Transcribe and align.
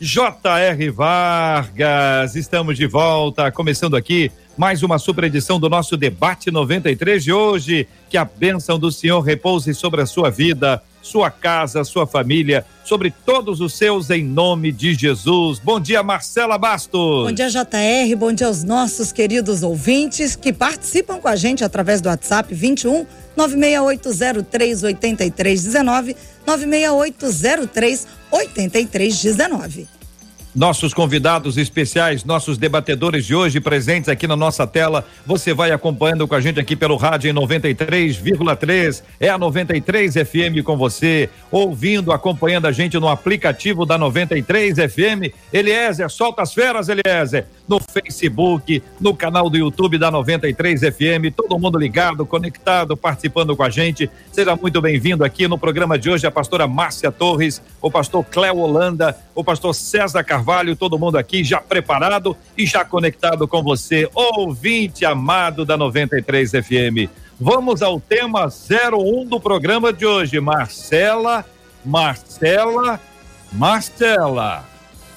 J.R. 0.00 0.90
Vargas. 0.90 2.36
Estamos 2.36 2.76
de 2.76 2.86
volta, 2.86 3.50
começando 3.50 3.96
aqui 3.96 4.30
mais 4.56 4.82
uma 4.82 4.98
super 4.98 5.24
edição 5.24 5.58
do 5.58 5.68
nosso 5.68 5.96
debate 5.96 6.50
93 6.50 7.22
de 7.22 7.32
hoje. 7.32 7.86
Que 8.08 8.16
a 8.16 8.24
bênção 8.24 8.78
do 8.78 8.92
Senhor 8.92 9.20
repouse 9.20 9.74
sobre 9.74 10.00
a 10.00 10.06
sua 10.06 10.30
vida, 10.30 10.80
sua 11.02 11.30
casa, 11.30 11.82
sua 11.84 12.06
família, 12.06 12.64
sobre 12.84 13.10
todos 13.10 13.60
os 13.60 13.74
seus, 13.74 14.08
em 14.10 14.24
nome 14.24 14.70
de 14.72 14.94
Jesus. 14.94 15.58
Bom 15.58 15.80
dia, 15.80 16.02
Marcela 16.02 16.56
Bastos. 16.56 17.26
Bom 17.26 17.32
dia, 17.32 17.48
JR. 17.48 18.16
Bom 18.16 18.32
dia 18.32 18.46
aos 18.46 18.62
nossos 18.62 19.10
queridos 19.10 19.62
ouvintes 19.62 20.36
que 20.36 20.52
participam 20.52 21.18
com 21.18 21.28
a 21.28 21.36
gente 21.36 21.64
através 21.64 22.00
do 22.00 22.08
WhatsApp 22.08 22.54
21 22.54 23.04
96803 23.36 24.82
8319 24.84 26.16
96803 26.46 28.06
8319 28.30 29.97
nossos 30.54 30.94
convidados 30.94 31.56
especiais, 31.56 32.24
nossos 32.24 32.58
debatedores 32.58 33.26
de 33.26 33.34
hoje 33.34 33.60
presentes 33.60 34.08
aqui 34.08 34.26
na 34.26 34.36
nossa 34.36 34.66
tela. 34.66 35.04
Você 35.26 35.52
vai 35.52 35.70
acompanhando 35.70 36.26
com 36.26 36.34
a 36.34 36.40
gente 36.40 36.58
aqui 36.58 36.74
pelo 36.74 36.96
rádio 36.96 37.30
em 37.30 37.34
93,3. 37.34 39.02
É 39.20 39.28
a 39.28 39.38
93 39.38 40.14
FM 40.14 40.64
com 40.64 40.76
você, 40.76 41.28
ouvindo, 41.50 42.12
acompanhando 42.12 42.66
a 42.66 42.72
gente 42.72 42.98
no 42.98 43.08
aplicativo 43.08 43.84
da 43.84 43.98
93 43.98 44.76
FM. 44.76 45.32
Eliezer, 45.52 46.10
solta 46.10 46.42
as 46.42 46.52
feras, 46.52 46.88
Eliezer. 46.88 47.46
No 47.68 47.78
Facebook, 47.80 48.82
no 48.98 49.14
canal 49.14 49.50
do 49.50 49.56
YouTube 49.56 49.98
da 49.98 50.10
93 50.10 50.80
FM. 50.80 51.34
Todo 51.36 51.58
mundo 51.58 51.78
ligado, 51.78 52.24
conectado, 52.24 52.96
participando 52.96 53.54
com 53.54 53.62
a 53.62 53.70
gente. 53.70 54.10
Seja 54.32 54.56
muito 54.56 54.80
bem-vindo 54.80 55.24
aqui 55.24 55.46
no 55.46 55.58
programa 55.58 55.98
de 55.98 56.08
hoje 56.08 56.26
a 56.26 56.30
pastora 56.30 56.66
Márcia 56.66 57.12
Torres, 57.12 57.62
o 57.80 57.90
pastor 57.90 58.24
Cléo 58.24 58.56
Holanda, 58.56 59.16
o 59.34 59.44
pastor 59.44 59.74
César 59.74 60.24
Carvalho 60.24 60.37
Carvalho, 60.38 60.76
todo 60.76 60.96
mundo 60.96 61.18
aqui 61.18 61.42
já 61.42 61.60
preparado 61.60 62.36
e 62.56 62.64
já 62.64 62.84
conectado 62.84 63.48
com 63.48 63.60
você, 63.60 64.08
ouvinte 64.14 65.04
amado 65.04 65.64
da 65.64 65.76
93 65.76 66.52
FM. 66.52 67.10
Vamos 67.40 67.82
ao 67.82 67.98
tema 67.98 68.46
01 68.46 69.26
do 69.26 69.40
programa 69.40 69.92
de 69.92 70.06
hoje. 70.06 70.38
Marcela, 70.38 71.44
Marcela, 71.84 73.00
Marcela. 73.52 74.64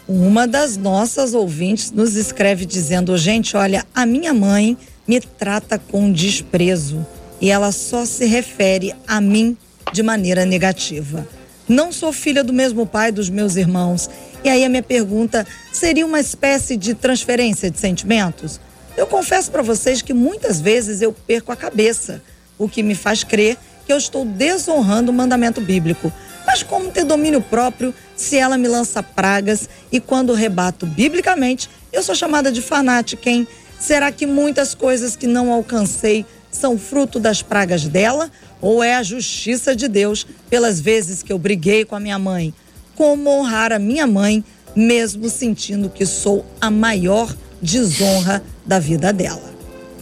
Uma 0.07 0.47
das 0.47 0.75
nossas 0.75 1.35
ouvintes 1.35 1.91
nos 1.91 2.15
escreve 2.15 2.65
dizendo: 2.65 3.15
gente, 3.15 3.55
olha, 3.55 3.85
a 3.93 4.07
minha 4.07 4.33
mãe 4.33 4.75
me 5.07 5.21
trata 5.21 5.77
com 5.77 6.11
desprezo 6.11 7.05
e 7.39 7.51
ela 7.51 7.71
só 7.71 8.07
se 8.07 8.25
refere 8.25 8.91
a 9.07 9.21
mim 9.21 9.55
de 9.93 10.01
maneira 10.01 10.47
negativa. 10.47 11.27
Não 11.69 11.91
sou 11.91 12.11
filha 12.11 12.43
do 12.43 12.51
mesmo 12.51 12.87
pai 12.87 13.11
dos 13.11 13.29
meus 13.29 13.55
irmãos 13.55 14.09
e 14.43 14.49
aí 14.49 14.65
a 14.65 14.69
minha 14.69 14.83
pergunta 14.83 15.45
seria 15.71 16.05
uma 16.05 16.19
espécie 16.19 16.75
de 16.75 16.93
transferência 16.93 17.69
de 17.69 17.79
sentimentos? 17.79 18.59
Eu 18.97 19.07
confesso 19.07 19.51
para 19.51 19.61
vocês 19.61 20.01
que 20.01 20.13
muitas 20.13 20.59
vezes 20.59 21.01
eu 21.01 21.13
perco 21.13 21.51
a 21.51 21.55
cabeça, 21.55 22.21
o 22.57 22.67
que 22.67 22.83
me 22.83 22.95
faz 22.95 23.23
crer 23.23 23.57
que 23.85 23.93
eu 23.93 23.97
estou 23.97 24.25
desonrando 24.25 25.11
o 25.11 25.13
mandamento 25.13 25.61
bíblico. 25.61 26.11
Mas 26.45 26.63
como 26.63 26.91
ter 26.91 27.03
domínio 27.03 27.41
próprio 27.41 27.93
se 28.15 28.37
ela 28.37 28.57
me 28.57 28.67
lança 28.67 29.01
pragas 29.01 29.69
e 29.91 29.99
quando 29.99 30.33
rebato 30.33 30.85
biblicamente, 30.85 31.69
eu 31.91 32.03
sou 32.03 32.15
chamada 32.15 32.51
de 32.51 32.61
fanática, 32.61 33.29
hein? 33.29 33.47
Será 33.79 34.11
que 34.11 34.25
muitas 34.25 34.75
coisas 34.75 35.15
que 35.15 35.25
não 35.25 35.51
alcancei 35.51 36.25
são 36.51 36.77
fruto 36.77 37.19
das 37.19 37.41
pragas 37.41 37.87
dela 37.87 38.29
ou 38.59 38.83
é 38.83 38.95
a 38.95 39.03
justiça 39.03 39.75
de 39.75 39.87
Deus 39.87 40.25
pelas 40.49 40.79
vezes 40.79 41.23
que 41.23 41.33
eu 41.33 41.39
briguei 41.39 41.85
com 41.85 41.95
a 41.95 41.99
minha 41.99 42.19
mãe? 42.19 42.53
Como 43.01 43.31
honrar 43.31 43.71
a 43.71 43.79
minha 43.79 44.05
mãe, 44.05 44.43
mesmo 44.75 45.27
sentindo 45.27 45.89
que 45.89 46.05
sou 46.05 46.45
a 46.61 46.69
maior 46.69 47.35
desonra 47.59 48.43
da 48.63 48.77
vida 48.77 49.11
dela. 49.11 49.51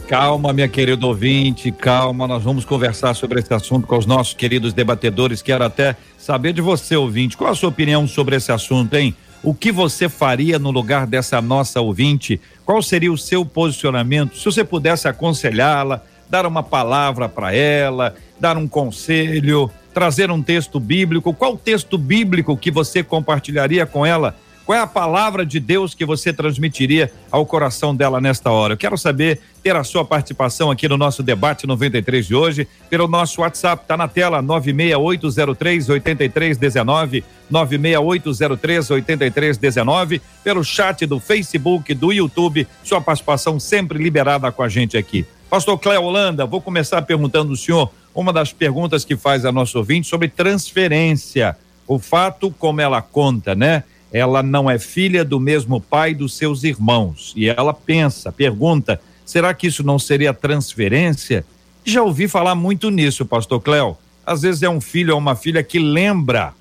Calma, 0.06 0.52
minha 0.52 0.68
querida 0.68 1.08
ouvinte, 1.08 1.72
calma. 1.72 2.28
Nós 2.28 2.44
vamos 2.44 2.66
conversar 2.66 3.14
sobre 3.14 3.40
esse 3.40 3.54
assunto 3.54 3.88
com 3.88 3.98
os 3.98 4.06
nossos 4.06 4.34
queridos 4.34 4.74
debatedores. 4.74 5.42
Quero 5.42 5.64
até 5.64 5.96
saber 6.18 6.52
de 6.52 6.60
você, 6.60 6.94
ouvinte, 6.98 7.38
qual 7.38 7.54
a 7.54 7.56
sua 7.56 7.70
opinião 7.70 8.06
sobre 8.06 8.36
esse 8.36 8.52
assunto, 8.52 8.94
hein? 8.96 9.16
O 9.42 9.54
que 9.54 9.72
você 9.72 10.10
faria 10.10 10.60
no 10.60 10.70
lugar 10.70 11.08
dessa 11.08 11.42
nossa 11.42 11.80
ouvinte? 11.80 12.38
Qual 12.66 12.81
seria 12.81 13.14
o 13.14 13.18
seu 13.18 13.46
posicionamento? 13.46 14.36
Se 14.36 14.44
você 14.44 14.66
pudesse 14.66 15.08
aconselhá-la, 15.08 16.04
dar 16.30 16.46
uma 16.46 16.62
palavra 16.62 17.30
para 17.30 17.56
ela, 17.56 18.14
dar 18.38 18.58
um 18.58 18.68
conselho, 18.68 19.72
trazer 19.94 20.32
um 20.32 20.42
texto 20.42 20.80
bíblico. 20.80 21.34
Qual 21.34 21.58
texto 21.58 21.98
bíblico 21.98 22.58
que 22.58 22.72
você 22.72 23.04
compartilharia 23.04 23.86
com 23.86 24.06
ela? 24.06 24.36
Qual 24.70 24.78
é 24.78 24.82
a 24.84 24.86
palavra 24.86 25.44
de 25.44 25.60
Deus 25.60 25.96
que 25.96 26.06
você 26.06 26.32
transmitiria 26.32 27.12
ao 27.32 27.44
coração 27.44 27.96
dela 27.96 28.22
nesta 28.22 28.52
hora? 28.52 28.74
Eu 28.74 28.78
quero 28.78 28.96
saber, 29.00 29.42
ter 29.64 29.76
a 29.76 29.84
sua 29.84 30.06
participação 30.06 30.70
aqui 30.70 30.88
no 30.88 30.96
nosso 30.96 31.24
debate 31.24 31.66
93 31.66 32.28
de 32.28 32.36
hoje, 32.36 32.68
pelo 32.88 33.08
nosso 33.08 33.42
WhatsApp, 33.42 33.84
tá 33.88 33.98
na 33.98 34.08
tela 34.08 34.44
96803 34.44 35.90
8319, 35.90 37.24
96803 37.50 38.92
8319, 38.92 40.22
pelo 40.44 40.64
chat 40.64 41.04
do 41.08 41.20
Facebook, 41.20 41.92
do 41.96 42.12
YouTube, 42.12 42.68
sua 42.84 43.02
participação 43.02 43.60
sempre 43.60 43.98
liberada 43.98 44.52
com 44.52 44.62
a 44.62 44.70
gente 44.70 44.96
aqui. 44.96 45.26
Pastor 45.50 45.80
Cléo 45.80 46.04
Holanda, 46.04 46.46
vou 46.46 46.62
começar 46.62 47.02
perguntando 47.02 47.50
ao 47.50 47.58
senhor 47.58 47.92
uma 48.19 48.34
das 48.34 48.52
perguntas 48.52 49.06
que 49.06 49.16
faz 49.16 49.46
a 49.46 49.52
nosso 49.52 49.78
ouvinte 49.78 50.07
sobre 50.07 50.28
transferência. 50.28 51.57
O 51.88 51.97
fato, 51.97 52.53
como 52.59 52.81
ela 52.81 53.02
conta, 53.02 53.56
né? 53.56 53.84
Ela 54.12 54.44
não 54.44 54.69
é 54.69 54.78
filha 54.78 55.24
do 55.24 55.40
mesmo 55.40 55.80
pai 55.80 56.13
dos 56.13 56.35
seus 56.35 56.63
irmãos. 56.63 57.34
E 57.35 57.47
ela 57.47 57.74
pensa, 57.74 58.31
pergunta: 58.31 59.00
será 59.25 59.53
que 59.53 59.68
isso 59.68 59.84
não 59.84 59.97
seria 59.97 60.34
transferência? 60.34 61.46
Já 61.85 62.03
ouvi 62.03 62.28
falar 62.28 62.56
muito 62.56 62.90
nisso, 62.90 63.25
pastor 63.25 63.62
Cléo. 63.62 63.97
Às 64.25 64.41
vezes 64.41 64.62
é 64.63 64.69
um 64.69 64.81
filho 64.81 65.13
ou 65.13 65.19
uma 65.19 65.36
filha 65.36 65.63
que 65.63 65.80
lembra, 65.80 66.53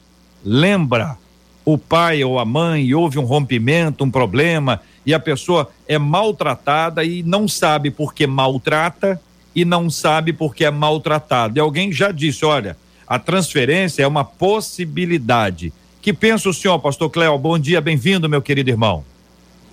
lembra 0.44 1.19
o 1.64 1.76
pai 1.76 2.25
ou 2.25 2.38
a 2.38 2.44
mãe, 2.44 2.94
houve 2.94 3.19
um 3.19 3.25
rompimento, 3.25 4.04
um 4.04 4.10
problema, 4.10 4.80
e 5.04 5.12
a 5.12 5.20
pessoa 5.20 5.70
é 5.86 5.98
maltratada 5.98 7.04
e 7.04 7.22
não 7.22 7.46
sabe 7.46 7.90
por 7.90 8.14
que 8.14 8.26
maltrata 8.26 9.20
e 9.60 9.64
não 9.64 9.91
sabe 9.91 10.32
porque 10.32 10.64
é 10.64 10.70
maltratado. 10.70 11.58
E 11.58 11.60
alguém 11.60 11.91
já 11.91 12.12
disse: 12.12 12.44
olha, 12.44 12.76
a 13.04 13.19
transferência 13.19 14.04
é 14.04 14.06
uma 14.06 14.24
possibilidade. 14.24 15.72
Que 16.00 16.12
pensa 16.12 16.48
o 16.48 16.54
senhor, 16.54 16.78
pastor 16.78 17.10
Cléo? 17.10 17.36
Bom 17.36 17.58
dia, 17.58 17.80
bem-vindo, 17.80 18.28
meu 18.28 18.41
querido 18.41 18.70
irmão. 18.70 19.04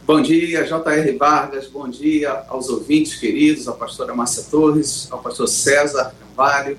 Bom 0.07 0.21
dia, 0.21 0.65
J.R. 0.65 1.17
Vargas, 1.17 1.67
bom 1.67 1.87
dia 1.87 2.31
aos 2.47 2.67
ouvintes 2.67 3.15
queridos, 3.15 3.67
à 3.67 3.73
pastora 3.73 4.13
Márcia 4.13 4.43
Torres, 4.49 5.07
ao 5.11 5.19
pastor 5.19 5.47
César 5.47 6.13
Carvalho, 6.19 6.77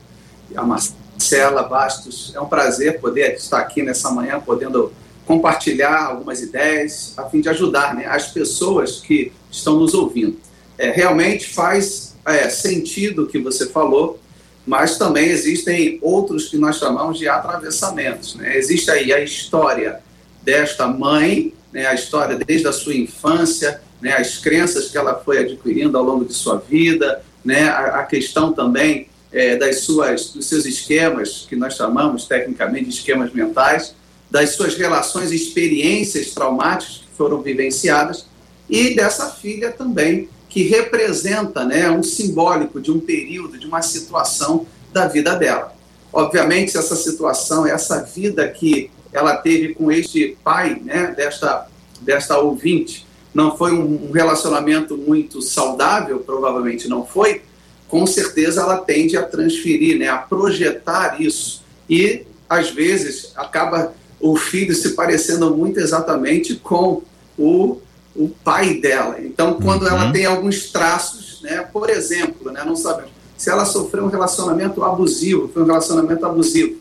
a 0.56 0.62
Marcela 0.62 1.62
Bastos. 1.62 2.32
É 2.34 2.40
um 2.40 2.46
prazer 2.46 3.00
poder 3.00 3.34
estar 3.34 3.60
aqui 3.60 3.82
nessa 3.82 4.10
manhã, 4.10 4.40
podendo 4.40 4.92
compartilhar 5.24 6.06
algumas 6.06 6.40
ideias, 6.40 7.14
a 7.16 7.24
fim 7.24 7.40
de 7.40 7.48
ajudar 7.48 7.94
né, 7.94 8.06
as 8.06 8.28
pessoas 8.28 9.00
que 9.00 9.32
estão 9.50 9.78
nos 9.78 9.94
ouvindo. 9.94 10.38
É, 10.78 10.90
realmente 10.90 11.48
faz 11.52 12.05
é, 12.26 12.48
sentido 12.50 13.26
que 13.26 13.38
você 13.38 13.66
falou, 13.66 14.20
mas 14.66 14.98
também 14.98 15.28
existem 15.28 15.98
outros 16.02 16.48
que 16.48 16.58
nós 16.58 16.76
chamamos 16.76 17.18
de 17.18 17.28
atravessamentos. 17.28 18.34
Né? 18.34 18.56
Existe 18.56 18.90
aí 18.90 19.12
a 19.12 19.20
história 19.20 20.00
desta 20.42 20.88
mãe, 20.88 21.54
né, 21.72 21.86
a 21.86 21.94
história 21.94 22.36
desde 22.36 22.66
a 22.66 22.72
sua 22.72 22.94
infância, 22.94 23.80
né, 24.00 24.14
as 24.16 24.38
crenças 24.38 24.90
que 24.90 24.98
ela 24.98 25.14
foi 25.14 25.38
adquirindo 25.38 25.96
ao 25.96 26.04
longo 26.04 26.24
de 26.24 26.34
sua 26.34 26.58
vida, 26.58 27.22
né, 27.44 27.68
a, 27.68 28.00
a 28.00 28.02
questão 28.04 28.52
também 28.52 29.08
é, 29.32 29.56
das 29.56 29.80
suas, 29.80 30.30
dos 30.30 30.46
seus 30.46 30.64
esquemas, 30.64 31.46
que 31.48 31.54
nós 31.54 31.74
chamamos 31.74 32.26
tecnicamente 32.26 32.86
de 32.86 32.94
esquemas 32.94 33.32
mentais, 33.32 33.94
das 34.30 34.50
suas 34.50 34.74
relações 34.74 35.30
e 35.30 35.36
experiências 35.36 36.30
traumáticas 36.30 36.98
que 36.98 37.16
foram 37.16 37.40
vivenciadas, 37.40 38.26
e 38.68 38.94
dessa 38.96 39.30
filha 39.30 39.70
também, 39.70 40.28
que 40.56 40.62
representa 40.62 41.66
né, 41.66 41.90
um 41.90 42.02
simbólico 42.02 42.80
de 42.80 42.90
um 42.90 42.98
período, 42.98 43.58
de 43.58 43.66
uma 43.66 43.82
situação 43.82 44.66
da 44.90 45.06
vida 45.06 45.34
dela. 45.34 45.76
Obviamente, 46.10 46.78
essa 46.78 46.96
situação, 46.96 47.66
essa 47.66 48.02
vida 48.02 48.48
que 48.48 48.90
ela 49.12 49.36
teve 49.36 49.74
com 49.74 49.92
este 49.92 50.34
pai, 50.42 50.80
né, 50.82 51.12
desta 51.14 51.68
desta 52.00 52.38
ouvinte 52.38 53.06
não 53.34 53.54
foi 53.54 53.74
um 53.74 54.10
relacionamento 54.10 54.96
muito 54.96 55.42
saudável, 55.42 56.20
provavelmente 56.20 56.88
não 56.88 57.04
foi, 57.04 57.42
com 57.86 58.06
certeza 58.06 58.62
ela 58.62 58.78
tende 58.78 59.14
a 59.14 59.22
transferir, 59.24 59.98
né, 59.98 60.08
a 60.08 60.16
projetar 60.16 61.20
isso. 61.20 61.62
E, 61.86 62.22
às 62.48 62.70
vezes, 62.70 63.32
acaba 63.36 63.92
o 64.18 64.36
filho 64.36 64.74
se 64.74 64.94
parecendo 64.94 65.54
muito 65.54 65.78
exatamente 65.78 66.54
com 66.54 67.02
o, 67.36 67.78
o 68.18 68.28
pai 68.28 68.74
dela. 68.74 69.16
Então, 69.20 69.54
quando 69.54 69.82
uhum. 69.82 69.88
ela 69.88 70.12
tem 70.12 70.26
alguns 70.26 70.70
traços, 70.70 71.40
né, 71.42 71.66
por 71.72 71.90
exemplo, 71.90 72.50
né, 72.50 72.62
não 72.64 72.76
sabemos 72.76 73.16
se 73.36 73.50
ela 73.50 73.64
sofreu 73.64 74.04
um 74.04 74.08
relacionamento 74.08 74.82
abusivo, 74.82 75.50
foi 75.52 75.62
um 75.62 75.66
relacionamento 75.66 76.24
abusivo, 76.24 76.76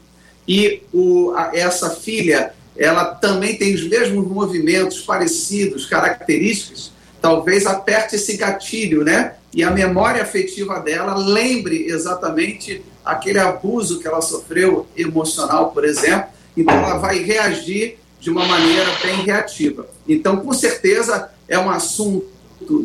e 0.48 0.82
o, 0.94 1.34
a, 1.36 1.52
essa 1.54 1.90
filha 1.90 2.54
ela 2.78 3.06
também 3.06 3.58
tem 3.58 3.74
os 3.74 3.88
mesmos 3.88 4.28
movimentos 4.28 5.02
parecidos, 5.02 5.86
características, 5.86 6.92
talvez 7.22 7.66
aperte 7.66 8.16
esse 8.16 8.36
gatilho, 8.36 9.04
né? 9.04 9.36
E 9.54 9.64
a 9.64 9.72
memória 9.72 10.22
afetiva 10.22 10.80
dela 10.80 11.16
lembre 11.16 11.86
exatamente 11.86 12.84
aquele 13.04 13.40
abuso 13.40 14.00
que 14.00 14.08
ela 14.08 14.22
sofreu 14.22 14.86
emocional, 14.96 15.72
por 15.72 15.86
exemplo. 15.86 16.28
Então 16.56 16.76
ela 16.76 16.98
vai 16.98 17.20
reagir 17.20 17.98
de 18.26 18.32
uma 18.32 18.44
maneira 18.44 18.90
bem 19.04 19.18
reativa. 19.18 19.88
Então, 20.10 20.38
com 20.38 20.52
certeza, 20.52 21.30
é 21.48 21.60
um 21.60 21.70
assunto 21.70 22.26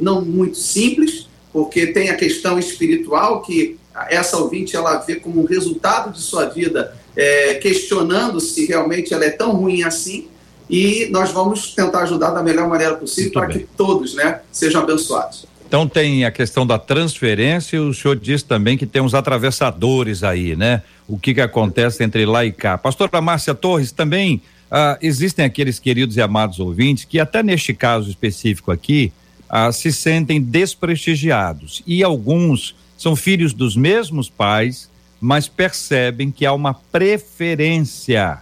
não 0.03 0.21
muito 0.21 0.59
simples, 0.59 1.29
porque 1.51 1.87
tem 1.87 2.11
a 2.11 2.15
questão 2.15 2.59
espiritual 2.59 3.41
que 3.41 3.79
essa 4.11 4.37
ouvinte 4.37 4.77
ela 4.77 4.99
vê 4.99 5.17
como 5.17 5.41
um 5.41 5.47
resultado 5.47 6.13
de 6.13 6.21
sua 6.21 6.45
vida 6.45 6.95
é, 7.17 7.55
questionando 7.55 8.39
se 8.39 8.67
realmente 8.67 9.15
ela 9.15 9.25
é 9.25 9.31
tão 9.31 9.53
ruim 9.53 9.83
assim, 9.83 10.29
e 10.69 11.09
nós 11.11 11.33
vamos 11.33 11.75
tentar 11.75 12.03
ajudar 12.03 12.33
da 12.33 12.43
melhor 12.43 12.69
maneira 12.69 12.95
possível 12.95 13.33
Muito 13.33 13.39
para 13.39 13.47
bem. 13.49 13.59
que 13.61 13.67
todos 13.75 14.15
né, 14.15 14.41
sejam 14.53 14.83
abençoados. 14.83 15.47
Então 15.67 15.89
tem 15.89 16.27
a 16.27 16.31
questão 16.31 16.67
da 16.67 16.79
transferência 16.79 17.77
e 17.77 17.81
o 17.81 17.95
senhor 17.95 18.17
disse 18.17 18.45
também 18.45 18.77
que 18.77 18.85
tem 18.85 19.01
uns 19.01 19.15
atravessadores 19.15 20.23
aí, 20.23 20.55
né? 20.55 20.83
O 21.09 21.19
que 21.19 21.33
que 21.33 21.41
acontece 21.41 22.05
entre 22.05 22.27
lá 22.27 22.45
e 22.45 22.53
cá. 22.53 22.77
Pastora 22.77 23.21
Márcia 23.21 23.55
Torres, 23.55 23.91
também 23.91 24.43
ah, 24.71 24.99
existem 25.03 25.45
aqueles 25.45 25.79
queridos 25.79 26.17
e 26.17 26.23
amados 26.23 26.61
ouvintes 26.61 27.05
que 27.05 27.19
até 27.19 27.43
neste 27.43 27.75
caso 27.75 28.09
específico 28.09 28.71
aqui 28.71 29.13
ah, 29.49 29.73
se 29.73 29.93
sentem 29.93 30.41
desprestigiados 30.41 31.83
e 31.87 32.05
alguns 32.05 32.75
são 32.97 33.17
filhos 33.17 33.53
dos 33.55 33.77
mesmos 33.77 34.29
pais, 34.29 34.89
mas 35.21 35.49
percebem 35.49 36.31
que 36.31 36.47
há 36.47 36.53
uma 36.53 36.75
preferência 36.75 38.39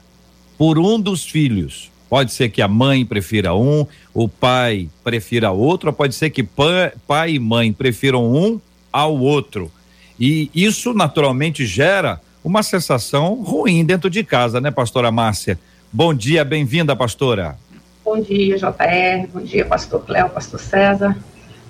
por 0.58 0.78
um 0.78 1.00
dos 1.00 1.25
filhos. 1.25 1.90
Pode 2.10 2.32
ser 2.32 2.48
que 2.48 2.60
a 2.60 2.69
mãe 2.69 3.06
prefira 3.06 3.54
um, 3.54 3.86
o 4.12 4.28
pai 4.28 4.88
prefira 5.04 5.50
outro, 5.50 5.90
ou 5.90 5.92
pode 5.92 6.14
ser 6.14 6.30
que 6.30 6.42
pai 6.42 7.32
e 7.34 7.38
mãe 7.38 7.72
prefiram 7.72 8.25
um 8.25 8.60
ao 8.92 9.16
outro. 9.16 9.70
E 10.19 10.50
isso 10.54 10.92
naturalmente 10.92 11.64
gera 11.64 12.20
uma 12.42 12.62
sensação 12.62 13.34
ruim 13.42 13.84
dentro 13.84 14.10
de 14.10 14.25
casa, 14.25 14.60
né, 14.60 14.70
pastora 14.70 15.12
Márcia? 15.12 15.58
Bom 15.90 16.12
dia, 16.12 16.44
bem-vinda, 16.44 16.94
pastora. 16.94 17.56
Bom 18.05 18.20
dia, 18.20 18.58
JR, 18.58 19.26
bom 19.32 19.40
dia, 19.40 19.64
pastor 19.64 20.05
Cléo, 20.05 20.29
pastor 20.29 20.61
César. 20.61 21.17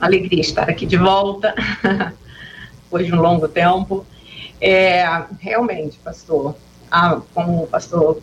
Alegria 0.00 0.40
estar 0.40 0.68
aqui 0.68 0.86
de 0.86 0.96
volta, 0.96 1.54
depois 2.82 3.06
de 3.06 3.14
um 3.14 3.20
longo 3.20 3.46
tempo. 3.46 4.04
É, 4.60 5.04
realmente, 5.38 5.98
pastor, 5.98 6.56
há, 6.90 7.20
como 7.32 7.62
o 7.62 7.66
pastor 7.68 8.20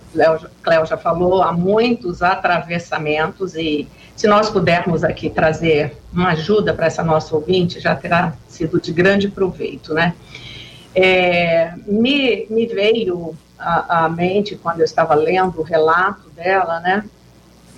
Cléo 0.61 0.85
já 0.85 0.97
falou, 0.97 1.41
há 1.41 1.53
muitos 1.53 2.21
atravessamentos 2.21 3.55
e 3.55 3.87
se 4.17 4.27
nós 4.27 4.49
pudermos 4.49 5.01
aqui 5.01 5.29
trazer 5.29 5.95
uma 6.11 6.31
ajuda 6.31 6.73
para 6.73 6.87
essa 6.87 7.03
nossa 7.03 7.33
ouvinte, 7.33 7.79
já 7.79 7.95
terá 7.95 8.33
sido 8.49 8.81
de 8.81 8.91
grande 8.91 9.29
proveito, 9.29 9.93
né? 9.93 10.13
É, 10.93 11.73
me, 11.87 12.47
me 12.49 12.67
veio 12.67 13.33
à 13.65 14.09
mente, 14.09 14.55
quando 14.55 14.79
eu 14.79 14.85
estava 14.85 15.15
lendo 15.15 15.59
o 15.59 15.63
relato 15.63 16.29
dela, 16.29 16.79
né, 16.79 17.03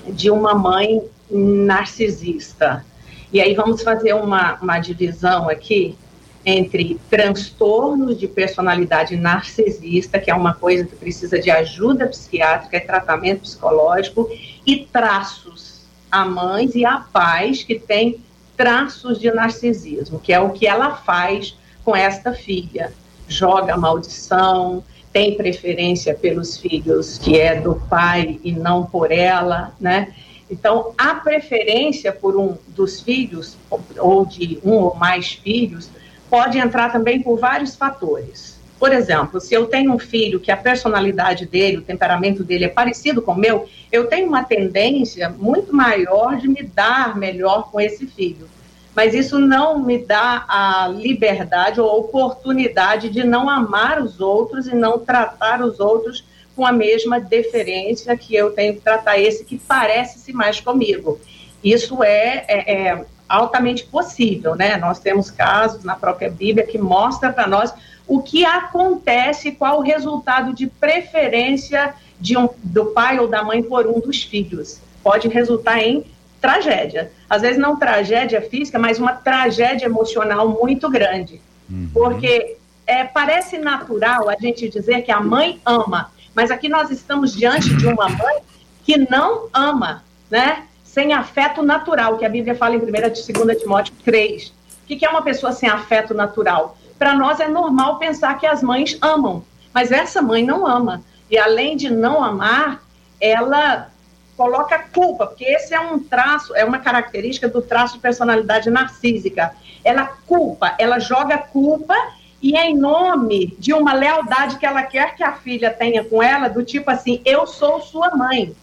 de 0.08 0.30
uma 0.30 0.54
mãe 0.54 1.02
narcisista. 1.30 2.86
E 3.32 3.42
aí 3.42 3.54
vamos 3.54 3.82
fazer 3.82 4.14
uma, 4.14 4.56
uma 4.56 4.80
divisão 4.80 5.50
aqui 5.50 5.98
entre 6.46 6.98
transtornos 7.10 8.18
de 8.18 8.26
personalidade 8.26 9.18
narcisista, 9.18 10.18
que 10.18 10.32
é 10.32 10.36
uma 10.36 10.54
coisa 10.54 10.86
que 10.86 10.96
precisa 10.96 11.38
de 11.38 11.52
ajuda 11.52 12.08
psiquiátrica 12.08 12.78
e 12.78 12.80
tratamento 12.80 13.42
psicológico, 13.42 14.30
e 14.66 14.86
traços 14.86 15.82
a 16.10 16.24
mães 16.24 16.74
e 16.74 16.86
a 16.86 17.00
pais 17.00 17.64
que 17.64 17.78
têm 17.78 18.24
traços 18.56 19.20
de 19.20 19.30
narcisismo, 19.30 20.20
que 20.20 20.32
é 20.32 20.40
o 20.40 20.52
que 20.52 20.66
ela 20.66 20.96
faz 20.96 21.58
com 21.84 21.96
esta 21.96 22.34
filha. 22.34 22.94
Joga 23.28 23.76
maldição, 23.76 24.84
tem 25.18 25.36
preferência 25.36 26.14
pelos 26.14 26.58
filhos 26.58 27.18
que 27.18 27.40
é 27.40 27.60
do 27.60 27.74
pai 27.90 28.40
e 28.44 28.52
não 28.52 28.86
por 28.86 29.12
ela, 29.12 29.74
né? 29.82 30.14
Então, 30.48 30.94
a 30.96 31.16
preferência 31.16 32.12
por 32.12 32.38
um 32.38 32.56
dos 32.68 33.02
filhos, 33.02 33.58
ou 33.98 34.28
de 34.28 34.60
um 34.64 34.74
ou 34.74 34.94
mais 34.94 35.32
filhos, 35.34 35.90
pode 36.30 36.60
entrar 36.60 36.92
também 36.92 37.20
por 37.20 37.40
vários 37.40 37.76
fatores. 37.76 38.60
Por 38.78 38.94
exemplo, 38.94 39.42
se 39.42 39.56
eu 39.56 39.66
tenho 39.66 39.92
um 39.92 39.98
filho 39.98 40.40
que 40.40 40.52
a 40.52 40.58
personalidade 40.58 41.48
dele, 41.48 41.78
o 41.78 41.82
temperamento 41.82 42.44
dele 42.44 42.66
é 42.66 42.70
parecido 42.70 43.20
com 43.20 43.32
o 43.32 43.40
meu, 43.40 43.68
eu 43.92 44.06
tenho 44.06 44.28
uma 44.28 44.44
tendência 44.44 45.32
muito 45.32 45.76
maior 45.76 46.38
de 46.38 46.48
me 46.48 46.62
dar 46.62 47.18
melhor 47.18 47.72
com 47.72 47.82
esse 47.82 48.06
filho. 48.06 48.48
Mas 48.98 49.14
isso 49.14 49.38
não 49.38 49.78
me 49.78 50.00
dá 50.00 50.44
a 50.50 50.88
liberdade 50.88 51.80
ou 51.80 52.00
oportunidade 52.00 53.12
de 53.12 53.24
não 53.24 53.48
amar 53.48 54.02
os 54.02 54.20
outros 54.20 54.66
e 54.66 54.74
não 54.74 54.98
tratar 54.98 55.62
os 55.62 55.80
outros 55.80 56.26
com 56.56 56.66
a 56.66 56.72
mesma 56.72 57.20
deferência 57.20 58.18
que 58.18 58.36
eu 58.36 58.50
tenho 58.54 58.74
que 58.74 58.82
tratar 58.82 59.20
esse 59.20 59.46
que 59.46 59.56
parece-se 59.56 60.34
mais 60.34 60.60
comigo. 60.60 61.20
Isso 61.64 62.04
é, 62.04 62.44
é, 62.48 62.88
é 62.88 63.06
altamente 63.30 63.86
possível, 63.86 64.56
né? 64.56 64.78
Nós 64.78 65.00
temos 65.00 65.30
casos 65.30 65.84
na 65.84 65.96
própria 65.96 66.32
Bíblia 66.32 66.66
que 66.66 66.80
mostra 66.80 67.32
para 67.32 67.46
nós 67.46 67.72
o 68.08 68.24
que 68.24 68.44
acontece, 68.46 69.52
qual 69.52 69.78
o 69.78 69.84
resultado 69.84 70.56
de 70.56 70.66
preferência 70.66 71.94
de 72.20 72.36
um, 72.36 72.50
do 72.64 72.88
pai 72.88 73.20
ou 73.20 73.28
da 73.28 73.44
mãe 73.44 73.62
por 73.62 73.86
um 73.86 74.00
dos 74.00 74.24
filhos. 74.24 74.82
Pode 75.04 75.28
resultar 75.28 75.84
em 75.84 76.04
tragédia. 76.42 77.12
Às 77.30 77.42
vezes 77.42 77.58
não 77.58 77.78
tragédia 77.78 78.42
física, 78.42 78.78
mas 78.78 79.00
uma 79.00 79.14
tragédia 79.14 79.86
emocional 79.86 80.50
muito 80.50 80.90
grande. 80.90 81.42
Uhum. 81.70 81.90
Porque 81.94 82.58
é, 82.86 83.04
parece 83.04 83.58
natural 83.58 84.30
a 84.30 84.36
gente 84.36 84.70
dizer 84.70 85.02
que 85.02 85.12
a 85.12 85.20
mãe 85.20 85.60
ama, 85.66 86.12
mas 86.34 86.52
aqui 86.52 86.70
nós 86.70 86.90
estamos 86.90 87.34
diante 87.34 87.76
de 87.76 87.88
uma 87.88 88.08
mãe 88.10 88.38
que 88.84 88.98
não 89.10 89.48
ama, 89.54 90.04
né? 90.30 90.64
sem 90.98 91.14
afeto 91.14 91.62
natural, 91.62 92.18
que 92.18 92.26
a 92.26 92.30
Bíblia 92.30 92.56
fala 92.56 92.74
em 92.74 92.80
1 92.80 92.88
e 92.88 92.92
2 92.92 93.62
Timóteo 93.62 93.94
3. 94.04 94.48
O 94.48 94.54
que 94.88 95.06
é 95.06 95.10
uma 95.10 95.22
pessoa 95.22 95.52
sem 95.52 95.70
afeto 95.70 96.12
natural? 96.12 96.76
Para 96.98 97.14
nós 97.14 97.40
é 97.40 97.48
normal 97.48 98.00
pensar 98.00 98.40
que 98.40 98.48
as 98.48 98.64
mães 98.64 98.98
amam, 99.00 99.44
mas 99.72 99.92
essa 99.92 100.24
mãe 100.24 100.44
não 100.44 100.66
ama. 100.66 101.04
E 101.30 101.38
além 101.38 101.78
de 101.78 101.92
não 101.92 102.24
amar, 102.24 102.82
ela 103.22 103.90
coloca 104.38 104.78
culpa, 104.94 105.26
porque 105.26 105.44
esse 105.44 105.74
é 105.74 105.80
um 105.80 105.98
traço, 105.98 106.56
é 106.56 106.64
uma 106.64 106.78
característica 106.78 107.50
do 107.50 107.60
traço 107.60 107.96
de 107.96 108.00
personalidade 108.00 108.70
narcísica. 108.70 109.52
Ela 109.84 110.06
culpa, 110.06 110.76
ela 110.78 111.00
joga 111.00 111.40
culpa 111.40 111.96
e 112.42 112.56
é 112.56 112.70
em 112.70 112.78
nome 112.78 113.56
de 113.58 113.74
uma 113.74 113.94
lealdade 113.94 114.60
que 114.60 114.66
ela 114.66 114.84
quer 114.84 115.16
que 115.16 115.24
a 115.24 115.34
filha 115.34 115.72
tenha 115.72 116.04
com 116.04 116.22
ela, 116.22 116.48
do 116.48 116.64
tipo 116.64 116.92
assim, 116.92 117.20
eu 117.26 117.48
sou 117.48 117.82
sua 117.82 118.16
mãe. 118.16 118.56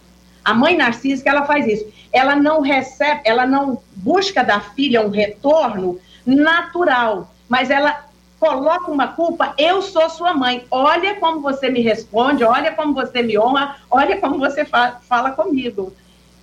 A 0.45 0.55
mãe 0.55 0.77
narcísica, 0.77 1.29
ela 1.29 1.45
faz 1.45 1.67
isso. 1.67 1.93
Ela 2.13 2.37
não 2.37 2.61
recebe, 2.61 3.23
ela 3.25 3.45
não 3.45 3.83
busca 3.97 4.45
da 4.45 4.61
filha 4.61 5.05
um 5.05 5.11
retorno 5.11 5.99
natural, 6.25 7.35
mas 7.49 7.69
ela 7.69 8.05
coloca 8.45 8.91
uma 8.91 9.09
culpa, 9.09 9.55
eu 9.57 9.81
sou 9.81 10.11
sua 10.11 10.35
mãe. 10.35 10.67
Olha 10.71 11.15
como 11.15 11.41
você 11.41 11.71
me 11.71 11.81
responde, 11.81 12.45
olha 12.45 12.73
como 12.73 12.93
você 12.93 13.23
me 13.23 13.39
honra, 13.39 13.77
olha 13.91 14.21
como 14.21 14.39
você 14.39 14.67
fa 14.67 15.01
fala 15.09 15.31
comigo. 15.31 15.95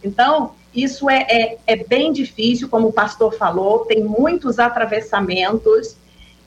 Então, 0.03 0.53
isso 0.73 1.07
é, 1.07 1.27
é, 1.29 1.57
é, 1.67 1.75
bem 1.75 2.11
difícil, 2.11 2.67
como 2.67 2.87
o 2.87 2.93
pastor 2.93 3.35
falou, 3.35 3.85
tem 3.85 4.03
muitos 4.03 4.57
atravessamentos. 4.57 5.95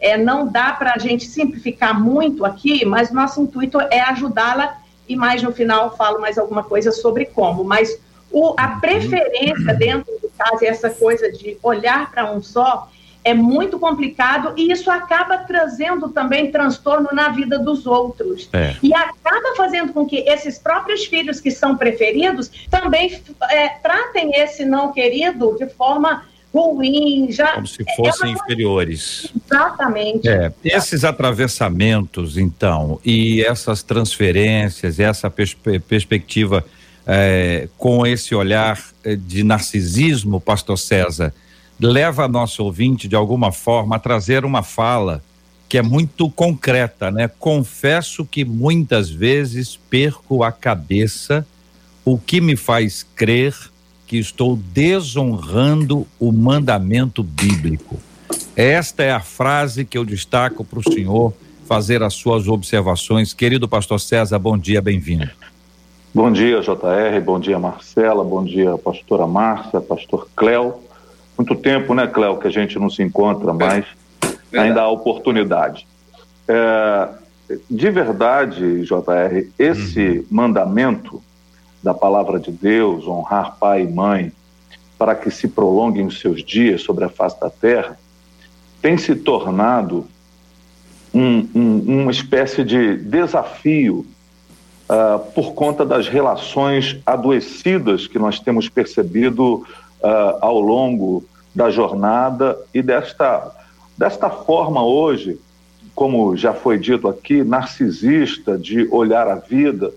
É, 0.01 0.19
não 0.19 0.49
dá 0.49 0.73
para 0.73 0.95
a 0.95 0.99
gente 0.99 1.25
simplificar 1.25 1.99
muito 1.99 2.45
aqui, 2.45 2.85
mas 2.85 3.13
nosso 3.13 3.41
intuito 3.41 3.81
é 3.81 4.01
ajudá-la 4.01 4.79
e 5.09 5.15
mais 5.15 5.41
no 5.41 5.53
final 5.53 5.97
falo 5.97 6.21
mais 6.21 6.37
alguma 6.37 6.65
coisa 6.65 6.91
sobre 6.91 7.27
como. 7.27 7.63
Mas 7.63 7.97
o, 8.33 8.55
a 8.57 8.81
preferência 8.81 9.73
dentro 9.75 10.13
do 10.21 10.29
caso, 10.37 10.65
essa 10.65 10.91
coisa 10.91 11.31
de 11.31 11.57
olhar 11.63 12.11
para 12.11 12.33
um 12.33 12.43
só, 12.43 12.91
é 13.25 13.33
muito 13.33 13.79
complicado 13.79 14.53
e 14.57 14.71
isso 14.71 14.91
acaba 14.91 15.39
trazendo 15.39 16.11
também 16.11 16.53
transtorno 16.53 17.09
na 17.13 17.31
vida 17.31 17.59
dos 17.59 17.87
outros. 17.87 18.49
É. 18.53 18.77
E 18.83 18.93
acaba 18.95 19.57
fazendo 19.57 19.93
com 19.93 20.05
que 20.05 20.19
esses 20.29 20.59
próprios 20.59 21.07
filhos 21.07 21.41
que 21.41 21.51
são 21.51 21.77
preferidos 21.77 22.51
também 22.71 23.19
é, 23.51 23.69
tratem 23.69 24.33
esse 24.35 24.65
não 24.67 24.93
querido 24.93 25.57
de 25.59 25.67
forma 25.67 26.25
ruim, 26.53 27.33
já 27.33 27.55
como 27.55 27.67
se 27.67 27.85
fossem 27.97 28.31
é 28.31 28.33
inferiores. 28.35 29.33
Exatamente. 29.45 30.29
É, 30.29 30.53
esses 30.63 31.03
atravessamentos, 31.03 32.37
então, 32.37 33.01
e 33.05 33.43
essas 33.43 33.83
transferências, 33.83 35.01
essa 35.01 35.29
pers 35.29 35.57
perspectiva 35.89 36.65
é, 37.07 37.69
com 37.77 38.07
esse 38.07 38.35
olhar 38.35 38.79
é, 39.03 39.17
de 39.17 39.43
narcisismo, 39.43 40.41
Pastor 40.41 40.79
César, 40.79 41.35
leva 41.81 42.29
nosso 42.29 42.65
ouvinte 42.65 43.09
de 43.09 43.17
alguma 43.17 43.53
forma 43.53 43.97
a 43.97 43.99
trazer 43.99 44.45
uma 44.45 44.63
fala 44.63 45.23
que 45.69 45.79
é 45.79 45.83
muito 45.83 46.31
concreta, 46.31 47.11
né? 47.11 47.29
Confesso 47.29 48.25
que 48.25 48.45
muitas 48.45 49.11
vezes 49.11 49.77
perco 49.77 50.45
a 50.45 50.53
cabeça, 50.53 51.47
o 52.05 52.19
que 52.19 52.41
me 52.41 52.55
faz 52.55 53.05
crer 53.15 53.55
que 54.07 54.19
estou 54.19 54.57
desonrando 54.57 56.07
o 56.21 56.31
mandamento 56.31 57.23
bíblico. 57.23 57.99
Esta 58.55 59.03
é 59.03 59.11
a 59.11 59.21
frase 59.21 59.85
que 59.85 59.99
eu 59.99 60.05
destaco 60.05 60.65
para 60.65 60.79
o 60.79 60.93
senhor 60.93 61.33
fazer 61.67 62.03
as 62.03 62.15
suas 62.15 62.47
observações. 62.47 63.33
Querido 63.33 63.67
pastor 63.67 63.99
César, 63.99 64.39
bom 64.39 64.57
dia, 64.57 64.81
bem-vindo. 64.81 65.31
Bom 66.15 66.31
dia, 66.31 66.61
JR, 66.61 67.21
bom 67.25 67.41
dia, 67.41 67.59
Marcela, 67.59 68.23
bom 68.23 68.45
dia, 68.45 68.79
pastora 68.79 69.27
Márcia, 69.27 69.81
pastor 69.81 70.29
Cléo. 70.37 70.75
Muito 71.37 71.55
tempo, 71.57 71.95
né, 71.95 72.07
Cléo, 72.07 72.39
que 72.39 72.47
a 72.47 72.51
gente 72.51 72.79
não 72.79 72.89
se 72.89 73.03
encontra, 73.03 73.53
mas 73.53 73.85
ainda 74.53 74.83
há 74.83 74.89
oportunidade. 74.89 75.87
É, 76.47 77.09
de 77.71 77.91
verdade, 77.91 78.83
JR, 78.83 79.49
esse 79.59 80.19
uhum. 80.19 80.25
mandamento 80.31 81.23
da 81.83 81.93
palavra 81.93 82.39
de 82.39 82.51
Deus, 82.51 83.07
honrar 83.07 83.57
pai 83.59 83.83
e 83.83 83.87
mãe, 83.87 84.33
para 84.99 85.15
que 85.15 85.31
se 85.31 85.49
prolonguem 85.49 86.07
os 86.07 86.21
seus 86.21 86.43
dias 86.43 86.83
sobre 86.83 87.05
a 87.05 87.09
face 87.09 87.39
da 87.39 87.51
terra, 87.51 87.99
tem 88.81 88.97
se 88.97 89.15
tornado 89.15 90.07
um, 91.13 91.49
um, 91.55 92.03
uma 92.03 92.11
espécie 92.11 92.65
de 92.65 92.97
desafio 92.97 94.07
uh, 94.89 95.19
por 95.33 95.53
conta 95.55 95.85
das 95.85 96.09
relações 96.09 96.99
adoecidas 97.05 98.07
que 98.07 98.19
nós 98.19 98.41
temos 98.41 98.69
percebido 98.69 99.67
uh, 100.05 100.39
ao 100.41 100.61
longo 100.61 101.25
da 101.55 101.71
jornada 101.71 102.59
e 102.75 102.83
desta, 102.83 103.51
desta 103.97 104.29
forma 104.29 104.85
hoje, 104.85 105.41
como 105.95 106.37
já 106.37 106.53
foi 106.53 106.79
dito 106.79 107.09
aqui, 107.09 107.43
narcisista 107.43 108.59
de 108.59 108.87
olhar 108.91 109.27
a 109.27 109.37
vida 109.37 109.93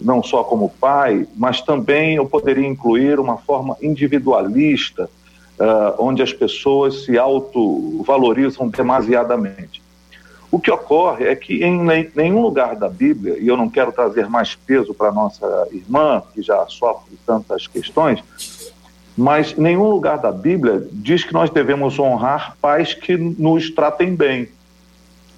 não 0.00 0.22
só 0.22 0.44
como 0.44 0.68
pai, 0.68 1.26
mas 1.34 1.62
também 1.62 2.16
eu 2.16 2.26
poderia 2.26 2.66
incluir 2.66 3.18
uma 3.18 3.38
forma 3.38 3.76
individualista, 3.80 5.08
uh, 5.58 5.94
onde 5.98 6.22
as 6.22 6.32
pessoas 6.32 7.04
se 7.04 7.18
autovalorizam 7.18 8.68
demasiadamente. 8.68 9.82
O 10.50 10.60
que 10.60 10.70
ocorre 10.70 11.26
é 11.26 11.34
que 11.34 11.64
em 11.64 11.82
nenhum 12.14 12.40
lugar 12.40 12.76
da 12.76 12.88
Bíblia, 12.88 13.36
e 13.38 13.48
eu 13.48 13.56
não 13.56 13.68
quero 13.68 13.90
trazer 13.90 14.28
mais 14.28 14.54
peso 14.54 14.94
para 14.94 15.10
nossa 15.10 15.66
irmã, 15.72 16.22
que 16.34 16.42
já 16.42 16.64
sofre 16.68 17.18
tantas 17.26 17.66
questões, 17.66 18.22
mas 19.16 19.56
nenhum 19.56 19.88
lugar 19.88 20.18
da 20.18 20.30
Bíblia 20.30 20.86
diz 20.92 21.24
que 21.24 21.32
nós 21.32 21.50
devemos 21.50 21.98
honrar 21.98 22.56
pais 22.60 22.92
que 22.92 23.16
nos 23.16 23.70
tratem 23.70 24.14
bem, 24.14 24.48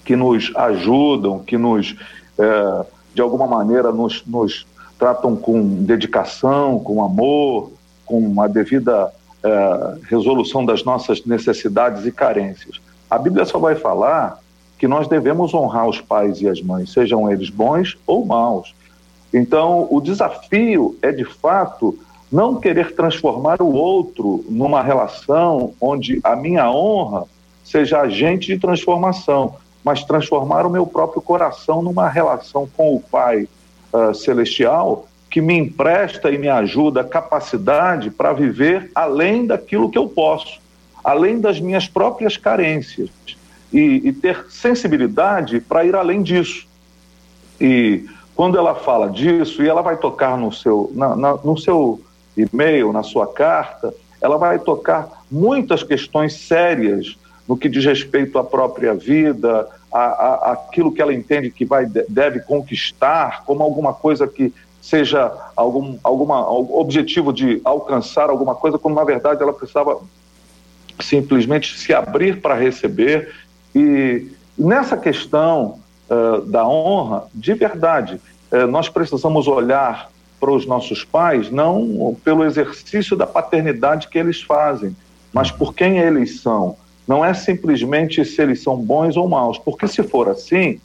que 0.04 0.16
nos 0.16 0.52
ajudam, 0.56 1.38
que 1.38 1.56
nos. 1.56 1.94
Eh, 2.38 2.86
de 3.14 3.22
alguma 3.22 3.46
maneira 3.46 3.90
nos, 3.90 4.24
nos 4.26 4.66
tratam 4.98 5.34
com 5.34 5.82
dedicação, 5.84 6.78
com 6.78 7.02
amor, 7.02 7.72
com 8.04 8.40
a 8.40 8.46
devida 8.46 9.12
é, 9.42 9.98
resolução 10.08 10.64
das 10.64 10.82
nossas 10.84 11.24
necessidades 11.24 12.04
e 12.04 12.12
carências. 12.12 12.80
A 13.10 13.18
Bíblia 13.18 13.44
só 13.44 13.58
vai 13.58 13.74
falar 13.74 14.40
que 14.78 14.88
nós 14.88 15.08
devemos 15.08 15.54
honrar 15.54 15.88
os 15.88 16.00
pais 16.00 16.40
e 16.40 16.48
as 16.48 16.60
mães, 16.60 16.92
sejam 16.92 17.30
eles 17.30 17.50
bons 17.50 17.96
ou 18.06 18.24
maus. 18.24 18.74
Então, 19.32 19.86
o 19.90 20.00
desafio 20.00 20.96
é, 21.02 21.12
de 21.12 21.24
fato, 21.24 21.98
não 22.30 22.56
querer 22.56 22.94
transformar 22.94 23.62
o 23.62 23.72
outro 23.72 24.44
numa 24.48 24.82
relação 24.82 25.72
onde 25.80 26.20
a 26.22 26.36
minha 26.36 26.70
honra 26.70 27.24
seja 27.64 28.00
agente 28.00 28.48
de 28.48 28.58
transformação, 28.58 29.56
mas 29.84 30.04
transformar 30.04 30.66
o 30.66 30.70
meu 30.70 30.86
próprio 30.86 31.22
coração 31.22 31.82
numa 31.82 32.08
relação 32.08 32.68
com 32.76 32.94
o 32.94 33.00
Pai 33.00 33.48
uh, 33.92 34.14
Celestial 34.14 35.06
que 35.30 35.40
me 35.40 35.54
empresta 35.54 36.30
e 36.30 36.38
me 36.38 36.48
ajuda 36.48 37.04
capacidade 37.04 38.10
para 38.10 38.32
viver 38.32 38.90
além 38.94 39.46
daquilo 39.46 39.90
que 39.90 39.98
eu 39.98 40.08
posso, 40.08 40.58
além 41.04 41.38
das 41.38 41.60
minhas 41.60 41.86
próprias 41.86 42.36
carências 42.36 43.10
e, 43.72 44.02
e 44.04 44.12
ter 44.12 44.46
sensibilidade 44.48 45.60
para 45.60 45.84
ir 45.84 45.94
além 45.94 46.22
disso. 46.22 46.66
E 47.60 48.06
quando 48.34 48.56
ela 48.56 48.74
fala 48.74 49.10
disso 49.10 49.62
e 49.62 49.68
ela 49.68 49.82
vai 49.82 49.96
tocar 49.96 50.38
no 50.38 50.52
seu, 50.52 50.90
na, 50.94 51.14
na, 51.14 51.34
no 51.34 51.58
seu 51.58 52.00
e-mail, 52.42 52.92
na 52.92 53.02
sua 53.02 53.26
carta, 53.26 53.94
ela 54.20 54.36
vai 54.36 54.58
tocar 54.58 55.24
muitas 55.30 55.82
questões 55.82 56.34
sérias 56.34 57.16
no 57.46 57.56
que 57.56 57.68
diz 57.68 57.84
respeito 57.84 58.38
à 58.38 58.44
própria 58.44 58.94
vida, 58.94 59.68
a, 59.90 59.98
a, 59.98 60.52
aquilo 60.52 60.92
que 60.92 61.00
ela 61.00 61.14
entende 61.14 61.50
que 61.50 61.64
vai, 61.64 61.86
deve 61.86 62.40
conquistar, 62.40 63.42
como 63.44 63.62
alguma 63.62 63.94
coisa 63.94 64.26
que 64.26 64.52
seja 64.82 65.32
algum 65.56 65.98
alguma, 66.02 66.48
objetivo 66.50 67.32
de 67.32 67.60
alcançar 67.64 68.30
alguma 68.30 68.54
coisa, 68.54 68.78
como 68.78 68.94
na 68.94 69.04
verdade 69.04 69.42
ela 69.42 69.52
precisava 69.52 69.98
simplesmente 71.00 71.78
se 71.78 71.92
abrir 71.94 72.40
para 72.40 72.54
receber. 72.54 73.34
E 73.74 74.30
nessa 74.56 74.96
questão 74.96 75.78
uh, 76.08 76.42
da 76.42 76.66
honra, 76.66 77.26
de 77.34 77.54
verdade, 77.54 78.20
uh, 78.52 78.66
nós 78.66 78.88
precisamos 78.88 79.46
olhar 79.46 80.10
para 80.38 80.50
os 80.50 80.66
nossos 80.66 81.04
pais 81.04 81.50
não 81.50 82.16
pelo 82.24 82.44
exercício 82.44 83.16
da 83.16 83.26
paternidade 83.26 84.08
que 84.08 84.18
eles 84.18 84.42
fazem, 84.42 84.96
mas 85.32 85.50
por 85.50 85.74
quem 85.74 85.98
eles 85.98 86.40
são 86.40 86.76
não 87.08 87.24
é 87.24 87.32
simplesmente 87.32 88.22
se 88.22 88.42
eles 88.42 88.62
são 88.62 88.76
bons 88.76 89.16
ou 89.16 89.26
maus, 89.26 89.56
porque 89.56 89.88
se 89.88 90.02
for 90.02 90.28
assim, 90.28 90.78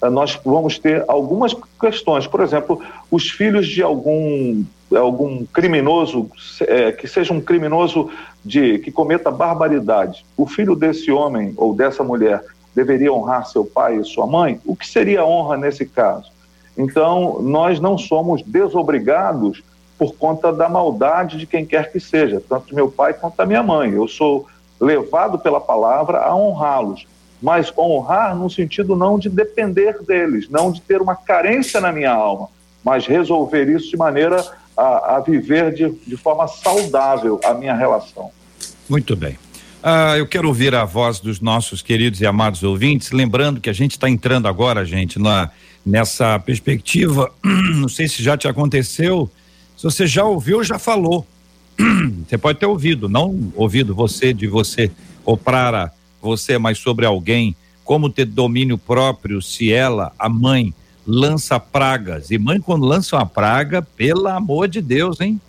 eh, 0.00 0.08
nós 0.08 0.38
vamos 0.44 0.78
ter 0.78 1.04
algumas 1.08 1.52
questões. 1.80 2.28
Por 2.28 2.40
exemplo, 2.40 2.80
os 3.10 3.28
filhos 3.28 3.66
de 3.66 3.82
algum, 3.82 4.62
algum 4.94 5.44
criminoso, 5.46 6.30
é, 6.60 6.92
que 6.92 7.08
seja 7.08 7.32
um 7.32 7.40
criminoso 7.40 8.08
de 8.44 8.78
que 8.78 8.92
cometa 8.92 9.32
barbaridade, 9.32 10.24
o 10.36 10.46
filho 10.46 10.76
desse 10.76 11.10
homem 11.10 11.52
ou 11.56 11.74
dessa 11.74 12.04
mulher 12.04 12.44
deveria 12.72 13.12
honrar 13.12 13.46
seu 13.46 13.64
pai 13.64 13.96
e 13.96 14.04
sua 14.04 14.28
mãe? 14.28 14.60
O 14.64 14.76
que 14.76 14.86
seria 14.86 15.24
honra 15.24 15.56
nesse 15.56 15.84
caso? 15.86 16.30
Então, 16.76 17.40
nós 17.40 17.78
não 17.78 17.96
somos 17.96 18.42
desobrigados 18.42 19.62
por 19.98 20.14
conta 20.14 20.52
da 20.52 20.68
maldade 20.68 21.38
de 21.38 21.46
quem 21.46 21.64
quer 21.64 21.92
que 21.92 22.00
seja, 22.00 22.42
tanto 22.48 22.74
meu 22.74 22.90
pai 22.90 23.14
quanto 23.14 23.36
da 23.36 23.46
minha 23.46 23.62
mãe. 23.62 23.92
Eu 23.92 24.08
sou 24.08 24.46
levado 24.80 25.38
pela 25.38 25.60
palavra 25.60 26.18
a 26.18 26.34
honrá-los. 26.34 27.06
Mas 27.40 27.72
honrar 27.76 28.34
no 28.34 28.48
sentido 28.48 28.96
não 28.96 29.18
de 29.18 29.28
depender 29.28 30.02
deles, 30.02 30.48
não 30.48 30.72
de 30.72 30.80
ter 30.80 31.00
uma 31.02 31.14
carência 31.14 31.80
na 31.80 31.92
minha 31.92 32.12
alma, 32.12 32.48
mas 32.82 33.06
resolver 33.06 33.68
isso 33.68 33.90
de 33.90 33.96
maneira 33.96 34.44
a, 34.76 35.16
a 35.16 35.20
viver 35.20 35.72
de, 35.74 35.90
de 36.06 36.16
forma 36.16 36.48
saudável 36.48 37.38
a 37.44 37.52
minha 37.54 37.74
relação. 37.74 38.30
Muito 38.88 39.14
bem. 39.14 39.38
Ah, 39.82 40.16
eu 40.16 40.26
quero 40.26 40.48
ouvir 40.48 40.74
a 40.74 40.86
voz 40.86 41.20
dos 41.20 41.40
nossos 41.40 41.82
queridos 41.82 42.20
e 42.20 42.26
amados 42.26 42.62
ouvintes, 42.62 43.12
lembrando 43.12 43.60
que 43.60 43.68
a 43.68 43.74
gente 43.74 43.92
está 43.92 44.08
entrando 44.08 44.48
agora, 44.48 44.82
gente, 44.82 45.18
na, 45.18 45.50
nessa 45.84 46.38
perspectiva. 46.38 47.32
Não 47.76 47.88
sei 47.88 48.08
se 48.08 48.22
já 48.22 48.36
te 48.36 48.48
aconteceu, 48.48 49.30
se 49.76 49.84
você 49.84 50.06
já 50.06 50.24
ouviu, 50.24 50.62
já 50.64 50.78
falou. 50.78 51.26
Você 52.28 52.38
pode 52.38 52.60
ter 52.60 52.66
ouvido, 52.66 53.08
não 53.08 53.52
ouvido 53.56 53.96
você 53.96 54.32
de 54.32 54.46
você 54.46 54.92
ou 55.24 55.36
para 55.36 55.92
você, 56.22 56.56
mas 56.56 56.78
sobre 56.78 57.04
alguém, 57.04 57.56
como 57.84 58.08
ter 58.08 58.26
domínio 58.26 58.78
próprio 58.78 59.42
se 59.42 59.72
ela, 59.72 60.12
a 60.16 60.28
mãe, 60.28 60.72
lança 61.04 61.58
pragas. 61.58 62.30
E 62.30 62.38
mãe, 62.38 62.60
quando 62.60 62.86
lança 62.86 63.16
uma 63.16 63.26
praga, 63.26 63.82
pelo 63.82 64.28
amor 64.28 64.68
de 64.68 64.80
Deus, 64.80 65.20
hein? 65.20 65.40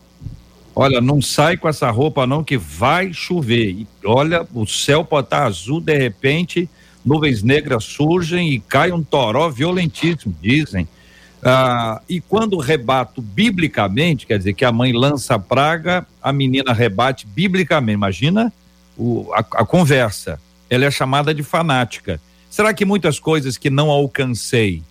Olha, 0.75 0.99
não 0.99 1.21
sai 1.21 1.55
com 1.55 1.69
essa 1.69 1.89
roupa 1.89 2.27
não 2.27 2.43
que 2.43 2.57
vai 2.57 3.13
chover. 3.13 3.69
E 3.69 3.87
olha, 4.03 4.45
o 4.53 4.65
céu 4.65 5.05
pode 5.05 5.27
estar 5.27 5.45
azul, 5.45 5.79
de 5.79 5.97
repente, 5.97 6.69
nuvens 7.05 7.43
negras 7.43 7.83
surgem 7.83 8.53
e 8.53 8.59
cai 8.59 8.91
um 8.91 9.03
toró 9.03 9.49
violentíssimo, 9.49 10.35
dizem. 10.41 10.87
Ah, 11.43 12.01
e 12.09 12.19
quando 12.19 12.57
rebato 12.57 13.21
biblicamente, 13.21 14.25
quer 14.25 14.39
dizer 14.39 14.53
que 14.53 14.65
a 14.65 14.71
mãe 14.71 14.91
lança 14.91 15.35
a 15.35 15.39
praga, 15.39 16.05
a 16.21 16.33
menina 16.33 16.73
rebate 16.73 17.27
biblicamente. 17.27 17.93
Imagina 17.93 18.51
o, 18.97 19.31
a, 19.31 19.39
a 19.39 19.65
conversa, 19.65 20.39
ela 20.69 20.85
é 20.85 20.91
chamada 20.91 21.33
de 21.33 21.43
fanática. 21.43 22.19
Será 22.49 22.73
que 22.73 22.83
muitas 22.83 23.19
coisas 23.19 23.57
que 23.57 23.69
não 23.69 23.91
alcancei 23.91 24.81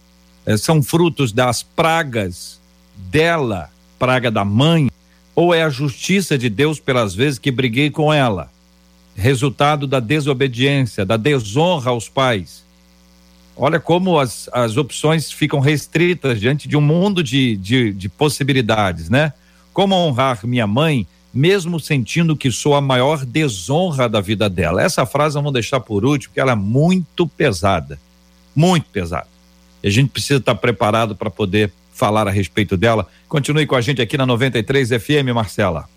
eh, 0.47 0.57
são 0.57 0.83
frutos 0.83 1.33
das 1.33 1.63
pragas 1.63 2.61
dela, 2.95 3.71
praga 3.99 4.31
da 4.31 4.45
mãe, 4.45 4.91
ou 5.35 5.53
é 5.53 5.65
a 5.65 5.71
justiça 5.71 6.39
de 6.39 6.49
Deus 6.49 6.79
pelas 6.79 7.15
vezes 7.15 7.39
que 7.39 7.51
briguei 7.51 7.91
com 7.91 8.13
ela? 8.13 8.54
Resultado 9.15 9.87
da 9.87 10.01
desobediência, 10.01 11.05
da 11.05 11.17
desonra 11.17 11.91
aos 11.91 12.09
pais. 12.09 12.65
Olha 13.57 13.79
como 13.79 14.19
as, 14.19 14.49
as 14.53 14.77
opções 14.77 15.31
ficam 15.31 15.61
restritas 15.61 16.41
diante 16.41 16.67
de 16.67 16.77
um 16.77 16.81
mundo 16.81 17.23
de, 17.23 17.57
de, 17.57 17.93
de 17.93 18.09
possibilidades, 18.09 19.09
né? 19.09 19.33
Como 19.73 19.95
honrar 19.95 20.45
minha 20.45 20.67
mãe, 20.67 21.07
mesmo 21.33 21.79
sentindo 21.79 22.37
que 22.37 22.51
sou 22.51 22.75
a 22.75 22.81
maior 22.81 23.25
desonra 23.25 24.09
da 24.09 24.21
vida 24.21 24.51
dela. 24.51 24.83
Essa 24.83 25.07
frase 25.07 25.35
vamos 25.35 25.53
deixar 25.53 25.81
por 25.81 26.05
último, 26.05 26.31
porque 26.31 26.41
ela 26.41 26.53
é 26.53 26.57
muito 26.57 27.27
pesada. 27.29 27.99
Muito 28.55 28.87
pesada. 28.91 29.29
E 29.83 29.89
a 29.89 29.91
gente 29.91 30.11
precisa 30.11 30.39
estar 30.39 30.55
preparado 30.55 31.15
para 31.15 31.31
poder 31.31 31.73
falar 31.93 32.27
a 32.27 32.31
respeito 32.31 32.77
dela. 32.77 33.07
Continue 33.29 33.67
com 33.67 33.77
a 33.77 33.81
gente 33.81 34.03
aqui 34.03 34.17
na 34.17 34.27
93 34.27 34.91
FM, 34.91 35.33
Marcela. 35.33 35.89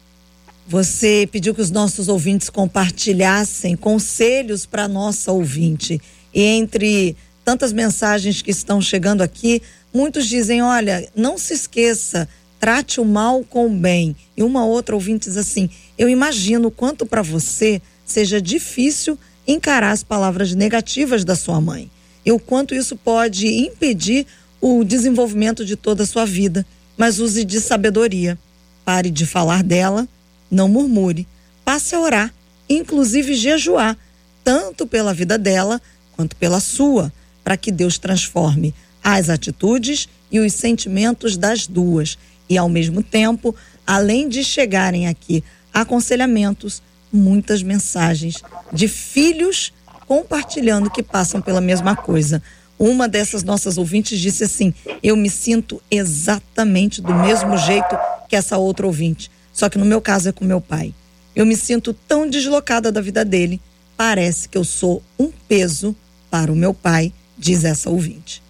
Você 0.67 1.27
pediu 1.31 1.55
que 1.55 1.61
os 1.61 1.71
nossos 1.71 2.09
ouvintes 2.09 2.49
compartilhassem 2.49 3.77
conselhos 3.77 4.65
para 4.65 4.85
nossa 4.87 5.31
ouvinte. 5.31 6.01
E 6.33 6.41
entre 6.41 7.15
tantas 7.45 7.71
mensagens 7.71 8.41
que 8.41 8.51
estão 8.51 8.81
chegando 8.81 9.21
aqui, 9.21 9.61
muitos 9.93 10.27
dizem: 10.27 10.61
olha, 10.61 11.07
não 11.15 11.37
se 11.37 11.53
esqueça, 11.53 12.27
trate 12.59 12.99
o 12.99 13.05
mal 13.05 13.45
com 13.45 13.67
o 13.67 13.69
bem. 13.69 14.13
E 14.35 14.43
uma 14.43 14.65
outra 14.65 14.93
ouvinte 14.93 15.29
diz 15.29 15.37
assim: 15.37 15.69
eu 15.97 16.09
imagino 16.09 16.69
quanto 16.69 17.05
para 17.05 17.21
você 17.21 17.81
seja 18.05 18.41
difícil 18.41 19.17
encarar 19.47 19.91
as 19.91 20.03
palavras 20.03 20.53
negativas 20.53 21.23
da 21.23 21.35
sua 21.37 21.61
mãe 21.61 21.89
e 22.25 22.31
o 22.33 22.37
quanto 22.37 22.75
isso 22.75 22.97
pode 22.97 23.47
impedir 23.47 24.27
o 24.59 24.83
desenvolvimento 24.83 25.63
de 25.63 25.77
toda 25.77 26.03
a 26.03 26.05
sua 26.05 26.25
vida. 26.25 26.65
Mas 26.97 27.19
use 27.19 27.45
de 27.45 27.61
sabedoria. 27.61 28.37
Pare 28.83 29.09
de 29.09 29.25
falar 29.25 29.63
dela, 29.63 30.05
não 30.49 30.67
murmure. 30.67 31.27
Passe 31.63 31.95
a 31.95 31.99
orar, 31.99 32.33
inclusive 32.69 33.33
jejuar, 33.35 33.97
tanto 34.43 34.87
pela 34.87 35.13
vida 35.13 35.37
dela 35.37 35.81
quanto 36.15 36.35
pela 36.35 36.59
sua 36.59 37.11
para 37.43 37.57
que 37.57 37.71
Deus 37.71 37.97
transforme 37.97 38.73
as 39.03 39.29
atitudes 39.29 40.09
e 40.31 40.39
os 40.39 40.53
sentimentos 40.53 41.37
das 41.37 41.65
duas. 41.65 42.17
E, 42.49 42.57
ao 42.57 42.67
mesmo 42.67 43.01
tempo, 43.01 43.55
além 43.85 44.27
de 44.27 44.43
chegarem 44.43 45.07
aqui 45.07 45.43
aconselhamentos, 45.73 46.81
muitas 47.11 47.63
mensagens 47.63 48.41
de 48.73 48.87
filhos 48.87 49.73
compartilhando 50.07 50.89
que 50.89 51.03
passam 51.03 51.41
pela 51.41 51.61
mesma 51.61 51.95
coisa. 51.95 52.41
Uma 52.79 53.07
dessas 53.07 53.43
nossas 53.43 53.77
ouvintes 53.77 54.19
disse 54.19 54.43
assim: 54.43 54.73
Eu 55.01 55.15
me 55.15 55.29
sinto 55.29 55.81
exatamente 55.89 57.01
do 57.01 57.13
mesmo 57.13 57.57
jeito 57.57 57.97
que 58.27 58.35
essa 58.35 58.57
outra 58.57 58.85
ouvinte, 58.85 59.31
só 59.57 59.69
que 59.69 59.79
no 59.79 59.85
meu 59.85 59.99
caso 59.99 60.29
é 60.29 60.31
com 60.31 60.45
meu 60.45 60.61
pai. 60.61 60.93
Eu 61.35 61.43
me 61.43 61.55
sinto 61.55 61.91
tão 61.91 62.29
deslocada 62.29 62.91
da 62.91 63.01
vida 63.01 63.25
dele, 63.25 63.59
parece 63.97 64.47
que 64.47 64.55
eu 64.55 64.63
sou 64.63 65.01
um 65.17 65.31
peso 65.47 65.95
para 66.29 66.51
o 66.51 66.55
meu 66.55 66.75
pai 66.75 67.11
diz 67.35 67.63
essa 67.63 67.89
ouvinte. 67.89 68.43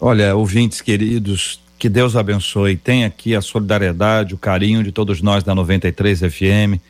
Olha, 0.00 0.34
ouvintes 0.34 0.80
queridos, 0.80 1.60
que 1.78 1.86
Deus 1.86 2.16
abençoe. 2.16 2.78
Tem 2.78 3.04
aqui 3.04 3.34
a 3.34 3.42
solidariedade, 3.42 4.34
o 4.34 4.38
carinho 4.38 4.82
de 4.82 4.90
todos 4.90 5.20
nós 5.20 5.44
da 5.44 5.54
93 5.54 6.20
FM, 6.20 6.80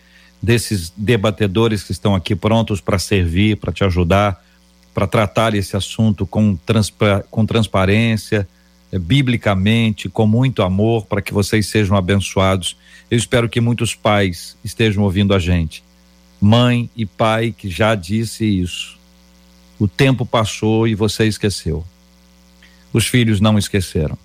desses 0.41 0.93
debatedores 0.97 1.83
que 1.83 1.91
estão 1.91 2.15
aqui 2.15 2.37
prontos 2.37 2.81
para 2.81 2.97
servir, 2.97 3.57
para 3.57 3.73
te 3.73 3.83
ajudar, 3.83 4.41
para 4.95 5.09
tratar 5.09 5.55
esse 5.55 5.77
assunto 5.77 6.25
com, 6.25 6.55
transpa 6.55 7.25
com 7.29 7.45
transparência, 7.45 8.49
é, 8.93 8.99
biblicamente, 9.01 10.09
com 10.09 10.29
muito 10.29 10.63
amor, 10.63 11.07
para 11.07 11.21
que 11.21 11.35
vocês 11.35 11.67
sejam 11.67 11.97
abençoados. 11.97 12.77
Eu 13.11 13.17
espero 13.17 13.49
que 13.49 13.61
muitos 13.61 13.95
pais 13.95 14.57
estejam 14.63 15.03
ouvindo 15.03 15.35
a 15.35 15.39
gente. 15.39 15.83
Mãe 16.41 16.91
e 16.97 17.07
pai 17.07 17.55
que 17.57 17.69
já 17.69 17.95
disse 17.95 18.45
isso 18.45 18.99
o 19.79 19.87
tempo 19.87 20.27
passou 20.27 20.89
e 20.89 20.95
você 20.95 21.25
esqueceu. 21.25 21.85
Os 22.93 23.07
filhos 23.07 23.41
não 23.41 23.57
esqueceram. 23.57 24.19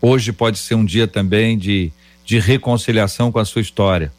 Hoje 0.00 0.30
pode 0.30 0.58
ser 0.58 0.74
um 0.74 0.84
dia 0.84 1.08
também 1.08 1.56
de, 1.56 1.90
de 2.24 2.38
reconciliação 2.38 3.32
com 3.32 3.38
a 3.38 3.44
sua 3.44 3.62
história, 3.62 4.12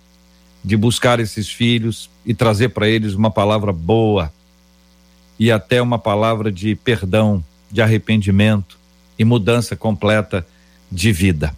de 0.64 0.76
buscar 0.76 1.20
esses 1.20 1.48
filhos 1.48 2.10
e 2.26 2.34
trazer 2.34 2.70
para 2.70 2.90
eles 2.90 3.14
uma 3.14 3.30
palavra 3.30 3.72
boa 3.72 4.34
e 5.38 5.52
até 5.52 5.82
uma 5.82 6.00
palavra 6.00 6.52
de 6.52 6.76
perdão, 6.76 7.44
de 7.72 7.82
arrependimento 7.82 8.78
e 9.18 9.24
mudança 9.24 9.76
completa 9.76 10.46
de 10.92 11.12
vida. 11.12 11.56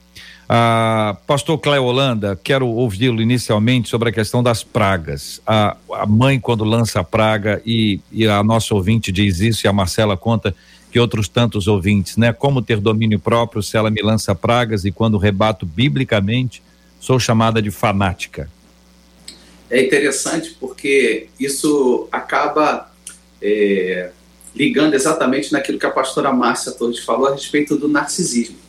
Ah, 0.54 1.16
Pastor 1.26 1.58
Cléo 1.58 1.86
Holanda, 1.86 2.38
quero 2.44 2.68
ouvi-lo 2.68 3.22
inicialmente 3.22 3.88
sobre 3.88 4.10
a 4.10 4.12
questão 4.12 4.44
das 4.44 4.66
pragas. 4.66 5.42
A, 5.48 5.78
a 5.94 6.06
mãe, 6.06 6.42
quando 6.42 6.66
lança 6.66 7.00
a 7.00 7.06
praga, 7.06 7.62
e, 7.66 8.02
e, 8.12 8.28
a 8.28 8.44
nossa 8.44 8.76
ouvinte 8.76 9.14
diz 9.14 9.40
isso, 9.40 9.66
e 9.66 9.70
a 9.70 9.72
Marcela 9.72 10.18
conta 10.18 10.54
que 10.92 11.00
outros 11.00 11.30
tantos 11.30 11.70
ouvintes, 11.70 12.18
né? 12.18 12.34
Como 12.34 12.62
ter 12.62 12.82
domínio 12.82 13.18
próprio 13.18 13.64
se 13.64 13.78
ela 13.78 13.90
me 13.90 14.02
lança 14.02 14.36
pragas 14.36 14.84
e 14.84 14.92
quando 14.92 15.18
rebato 15.18 15.66
biblicamente, 15.66 16.62
sou 17.00 17.18
chamada 17.18 17.62
de 17.62 17.72
fanática. 17.72 18.50
É 19.70 19.82
interessante 19.82 20.58
porque 20.60 21.30
isso 21.40 22.10
acaba 22.12 22.92
é, 23.42 24.12
ligando 24.54 24.96
exatamente 24.96 25.54
naquilo 25.54 25.80
que 25.80 25.86
a 25.86 25.92
pastora 25.92 26.34
Márcia 26.34 26.74
Torres 26.74 27.00
falou 27.00 27.28
a 27.28 27.32
respeito 27.32 27.78
do 27.78 27.88
narcisismo. 27.88 28.61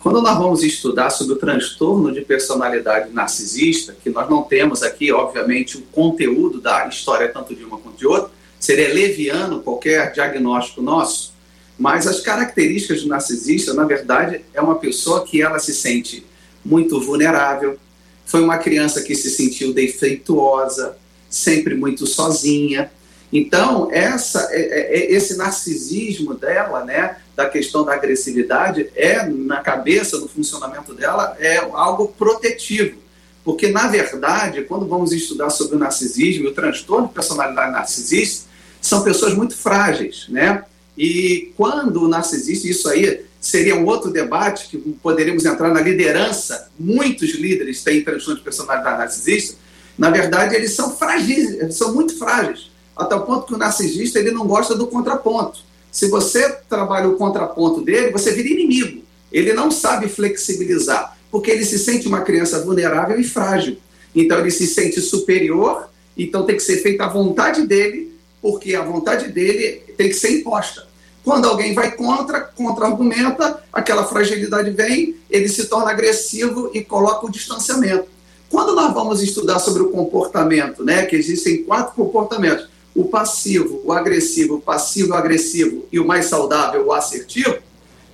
Quando 0.00 0.22
nós 0.22 0.38
vamos 0.38 0.62
estudar 0.62 1.10
sobre 1.10 1.34
o 1.34 1.36
transtorno 1.36 2.12
de 2.12 2.20
personalidade 2.20 3.12
narcisista, 3.12 3.96
que 4.02 4.10
nós 4.10 4.28
não 4.30 4.42
temos 4.42 4.82
aqui, 4.82 5.12
obviamente, 5.12 5.76
o 5.76 5.82
conteúdo 5.82 6.60
da 6.60 6.86
história 6.86 7.28
tanto 7.28 7.54
de 7.54 7.64
uma 7.64 7.78
quanto 7.78 7.98
de 7.98 8.06
outra, 8.06 8.30
seria 8.60 8.92
leviano 8.92 9.60
qualquer 9.60 10.12
diagnóstico 10.12 10.80
nosso, 10.80 11.32
mas 11.78 12.06
as 12.06 12.20
características 12.20 13.02
do 13.02 13.08
narcisista, 13.08 13.74
na 13.74 13.84
verdade, 13.84 14.44
é 14.54 14.60
uma 14.60 14.76
pessoa 14.76 15.24
que 15.24 15.42
ela 15.42 15.58
se 15.58 15.74
sente 15.74 16.24
muito 16.64 17.00
vulnerável, 17.00 17.78
foi 18.24 18.42
uma 18.42 18.58
criança 18.58 19.02
que 19.02 19.14
se 19.14 19.30
sentiu 19.30 19.72
defeituosa, 19.72 20.96
sempre 21.28 21.74
muito 21.74 22.06
sozinha, 22.06 22.90
então, 23.32 23.90
essa, 23.92 24.48
é, 24.52 24.60
é, 24.60 24.98
é, 24.98 25.12
esse 25.12 25.36
narcisismo 25.36 26.34
dela, 26.34 26.84
né, 26.84 27.16
da 27.38 27.48
questão 27.48 27.84
da 27.84 27.94
agressividade, 27.94 28.90
é, 28.96 29.24
na 29.24 29.58
cabeça, 29.58 30.18
no 30.18 30.26
funcionamento 30.26 30.92
dela, 30.92 31.36
é 31.38 31.58
algo 31.58 32.08
protetivo. 32.18 32.98
Porque, 33.44 33.68
na 33.68 33.86
verdade, 33.86 34.62
quando 34.62 34.88
vamos 34.88 35.12
estudar 35.12 35.48
sobre 35.50 35.76
o 35.76 35.78
narcisismo 35.78 36.46
e 36.46 36.48
o 36.48 36.52
transtorno 36.52 37.06
de 37.06 37.14
personalidade 37.14 37.70
narcisista, 37.70 38.48
são 38.82 39.04
pessoas 39.04 39.34
muito 39.34 39.56
frágeis, 39.56 40.26
né? 40.28 40.64
E 40.96 41.52
quando 41.56 42.02
o 42.02 42.08
narcisista, 42.08 42.66
isso 42.66 42.88
aí 42.88 43.24
seria 43.40 43.76
um 43.76 43.86
outro 43.86 44.10
debate, 44.10 44.66
que 44.66 44.76
poderíamos 45.00 45.44
entrar 45.44 45.72
na 45.72 45.80
liderança, 45.80 46.68
muitos 46.76 47.36
líderes 47.36 47.84
têm 47.84 48.02
transtorno 48.02 48.38
de 48.38 48.44
personalidade 48.44 48.98
narcisista, 48.98 49.56
na 49.96 50.10
verdade, 50.10 50.56
eles 50.56 50.72
são 50.72 50.90
frágeis, 50.96 51.72
são 51.76 51.94
muito 51.94 52.18
frágeis 52.18 52.68
até 52.96 53.14
o 53.14 53.22
ponto 53.22 53.46
que 53.46 53.54
o 53.54 53.58
narcisista 53.58 54.18
ele 54.18 54.32
não 54.32 54.44
gosta 54.44 54.74
do 54.74 54.88
contraponto. 54.88 55.67
Se 55.90 56.08
você 56.08 56.50
trabalha 56.68 57.08
o 57.08 57.16
contraponto 57.16 57.82
dele, 57.82 58.12
você 58.12 58.32
vira 58.32 58.48
inimigo. 58.48 59.02
Ele 59.32 59.52
não 59.52 59.70
sabe 59.70 60.08
flexibilizar, 60.08 61.16
porque 61.30 61.50
ele 61.50 61.64
se 61.64 61.78
sente 61.78 62.06
uma 62.08 62.22
criança 62.22 62.64
vulnerável 62.64 63.18
e 63.18 63.24
frágil. 63.24 63.78
Então 64.14 64.38
ele 64.38 64.50
se 64.50 64.66
sente 64.66 65.00
superior, 65.00 65.88
então 66.16 66.44
tem 66.44 66.56
que 66.56 66.62
ser 66.62 66.78
feita 66.78 67.04
a 67.04 67.08
vontade 67.08 67.66
dele, 67.66 68.12
porque 68.40 68.74
a 68.74 68.82
vontade 68.82 69.28
dele 69.28 69.82
tem 69.96 70.08
que 70.08 70.14
ser 70.14 70.40
imposta. 70.40 70.86
Quando 71.24 71.46
alguém 71.46 71.74
vai 71.74 71.94
contra, 71.94 72.40
contra-argumenta, 72.40 73.62
aquela 73.72 74.04
fragilidade 74.04 74.70
vem, 74.70 75.16
ele 75.28 75.48
se 75.48 75.66
torna 75.66 75.90
agressivo 75.90 76.70
e 76.72 76.82
coloca 76.82 77.26
o 77.26 77.30
distanciamento. 77.30 78.08
Quando 78.48 78.74
nós 78.74 78.94
vamos 78.94 79.20
estudar 79.22 79.58
sobre 79.58 79.82
o 79.82 79.90
comportamento, 79.90 80.82
né, 80.82 81.04
que 81.04 81.14
existem 81.14 81.64
quatro 81.64 81.94
comportamentos, 81.94 82.68
o 82.98 83.04
passivo, 83.04 83.80
o 83.84 83.92
agressivo, 83.92 84.56
o 84.56 84.60
passivo, 84.60 85.12
o 85.12 85.14
agressivo 85.14 85.86
e 85.92 86.00
o 86.00 86.06
mais 86.06 86.26
saudável, 86.26 86.86
o 86.86 86.92
assertivo, 86.92 87.58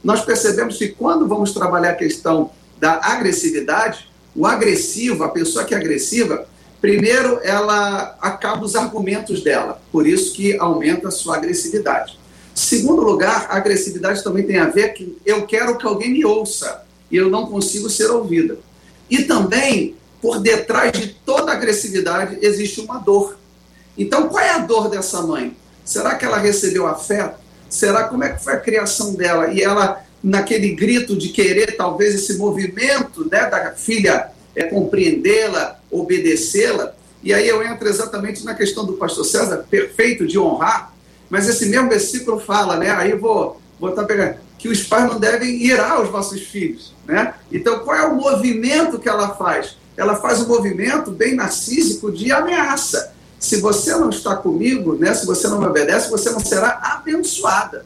nós 0.02 0.22
percebemos 0.22 0.76
que 0.76 0.88
quando 0.88 1.26
vamos 1.26 1.52
trabalhar 1.52 1.92
a 1.92 1.94
questão 1.94 2.50
da 2.78 3.00
agressividade, 3.02 4.10
o 4.36 4.46
agressivo, 4.46 5.24
a 5.24 5.30
pessoa 5.30 5.64
que 5.64 5.74
é 5.74 5.78
agressiva, 5.78 6.46
primeiro 6.82 7.40
ela 7.42 8.14
acaba 8.20 8.62
os 8.62 8.76
argumentos 8.76 9.42
dela, 9.42 9.80
por 9.90 10.06
isso 10.06 10.34
que 10.34 10.54
aumenta 10.58 11.08
a 11.08 11.10
sua 11.10 11.36
agressividade. 11.36 12.18
Segundo 12.54 13.00
lugar, 13.00 13.46
a 13.48 13.56
agressividade 13.56 14.22
também 14.22 14.44
tem 14.44 14.58
a 14.58 14.68
ver 14.68 14.92
que 14.92 15.16
eu 15.24 15.46
quero 15.46 15.78
que 15.78 15.86
alguém 15.86 16.10
me 16.10 16.26
ouça 16.26 16.82
e 17.10 17.16
eu 17.16 17.30
não 17.30 17.46
consigo 17.46 17.88
ser 17.88 18.10
ouvida. 18.10 18.58
E 19.08 19.22
também, 19.22 19.96
por 20.20 20.40
detrás 20.40 20.92
de 20.92 21.08
toda 21.24 21.52
agressividade, 21.52 22.36
existe 22.42 22.82
uma 22.82 22.98
dor. 22.98 23.38
Então, 23.96 24.28
qual 24.28 24.42
é 24.42 24.50
a 24.50 24.58
dor 24.58 24.88
dessa 24.88 25.22
mãe? 25.22 25.56
Será 25.84 26.14
que 26.14 26.24
ela 26.24 26.38
recebeu 26.38 26.86
afeto? 26.86 27.38
Será 27.68 28.04
como 28.04 28.24
é 28.24 28.32
que 28.32 28.42
foi 28.42 28.54
a 28.54 28.60
criação 28.60 29.14
dela? 29.14 29.52
E 29.52 29.62
ela, 29.62 30.04
naquele 30.22 30.74
grito 30.74 31.16
de 31.16 31.28
querer, 31.28 31.76
talvez, 31.76 32.14
esse 32.14 32.36
movimento 32.38 33.28
né, 33.30 33.48
da 33.48 33.72
filha 33.72 34.30
é, 34.54 34.64
compreendê-la, 34.64 35.78
obedecê-la. 35.90 36.94
E 37.22 37.32
aí 37.32 37.48
eu 37.48 37.62
entro 37.64 37.88
exatamente 37.88 38.44
na 38.44 38.54
questão 38.54 38.84
do 38.84 38.94
pastor 38.94 39.24
César, 39.24 39.64
perfeito 39.68 40.26
de 40.26 40.38
honrar, 40.38 40.92
mas 41.30 41.48
esse 41.48 41.66
mesmo 41.66 41.88
versículo 41.88 42.38
fala, 42.38 42.76
né? 42.76 42.90
Aí 42.90 43.14
vou 43.14 43.60
botar 43.80 44.04
pegando 44.04 44.36
que 44.58 44.68
os 44.68 44.82
pais 44.82 45.10
não 45.10 45.18
devem 45.18 45.62
irar 45.62 46.00
os 46.00 46.10
vossos 46.10 46.42
filhos, 46.42 46.94
né? 47.06 47.34
Então, 47.50 47.80
qual 47.80 47.96
é 47.96 48.06
o 48.06 48.14
movimento 48.14 48.98
que 48.98 49.08
ela 49.08 49.34
faz? 49.34 49.76
Ela 49.96 50.16
faz 50.16 50.40
um 50.42 50.48
movimento 50.48 51.10
bem 51.10 51.34
narcísico 51.34 52.12
de 52.12 52.30
ameaça. 52.30 53.13
Se 53.44 53.60
você 53.60 53.94
não 53.96 54.08
está 54.08 54.34
comigo, 54.34 54.94
né? 54.94 55.12
Se 55.12 55.26
você 55.26 55.46
não 55.48 55.58
me 55.58 55.66
obedece, 55.66 56.10
você 56.10 56.30
não 56.30 56.40
será 56.40 56.80
abençoada. 56.82 57.84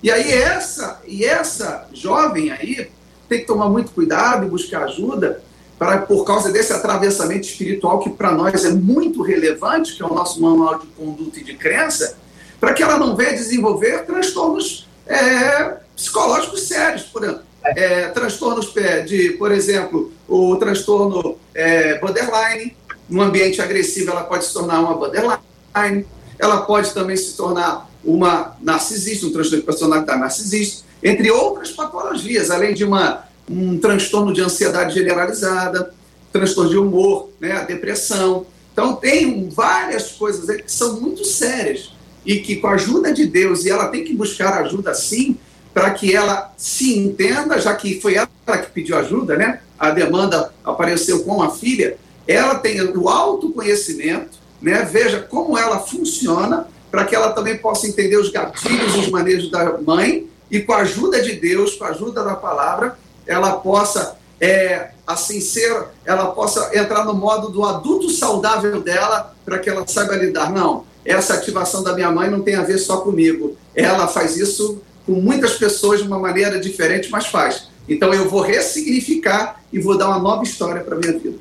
E 0.00 0.08
aí 0.08 0.32
essa 0.32 1.00
e 1.04 1.24
essa 1.24 1.88
jovem 1.92 2.52
aí 2.52 2.88
tem 3.28 3.40
que 3.40 3.44
tomar 3.44 3.68
muito 3.68 3.90
cuidado 3.90 4.46
e 4.46 4.48
buscar 4.48 4.84
ajuda 4.84 5.42
para 5.76 5.98
por 5.98 6.24
causa 6.24 6.52
desse 6.52 6.72
atravessamento 6.72 7.44
espiritual 7.44 7.98
que 7.98 8.10
para 8.10 8.30
nós 8.30 8.64
é 8.64 8.70
muito 8.70 9.20
relevante, 9.20 9.96
que 9.96 10.02
é 10.02 10.06
o 10.06 10.14
nosso 10.14 10.40
manual 10.40 10.78
de 10.78 10.86
conduta 10.86 11.40
e 11.40 11.42
de 11.42 11.56
crença, 11.56 12.16
para 12.60 12.72
que 12.72 12.80
ela 12.80 12.96
não 12.96 13.16
venha 13.16 13.32
desenvolver 13.32 14.06
transtornos 14.06 14.88
é, 15.08 15.76
psicológicos 15.96 16.68
sérios, 16.68 17.02
por 17.02 17.24
exemplo. 17.24 17.42
É, 17.64 18.08
transtornos 18.10 18.72
de, 19.06 19.32
por 19.32 19.50
exemplo, 19.50 20.12
o 20.28 20.54
transtorno 20.56 21.36
é, 21.52 21.98
borderline, 21.98 22.76
no 23.10 23.20
ambiente 23.20 23.60
agressivo 23.60 24.10
ela 24.10 24.22
pode 24.22 24.44
se 24.44 24.52
tornar 24.52 24.80
uma 24.80 24.94
borderline, 24.94 26.06
ela 26.38 26.62
pode 26.62 26.94
também 26.94 27.16
se 27.16 27.36
tornar 27.36 27.90
uma 28.04 28.56
narcisista, 28.62 29.26
um 29.26 29.32
transtorno 29.32 29.60
de 29.60 29.66
personalidade 29.66 30.20
narcisista, 30.20 30.84
entre 31.02 31.30
outras 31.30 31.70
patologias, 31.70 32.50
além 32.50 32.72
de 32.72 32.84
uma, 32.84 33.24
um 33.48 33.78
transtorno 33.78 34.32
de 34.32 34.40
ansiedade 34.40 34.94
generalizada, 34.94 35.92
transtorno 36.32 36.70
de 36.70 36.78
humor, 36.78 37.30
né, 37.40 37.52
a 37.52 37.64
depressão. 37.64 38.46
Então, 38.72 38.94
tem 38.94 39.48
várias 39.48 40.12
coisas 40.12 40.48
aí 40.48 40.62
que 40.62 40.72
são 40.72 41.00
muito 41.00 41.24
sérias 41.24 41.92
e 42.24 42.36
que, 42.36 42.56
com 42.56 42.68
a 42.68 42.74
ajuda 42.74 43.12
de 43.12 43.26
Deus, 43.26 43.64
e 43.64 43.70
ela 43.70 43.88
tem 43.88 44.04
que 44.04 44.14
buscar 44.14 44.62
ajuda 44.62 44.94
sim, 44.94 45.36
para 45.72 45.90
que 45.90 46.14
ela 46.14 46.52
se 46.56 46.98
entenda, 46.98 47.58
já 47.58 47.74
que 47.74 48.00
foi 48.00 48.14
ela 48.14 48.28
que 48.46 48.70
pediu 48.72 48.96
ajuda, 48.98 49.36
né? 49.36 49.60
A 49.78 49.90
demanda 49.90 50.52
apareceu 50.64 51.22
com 51.22 51.42
a 51.42 51.50
filha, 51.50 51.96
ela 52.26 52.56
tenha 52.56 52.90
o 52.96 53.08
autoconhecimento, 53.08 54.38
né? 54.60 54.82
Veja 54.90 55.20
como 55.20 55.58
ela 55.58 55.80
funciona, 55.80 56.66
para 56.90 57.04
que 57.04 57.14
ela 57.14 57.32
também 57.32 57.56
possa 57.56 57.86
entender 57.86 58.16
os 58.16 58.30
gatilhos, 58.30 58.96
os 58.96 59.08
manejos 59.08 59.50
da 59.50 59.78
mãe, 59.78 60.28
e 60.50 60.60
com 60.60 60.72
a 60.72 60.78
ajuda 60.78 61.22
de 61.22 61.34
Deus, 61.34 61.76
com 61.76 61.84
a 61.84 61.88
ajuda 61.88 62.24
da 62.24 62.34
palavra, 62.34 62.98
ela 63.26 63.52
possa 63.52 64.16
é, 64.40 64.90
assim 65.06 65.40
ser, 65.40 65.84
ela 66.04 66.26
possa 66.28 66.70
entrar 66.76 67.04
no 67.04 67.14
modo 67.14 67.50
do 67.50 67.64
adulto 67.64 68.10
saudável 68.10 68.80
dela, 68.80 69.34
para 69.44 69.58
que 69.58 69.70
ela 69.70 69.86
saiba 69.86 70.16
lidar. 70.16 70.50
Não, 70.50 70.84
essa 71.04 71.34
ativação 71.34 71.82
da 71.82 71.94
minha 71.94 72.10
mãe 72.10 72.28
não 72.28 72.40
tem 72.40 72.56
a 72.56 72.62
ver 72.62 72.78
só 72.78 72.98
comigo. 72.98 73.56
Ela 73.74 74.08
faz 74.08 74.36
isso 74.36 74.80
com 75.06 75.12
muitas 75.12 75.52
pessoas 75.52 76.00
de 76.00 76.06
uma 76.06 76.18
maneira 76.18 76.58
diferente, 76.58 77.10
mas 77.10 77.26
faz. 77.26 77.68
Então 77.88 78.12
eu 78.12 78.28
vou 78.28 78.40
ressignificar 78.40 79.60
e 79.72 79.78
vou 79.78 79.96
dar 79.96 80.08
uma 80.08 80.18
nova 80.18 80.42
história 80.42 80.82
para 80.82 80.96
minha 80.96 81.18
vida. 81.18 81.38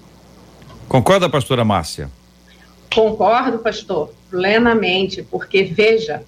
Concorda, 0.89 1.30
pastora 1.30 1.63
Márcia? 1.63 2.10
Concordo, 2.91 3.60
pastor, 3.60 4.12
plenamente, 4.32 5.21
porque 5.21 5.63
veja, 5.63 6.23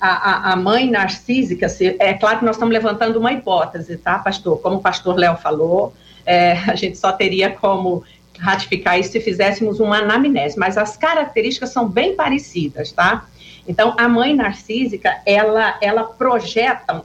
a, 0.00 0.08
a, 0.08 0.52
a 0.54 0.56
mãe 0.56 0.90
narcísica, 0.90 1.66
é 1.98 2.14
claro 2.14 2.38
que 2.38 2.44
nós 2.46 2.56
estamos 2.56 2.72
levantando 2.72 3.18
uma 3.18 3.32
hipótese, 3.34 3.98
tá, 3.98 4.18
pastor? 4.18 4.58
Como 4.62 4.76
o 4.76 4.80
pastor 4.80 5.16
Léo 5.16 5.36
falou, 5.36 5.92
é, 6.24 6.52
a 6.66 6.74
gente 6.74 6.96
só 6.96 7.12
teria 7.12 7.50
como 7.50 8.02
ratificar 8.38 8.98
isso 8.98 9.12
se 9.12 9.20
fizéssemos 9.20 9.78
uma 9.78 9.98
anamnese, 9.98 10.58
mas 10.58 10.78
as 10.78 10.96
características 10.96 11.70
são 11.70 11.86
bem 11.86 12.16
parecidas, 12.16 12.90
tá? 12.92 13.26
Então, 13.66 13.94
a 13.98 14.08
mãe 14.08 14.34
narcísica, 14.34 15.20
ela, 15.26 15.76
ela 15.82 16.04
projetam, 16.04 17.04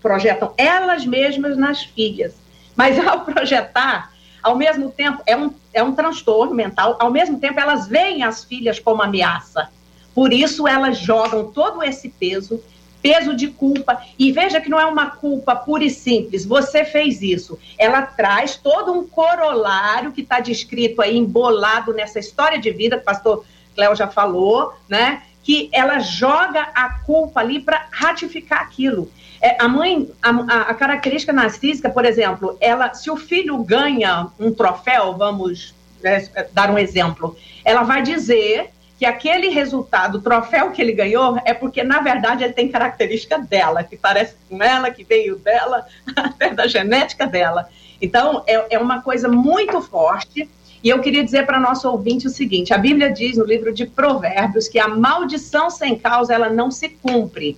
projetam 0.00 0.52
elas 0.56 1.04
mesmas 1.04 1.56
nas 1.56 1.82
filhas. 1.82 2.32
Mas 2.76 2.96
ao 3.04 3.22
projetar, 3.24 4.13
ao 4.44 4.54
mesmo 4.54 4.90
tempo, 4.90 5.22
é 5.26 5.34
um, 5.34 5.50
é 5.72 5.82
um 5.82 5.94
transtorno 5.94 6.54
mental, 6.54 6.96
ao 7.00 7.10
mesmo 7.10 7.40
tempo 7.40 7.58
elas 7.58 7.88
veem 7.88 8.22
as 8.22 8.44
filhas 8.44 8.78
como 8.78 9.02
ameaça. 9.02 9.70
Por 10.14 10.32
isso 10.32 10.68
elas 10.68 10.98
jogam 10.98 11.50
todo 11.50 11.82
esse 11.82 12.10
peso, 12.10 12.62
peso 13.02 13.34
de 13.34 13.48
culpa. 13.48 14.00
E 14.18 14.30
veja 14.30 14.60
que 14.60 14.68
não 14.68 14.78
é 14.78 14.84
uma 14.84 15.10
culpa 15.10 15.56
pura 15.56 15.82
e 15.82 15.90
simples, 15.90 16.44
você 16.44 16.84
fez 16.84 17.22
isso. 17.22 17.58
Ela 17.78 18.02
traz 18.02 18.56
todo 18.56 18.92
um 18.92 19.08
corolário 19.08 20.12
que 20.12 20.20
está 20.20 20.40
descrito 20.40 21.00
aí, 21.00 21.16
embolado 21.16 21.94
nessa 21.94 22.18
história 22.18 22.58
de 22.58 22.70
vida, 22.70 22.96
que 22.96 23.02
o 23.02 23.06
pastor 23.06 23.44
Cléo 23.74 23.96
já 23.96 24.08
falou, 24.08 24.74
né? 24.88 25.22
Que 25.44 25.68
ela 25.72 25.98
joga 25.98 26.62
a 26.74 26.88
culpa 27.00 27.40
ali 27.40 27.60
para 27.60 27.86
ratificar 27.92 28.62
aquilo. 28.62 29.10
É, 29.40 29.62
a 29.62 29.68
mãe, 29.68 30.10
a, 30.22 30.30
a, 30.70 30.74
característica 30.74 31.32
narcísica, 31.32 31.90
por 31.90 32.06
exemplo, 32.06 32.56
ela, 32.60 32.94
se 32.94 33.10
o 33.10 33.16
filho 33.16 33.58
ganha 33.58 34.28
um 34.40 34.52
troféu, 34.52 35.12
vamos 35.12 35.74
né, 36.02 36.26
dar 36.52 36.70
um 36.70 36.78
exemplo, 36.78 37.36
ela 37.62 37.82
vai 37.82 38.02
dizer 38.02 38.70
que 38.98 39.04
aquele 39.04 39.48
resultado, 39.50 40.16
o 40.16 40.20
troféu 40.22 40.70
que 40.70 40.80
ele 40.80 40.92
ganhou, 40.92 41.38
é 41.44 41.52
porque, 41.52 41.84
na 41.84 42.00
verdade, 42.00 42.42
ele 42.42 42.54
tem 42.54 42.70
característica 42.70 43.38
dela, 43.38 43.84
que 43.84 43.98
parece 43.98 44.34
com 44.48 44.62
ela, 44.62 44.90
que 44.90 45.04
veio 45.04 45.36
dela, 45.36 45.86
até 46.16 46.50
da 46.50 46.66
genética 46.66 47.26
dela. 47.26 47.68
Então, 48.00 48.42
é, 48.46 48.76
é 48.76 48.78
uma 48.78 49.02
coisa 49.02 49.28
muito 49.28 49.82
forte 49.82 50.48
e 50.84 50.90
eu 50.90 51.00
queria 51.00 51.24
dizer 51.24 51.46
para 51.46 51.58
nosso 51.58 51.90
ouvinte 51.90 52.26
o 52.26 52.30
seguinte: 52.30 52.74
a 52.74 52.78
Bíblia 52.78 53.10
diz 53.10 53.38
no 53.38 53.44
livro 53.46 53.72
de 53.72 53.86
Provérbios 53.86 54.68
que 54.68 54.78
a 54.78 54.86
maldição 54.86 55.70
sem 55.70 55.98
causa 55.98 56.34
ela 56.34 56.50
não 56.50 56.70
se 56.70 56.90
cumpre. 56.90 57.56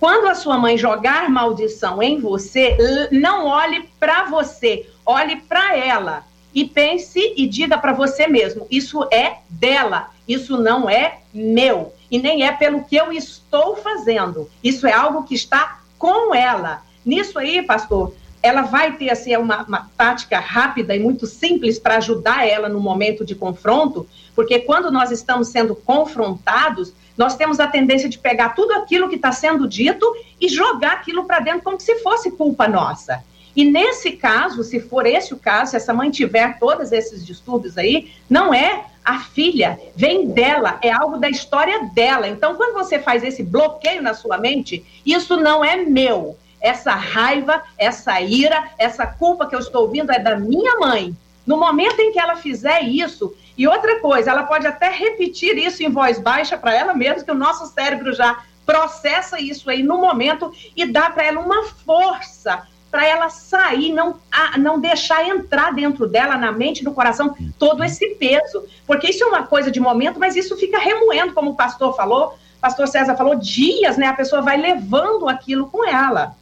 Quando 0.00 0.26
a 0.26 0.34
sua 0.34 0.56
mãe 0.56 0.78
jogar 0.78 1.28
maldição 1.28 2.02
em 2.02 2.18
você, 2.18 2.76
não 3.12 3.46
olhe 3.46 3.88
para 4.00 4.24
você, 4.24 4.86
olhe 5.04 5.36
para 5.36 5.76
ela 5.76 6.24
e 6.54 6.64
pense 6.64 7.34
e 7.36 7.46
diga 7.46 7.76
para 7.76 7.92
você 7.92 8.26
mesmo: 8.26 8.66
isso 8.70 9.06
é 9.12 9.36
dela, 9.50 10.08
isso 10.26 10.56
não 10.56 10.88
é 10.88 11.18
meu 11.32 11.92
e 12.10 12.18
nem 12.18 12.44
é 12.44 12.52
pelo 12.52 12.84
que 12.84 12.96
eu 12.96 13.12
estou 13.12 13.76
fazendo. 13.76 14.48
Isso 14.64 14.86
é 14.86 14.92
algo 14.92 15.24
que 15.24 15.34
está 15.34 15.80
com 15.98 16.34
ela. 16.34 16.82
Nisso 17.04 17.38
aí, 17.38 17.62
pastor, 17.62 18.14
ela 18.42 18.62
vai 18.62 18.96
ter 18.96 19.10
assim 19.10 19.36
uma, 19.36 19.62
uma 19.62 19.90
tática 19.96 20.38
rápida 20.40 20.96
e 20.96 20.98
muito 20.98 21.26
simples 21.26 21.78
para 21.78 21.96
ajudar 21.98 22.46
ela 22.46 22.68
no 22.68 22.80
momento 22.80 23.24
de 23.24 23.34
confronto, 23.34 24.06
porque 24.34 24.58
quando 24.58 24.90
nós 24.90 25.10
estamos 25.10 25.48
sendo 25.48 25.76
confrontados, 25.76 26.92
nós 27.16 27.36
temos 27.36 27.60
a 27.60 27.66
tendência 27.66 28.08
de 28.08 28.18
pegar 28.18 28.50
tudo 28.50 28.72
aquilo 28.72 29.08
que 29.08 29.16
está 29.16 29.30
sendo 29.30 29.68
dito 29.68 30.06
e 30.40 30.48
jogar 30.48 30.92
aquilo 30.92 31.24
para 31.24 31.40
dentro 31.40 31.62
como 31.62 31.80
se 31.80 31.96
fosse 32.00 32.30
culpa 32.32 32.66
nossa. 32.66 33.22
E 33.54 33.64
nesse 33.64 34.12
caso, 34.12 34.64
se 34.64 34.80
for 34.80 35.06
esse 35.06 35.34
o 35.34 35.36
caso, 35.36 35.72
se 35.72 35.76
essa 35.76 35.92
mãe 35.92 36.10
tiver 36.10 36.58
todos 36.58 36.90
esses 36.90 37.24
distúrbios 37.24 37.76
aí, 37.76 38.10
não 38.28 38.52
é 38.52 38.86
a 39.04 39.20
filha, 39.20 39.78
vem 39.94 40.28
dela, 40.28 40.78
é 40.80 40.90
algo 40.90 41.18
da 41.18 41.28
história 41.28 41.90
dela. 41.92 42.28
Então, 42.28 42.54
quando 42.54 42.72
você 42.72 42.98
faz 42.98 43.22
esse 43.22 43.42
bloqueio 43.42 44.00
na 44.02 44.14
sua 44.14 44.38
mente, 44.38 44.84
isso 45.04 45.36
não 45.36 45.62
é 45.62 45.76
meu, 45.76 46.38
essa 46.62 46.92
raiva, 46.92 47.62
essa 47.76 48.20
ira, 48.20 48.70
essa 48.78 49.06
culpa 49.06 49.46
que 49.46 49.54
eu 49.54 49.58
estou 49.58 49.82
ouvindo 49.82 50.12
é 50.12 50.18
da 50.18 50.36
minha 50.36 50.78
mãe. 50.78 51.14
No 51.44 51.56
momento 51.56 51.98
em 52.00 52.12
que 52.12 52.20
ela 52.20 52.36
fizer 52.36 52.82
isso, 52.84 53.34
e 53.58 53.66
outra 53.66 53.98
coisa, 53.98 54.30
ela 54.30 54.44
pode 54.44 54.66
até 54.66 54.88
repetir 54.88 55.58
isso 55.58 55.82
em 55.82 55.90
voz 55.90 56.18
baixa 56.18 56.56
para 56.56 56.72
ela 56.72 56.94
mesma, 56.94 57.24
que 57.24 57.30
o 57.30 57.34
nosso 57.34 57.66
cérebro 57.66 58.12
já 58.14 58.44
processa 58.64 59.40
isso 59.40 59.68
aí 59.68 59.82
no 59.82 59.98
momento 59.98 60.52
e 60.76 60.86
dá 60.86 61.10
para 61.10 61.24
ela 61.24 61.40
uma 61.40 61.64
força 61.64 62.66
para 62.92 63.06
ela 63.06 63.30
sair, 63.30 63.90
não, 63.90 64.20
a, 64.30 64.58
não 64.58 64.78
deixar 64.78 65.26
entrar 65.26 65.72
dentro 65.72 66.06
dela, 66.06 66.36
na 66.36 66.52
mente, 66.52 66.84
no 66.84 66.92
coração, 66.92 67.34
todo 67.58 67.82
esse 67.82 68.06
peso. 68.16 68.66
Porque 68.86 69.08
isso 69.08 69.24
é 69.24 69.26
uma 69.26 69.44
coisa 69.44 69.70
de 69.70 69.80
momento, 69.80 70.20
mas 70.20 70.36
isso 70.36 70.58
fica 70.58 70.78
remoendo, 70.78 71.32
como 71.32 71.52
o 71.52 71.56
pastor 71.56 71.96
falou, 71.96 72.36
pastor 72.60 72.86
César 72.86 73.16
falou, 73.16 73.34
dias, 73.34 73.96
né? 73.96 74.06
A 74.06 74.12
pessoa 74.12 74.42
vai 74.42 74.58
levando 74.58 75.26
aquilo 75.26 75.68
com 75.68 75.88
ela. 75.88 76.36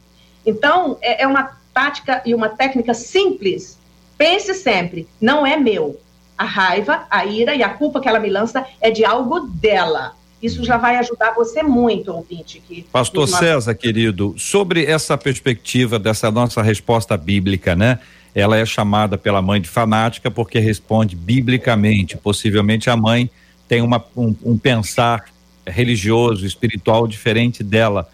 Então, 0.45 0.97
é, 1.01 1.23
é 1.23 1.27
uma 1.27 1.51
tática 1.73 2.21
e 2.25 2.33
uma 2.35 2.49
técnica 2.49 2.93
simples. 2.93 3.77
Pense 4.17 4.53
sempre, 4.53 5.07
não 5.19 5.45
é 5.45 5.57
meu. 5.57 5.99
A 6.37 6.43
raiva, 6.43 7.05
a 7.09 7.25
ira 7.25 7.55
e 7.55 7.63
a 7.63 7.69
culpa 7.69 7.99
que 7.99 8.07
ela 8.07 8.19
me 8.19 8.29
lança 8.29 8.65
é 8.79 8.89
de 8.89 9.05
algo 9.05 9.41
dela. 9.41 10.15
Isso 10.41 10.63
já 10.63 10.77
vai 10.77 10.95
ajudar 10.95 11.33
você 11.35 11.61
muito, 11.61 12.11
ouvinte. 12.11 12.61
Que 12.67 12.83
Pastor 12.91 13.27
César, 13.27 13.75
querido, 13.75 14.33
sobre 14.37 14.85
essa 14.85 15.15
perspectiva 15.15 15.99
dessa 15.99 16.31
nossa 16.31 16.63
resposta 16.63 17.15
bíblica, 17.15 17.75
né? 17.75 17.99
Ela 18.33 18.57
é 18.57 18.65
chamada 18.65 19.17
pela 19.17 19.41
mãe 19.41 19.61
de 19.61 19.69
fanática 19.69 20.31
porque 20.31 20.57
responde 20.57 21.15
biblicamente. 21.15 22.17
Possivelmente 22.17 22.89
a 22.89 22.97
mãe 22.97 23.29
tem 23.67 23.81
uma, 23.81 24.03
um, 24.17 24.35
um 24.43 24.57
pensar 24.57 25.25
religioso, 25.67 26.45
espiritual 26.45 27.07
diferente 27.07 27.63
dela. 27.63 28.09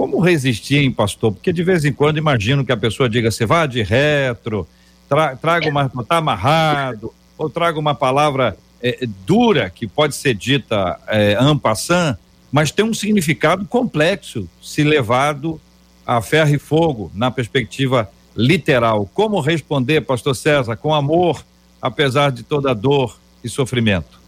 Como 0.00 0.18
resistir, 0.18 0.78
hein, 0.78 0.90
pastor? 0.90 1.30
Porque 1.30 1.52
de 1.52 1.62
vez 1.62 1.84
em 1.84 1.92
quando 1.92 2.16
imagino 2.16 2.64
que 2.64 2.72
a 2.72 2.76
pessoa 2.76 3.06
diga, 3.06 3.30
você 3.30 3.44
vá 3.44 3.66
de 3.66 3.82
retro, 3.82 4.66
tra, 5.06 5.36
traga 5.36 5.68
uma, 5.68 5.90
tá 5.90 6.16
amarrado, 6.16 7.12
ou 7.36 7.50
traga 7.50 7.78
uma 7.78 7.94
palavra 7.94 8.56
é, 8.82 9.06
dura 9.26 9.68
que 9.68 9.86
pode 9.86 10.16
ser 10.16 10.32
dita 10.32 10.98
é, 11.06 11.36
passant, 11.60 12.16
mas 12.50 12.70
tem 12.70 12.82
um 12.82 12.94
significado 12.94 13.66
complexo 13.66 14.48
se 14.62 14.82
levado 14.82 15.60
a 16.06 16.22
ferro 16.22 16.54
e 16.54 16.58
fogo 16.58 17.12
na 17.14 17.30
perspectiva 17.30 18.10
literal. 18.34 19.06
Como 19.12 19.38
responder, 19.38 20.00
pastor 20.00 20.34
César, 20.34 20.76
com 20.76 20.94
amor, 20.94 21.44
apesar 21.82 22.32
de 22.32 22.42
toda 22.42 22.74
dor 22.74 23.18
e 23.44 23.50
sofrimento? 23.50 24.18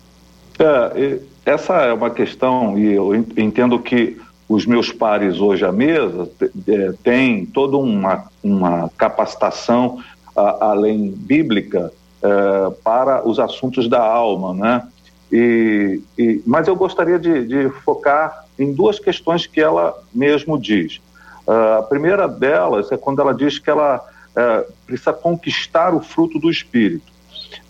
É, 0.58 1.18
essa 1.46 1.76
é 1.76 1.94
uma 1.94 2.11
questão, 2.11 2.78
e 2.78 2.92
eu 2.92 3.14
entendo 3.14 3.78
que 3.78 4.20
os 4.53 4.67
meus 4.67 4.93
pares 4.93 5.41
hoje 5.41 5.65
à 5.65 5.73
mesa 5.73 6.29
é, 6.69 6.93
têm 7.03 7.47
toda 7.47 7.79
uma, 7.79 8.27
uma 8.45 8.91
capacitação 8.99 10.03
a, 10.37 10.67
além 10.73 11.11
bíblica 11.11 11.91
é, 12.23 12.71
para 12.85 13.27
os 13.27 13.41
assuntos 13.41 13.88
da 13.88 14.03
alma, 14.03 14.53
né? 14.53 14.88
E, 15.33 16.03
e, 16.19 16.43
mas 16.47 16.69
eu 16.69 16.77
gostaria 16.77 17.19
de, 17.19 17.47
de, 17.47 17.71
focar 17.83 18.45
em 18.59 18.75
duas 18.75 18.99
questões 18.99 19.47
que 19.47 19.62
ela 19.62 19.99
mesmo 20.12 20.59
diz. 20.61 21.01
Uh, 21.47 21.79
a 21.79 21.83
primeira 21.85 22.29
delas 22.29 22.93
é 22.93 22.99
quando 22.99 23.23
ela 23.23 23.33
diz 23.33 23.59
que 23.59 23.71
ela 23.71 23.97
uh, 23.97 24.73
precisa 24.87 25.15
conquistar 25.15 25.95
o 25.95 26.03
fruto 26.03 26.38
do 26.38 26.51
Espírito. 26.51 27.11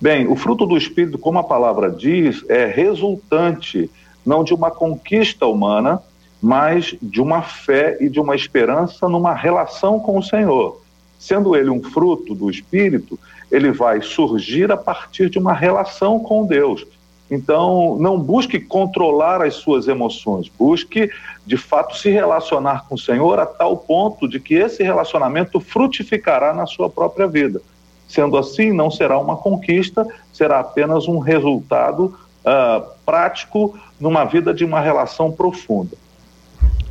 Bem, 0.00 0.26
o 0.26 0.34
fruto 0.34 0.66
do 0.66 0.76
Espírito, 0.76 1.16
como 1.16 1.38
a 1.38 1.44
palavra 1.44 1.88
diz, 1.88 2.44
é 2.48 2.66
resultante 2.66 3.88
não 4.26 4.42
de 4.42 4.52
uma 4.52 4.70
conquista 4.70 5.46
humana, 5.46 6.02
mas 6.42 6.96
de 7.00 7.20
uma 7.20 7.40
fé 7.40 7.96
e 8.00 8.08
de 8.08 8.18
uma 8.18 8.34
esperança 8.34 9.08
numa 9.08 9.32
relação 9.32 10.00
com 10.00 10.18
o 10.18 10.22
Senhor. 10.22 10.82
Sendo 11.18 11.54
ele 11.54 11.70
um 11.70 11.80
fruto 11.80 12.34
do 12.34 12.50
Espírito, 12.50 13.16
ele 13.50 13.70
vai 13.70 14.02
surgir 14.02 14.72
a 14.72 14.76
partir 14.76 15.30
de 15.30 15.38
uma 15.38 15.52
relação 15.52 16.18
com 16.18 16.44
Deus. 16.44 16.84
Então, 17.30 17.96
não 17.98 18.18
busque 18.18 18.58
controlar 18.58 19.40
as 19.40 19.54
suas 19.54 19.86
emoções, 19.86 20.48
busque 20.48 21.10
de 21.46 21.56
fato 21.56 21.96
se 21.96 22.10
relacionar 22.10 22.86
com 22.88 22.96
o 22.96 22.98
Senhor 22.98 23.38
a 23.38 23.46
tal 23.46 23.76
ponto 23.76 24.28
de 24.28 24.40
que 24.40 24.54
esse 24.54 24.82
relacionamento 24.82 25.60
frutificará 25.60 26.52
na 26.52 26.66
sua 26.66 26.90
própria 26.90 27.26
vida. 27.26 27.62
Sendo 28.08 28.36
assim, 28.36 28.72
não 28.72 28.90
será 28.90 29.18
uma 29.18 29.36
conquista, 29.36 30.06
será 30.32 30.60
apenas 30.60 31.08
um 31.08 31.18
resultado 31.18 32.18
uh, 32.44 32.84
prático 33.06 33.78
numa 33.98 34.24
vida 34.24 34.52
de 34.52 34.64
uma 34.64 34.80
relação 34.80 35.32
profunda. 35.32 36.01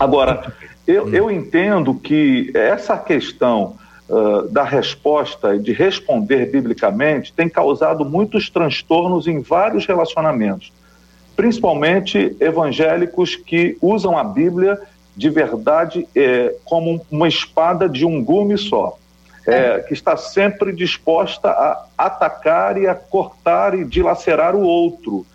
Agora, 0.02 0.52
eu, 0.88 1.14
eu 1.14 1.30
entendo 1.30 1.94
que 1.94 2.52
essa 2.56 2.98
questão 2.98 3.76
uh, 4.10 4.48
da 4.50 4.64
resposta 4.64 5.56
e 5.56 5.60
de 5.60 5.72
responder 5.72 6.52
biblicamente 6.52 7.32
tem 7.32 7.48
causado 7.48 8.04
muitos 8.04 8.50
transtornos 8.50 9.28
em 9.28 9.42
vários 9.42 9.86
relacionamentos, 9.86 10.74
principalmente 11.36 12.36
evangélicos 12.40 13.36
que 13.36 13.78
usam 13.80 14.18
a 14.18 14.24
Bíblia 14.24 14.82
de 15.16 15.30
verdade 15.30 16.08
eh, 16.16 16.56
como 16.66 17.06
uma 17.12 17.28
espada 17.28 17.88
de 17.88 18.06
um 18.06 18.24
gume 18.24 18.58
só 18.58 18.98
é, 19.46 19.80
que 19.80 19.94
está 19.94 20.18
sempre 20.18 20.74
disposta 20.74 21.50
a 21.50 21.86
atacar 21.98 22.78
e 22.78 22.88
a 22.88 22.96
cortar 22.96 23.78
e 23.78 23.84
dilacerar 23.84 24.56
o 24.56 24.62
outro. 24.62 25.26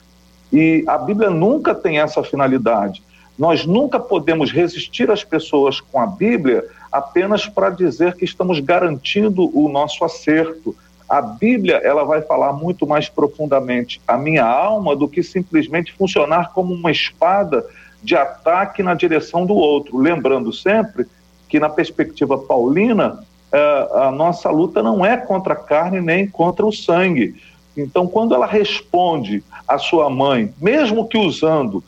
E 0.53 0.83
a 0.89 0.97
Bíblia 0.97 1.31
nunca 1.31 1.75
tem 1.75 2.01
essa 2.01 2.23
finalidade. 2.23 3.03
Nós 3.39 3.67
nunca 3.67 4.01
podemos 4.01 4.51
resistir 4.51 5.11
às 5.11 5.23
pessoas 5.23 5.81
com 5.81 6.01
a 6.01 6.07
Bíblia 6.07 6.65
apenas 6.91 7.47
para 7.47 7.71
dizer 7.71 8.15
que 8.15 8.25
estamos 8.25 8.61
garantindo 8.61 9.51
o 9.57 9.69
nosso 9.69 10.05
acerto. 10.05 10.75
A 11.09 11.21
Bíblia 11.21 11.77
ela 11.85 12.05
vai 12.05 12.23
falar 12.23 12.53
muito 12.55 12.87
mais 12.87 13.09
profundamente 13.09 14.01
a 14.09 14.17
minha 14.17 14.45
alma 14.45 14.97
do 14.97 15.07
que 15.07 15.23
simplesmente 15.23 15.93
funcionar 15.93 16.53
como 16.53 16.73
uma 16.73 16.91
espada 16.91 17.65
de 18.03 18.17
ataque 18.17 18.83
na 18.83 18.95
direção 18.95 19.45
do 19.45 19.55
outro. 19.55 19.99
Lembrando 19.99 20.53
sempre 20.53 21.07
que, 21.49 21.61
na 21.61 21.69
perspectiva 21.69 22.39
paulina, 22.39 23.23
é, 23.53 23.89
a 23.95 24.11
nossa 24.11 24.51
luta 24.51 24.83
não 24.83 25.05
é 25.05 25.17
contra 25.17 25.53
a 25.53 25.57
carne 25.57 26.01
nem 26.01 26.27
contra 26.27 26.65
o 26.65 26.73
sangue. 26.73 27.37
Então, 27.77 28.07
quando 28.07 28.35
ela 28.35 28.47
responde 28.47 29.45
à 29.69 29.77
sua 29.77 30.09
mãe, 30.09 30.53
mesmo 30.59 31.07
que 31.07 31.19
usando 31.19 31.85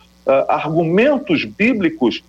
argumentos 0.48 1.44
bíblicos, 1.44 2.22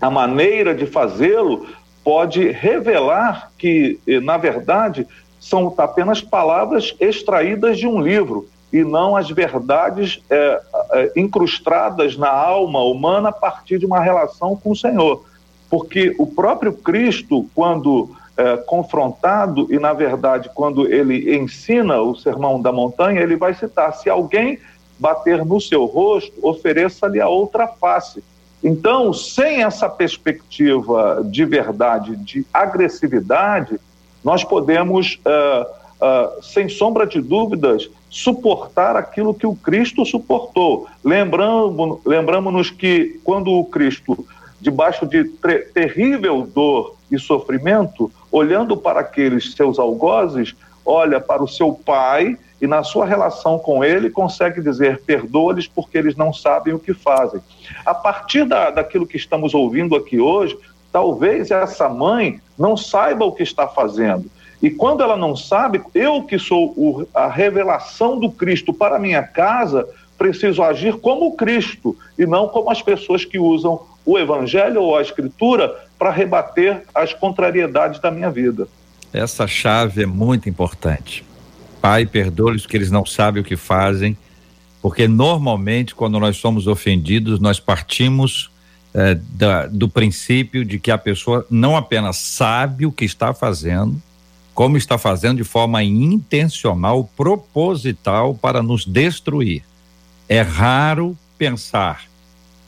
a 0.00 0.10
maneira 0.10 0.74
de 0.74 0.86
fazê-lo 0.86 1.66
pode 2.04 2.50
revelar 2.50 3.50
que, 3.56 4.00
eh, 4.06 4.20
na 4.20 4.36
verdade, 4.36 5.06
são 5.38 5.74
apenas 5.78 6.20
palavras 6.20 6.94
extraídas 7.00 7.78
de 7.78 7.86
um 7.86 8.00
livro 8.00 8.48
e 8.72 8.82
não 8.82 9.16
as 9.16 9.30
verdades 9.30 10.22
é, 10.30 10.60
é, 10.92 11.12
incrustadas 11.16 12.16
na 12.16 12.30
alma 12.30 12.82
humana 12.82 13.28
a 13.28 13.32
partir 13.32 13.78
de 13.78 13.84
uma 13.84 14.00
relação 14.00 14.56
com 14.56 14.70
o 14.70 14.76
Senhor. 14.76 15.24
Porque 15.68 16.14
o 16.18 16.26
próprio 16.26 16.72
Cristo, 16.72 17.46
quando 17.54 18.10
é, 18.36 18.56
confrontado, 18.56 19.66
e 19.70 19.78
na 19.78 19.92
verdade, 19.92 20.50
quando 20.54 20.90
ele 20.90 21.36
ensina 21.36 22.00
o 22.00 22.14
Sermão 22.14 22.62
da 22.62 22.72
Montanha, 22.72 23.20
ele 23.20 23.36
vai 23.36 23.52
citar: 23.52 23.92
se 23.94 24.08
alguém 24.08 24.58
bater 25.02 25.44
no 25.44 25.60
seu 25.60 25.84
rosto, 25.84 26.32
ofereça-lhe 26.40 27.20
a 27.20 27.28
outra 27.28 27.66
face. 27.66 28.22
Então, 28.62 29.12
sem 29.12 29.64
essa 29.64 29.88
perspectiva 29.88 31.20
de 31.24 31.44
verdade, 31.44 32.14
de 32.14 32.46
agressividade, 32.54 33.80
nós 34.22 34.44
podemos, 34.44 35.18
uh, 35.26 35.66
uh, 35.66 36.42
sem 36.44 36.68
sombra 36.68 37.04
de 37.04 37.20
dúvidas, 37.20 37.90
suportar 38.08 38.94
aquilo 38.94 39.34
que 39.34 39.46
o 39.46 39.56
Cristo 39.56 40.06
suportou. 40.06 40.86
Lembramos-nos 41.04 41.98
lembramos 42.06 42.70
que 42.70 43.20
quando 43.24 43.50
o 43.50 43.64
Cristo, 43.64 44.24
debaixo 44.60 45.04
de 45.04 45.24
terrível 45.74 46.48
dor 46.54 46.94
e 47.10 47.18
sofrimento, 47.18 48.12
olhando 48.30 48.76
para 48.76 49.00
aqueles 49.00 49.52
seus 49.54 49.80
algozes, 49.80 50.54
olha 50.86 51.20
para 51.20 51.42
o 51.42 51.48
seu 51.48 51.72
pai 51.72 52.38
e 52.62 52.66
na 52.68 52.84
sua 52.84 53.04
relação 53.04 53.58
com 53.58 53.82
ele 53.82 54.08
consegue 54.08 54.62
dizer 54.62 55.02
perdoa-lhes 55.02 55.66
porque 55.66 55.98
eles 55.98 56.14
não 56.14 56.32
sabem 56.32 56.72
o 56.72 56.78
que 56.78 56.94
fazem. 56.94 57.40
A 57.84 57.92
partir 57.92 58.44
da, 58.44 58.70
daquilo 58.70 59.04
que 59.04 59.16
estamos 59.16 59.52
ouvindo 59.52 59.96
aqui 59.96 60.20
hoje, 60.20 60.56
talvez 60.92 61.50
essa 61.50 61.88
mãe 61.88 62.40
não 62.56 62.76
saiba 62.76 63.24
o 63.24 63.32
que 63.32 63.42
está 63.42 63.66
fazendo. 63.66 64.30
E 64.62 64.70
quando 64.70 65.02
ela 65.02 65.16
não 65.16 65.34
sabe, 65.34 65.82
eu 65.92 66.22
que 66.22 66.38
sou 66.38 66.66
o, 66.76 67.04
a 67.12 67.26
revelação 67.26 68.20
do 68.20 68.30
Cristo 68.30 68.72
para 68.72 68.96
minha 68.96 69.24
casa, 69.24 69.84
preciso 70.16 70.62
agir 70.62 71.00
como 71.00 71.34
Cristo 71.34 71.96
e 72.16 72.24
não 72.24 72.46
como 72.46 72.70
as 72.70 72.80
pessoas 72.80 73.24
que 73.24 73.40
usam 73.40 73.82
o 74.06 74.16
Evangelho 74.16 74.82
ou 74.82 74.96
a 74.96 75.02
Escritura 75.02 75.74
para 75.98 76.12
rebater 76.12 76.84
as 76.94 77.12
contrariedades 77.12 78.00
da 78.00 78.08
minha 78.08 78.30
vida. 78.30 78.68
Essa 79.12 79.48
chave 79.48 80.04
é 80.04 80.06
muito 80.06 80.48
importante. 80.48 81.24
Pai, 81.82 82.06
perdoe-os 82.06 82.64
que 82.64 82.76
eles 82.76 82.90
não 82.90 83.04
sabem 83.04 83.42
o 83.42 83.44
que 83.44 83.56
fazem, 83.56 84.16
porque 84.80 85.06
normalmente 85.06 85.94
quando 85.94 86.18
nós 86.18 86.38
somos 86.38 86.66
ofendidos, 86.66 87.38
nós 87.40 87.60
partimos 87.60 88.50
eh, 88.94 89.18
da, 89.30 89.66
do 89.66 89.88
princípio 89.88 90.64
de 90.64 90.78
que 90.78 90.90
a 90.90 90.96
pessoa 90.96 91.46
não 91.50 91.76
apenas 91.76 92.16
sabe 92.16 92.86
o 92.86 92.92
que 92.92 93.04
está 93.04 93.34
fazendo, 93.34 94.00
como 94.54 94.78
está 94.78 94.96
fazendo 94.96 95.38
de 95.38 95.44
forma 95.44 95.82
intencional, 95.82 97.10
proposital 97.16 98.34
para 98.34 98.62
nos 98.62 98.86
destruir. 98.86 99.62
É 100.28 100.40
raro 100.40 101.18
pensar 101.36 102.12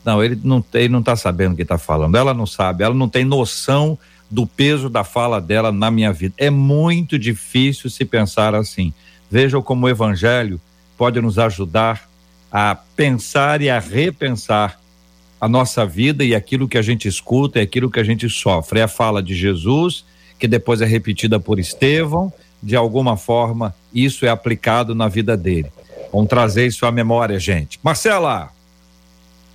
não, 0.05 0.23
ele 0.23 0.39
não 0.45 0.63
ele 0.75 0.91
não 0.91 1.01
está 1.01 1.17
sabendo 1.17 1.55
o 1.55 1.57
que 1.57 1.63
está 1.63 1.79
falando. 1.79 2.17
Ela 2.17 2.35
não 2.35 2.47
sabe, 2.47 2.85
ela 2.85 2.95
não 2.95 3.09
tem 3.09 3.25
noção 3.25 3.99
do 4.31 4.47
peso 4.47 4.89
da 4.91 5.03
fala 5.03 5.41
dela 5.41 5.73
na 5.73 5.91
minha 5.91 6.13
vida. 6.13 6.35
É 6.37 6.51
muito 6.51 7.19
difícil 7.19 7.89
se 7.89 8.05
pensar 8.05 8.55
assim. 8.55 8.93
Vejam 9.31 9.63
como 9.63 9.87
o 9.87 9.89
evangelho 9.89 10.61
pode 10.97 11.21
nos 11.21 11.39
ajudar 11.39 12.09
a 12.51 12.75
pensar 12.75 13.61
e 13.63 13.69
a 13.69 13.79
repensar 13.79 14.81
a 15.41 15.49
nossa 15.49 15.85
vida 15.85 16.25
e 16.25 16.35
aquilo 16.35 16.69
que 16.69 16.79
a 16.79 16.83
gente 16.83 17.09
escuta 17.09 17.59
e 17.59 17.63
aquilo 17.63 17.91
que 17.91 18.01
a 18.01 18.05
gente 18.05 18.29
sofre. 18.29 18.81
É 18.81 18.85
a 18.85 18.89
fala 18.89 19.23
de 19.23 19.35
Jesus, 19.35 20.05
que 20.39 20.47
depois 20.47 20.81
é 20.81 20.87
repetida 20.87 21.41
por 21.41 21.59
Estevão, 21.59 22.33
de 22.63 22.77
alguma 22.77 23.17
forma 23.17 23.75
isso 23.93 24.25
é 24.25 24.29
aplicado 24.29 24.95
na 24.95 25.09
vida 25.09 25.37
dele. 25.37 25.71
Vamos 26.13 26.29
trazer 26.29 26.67
isso 26.67 26.87
à 26.87 26.93
memória, 26.93 27.39
gente. 27.39 27.79
Marcela! 27.83 28.55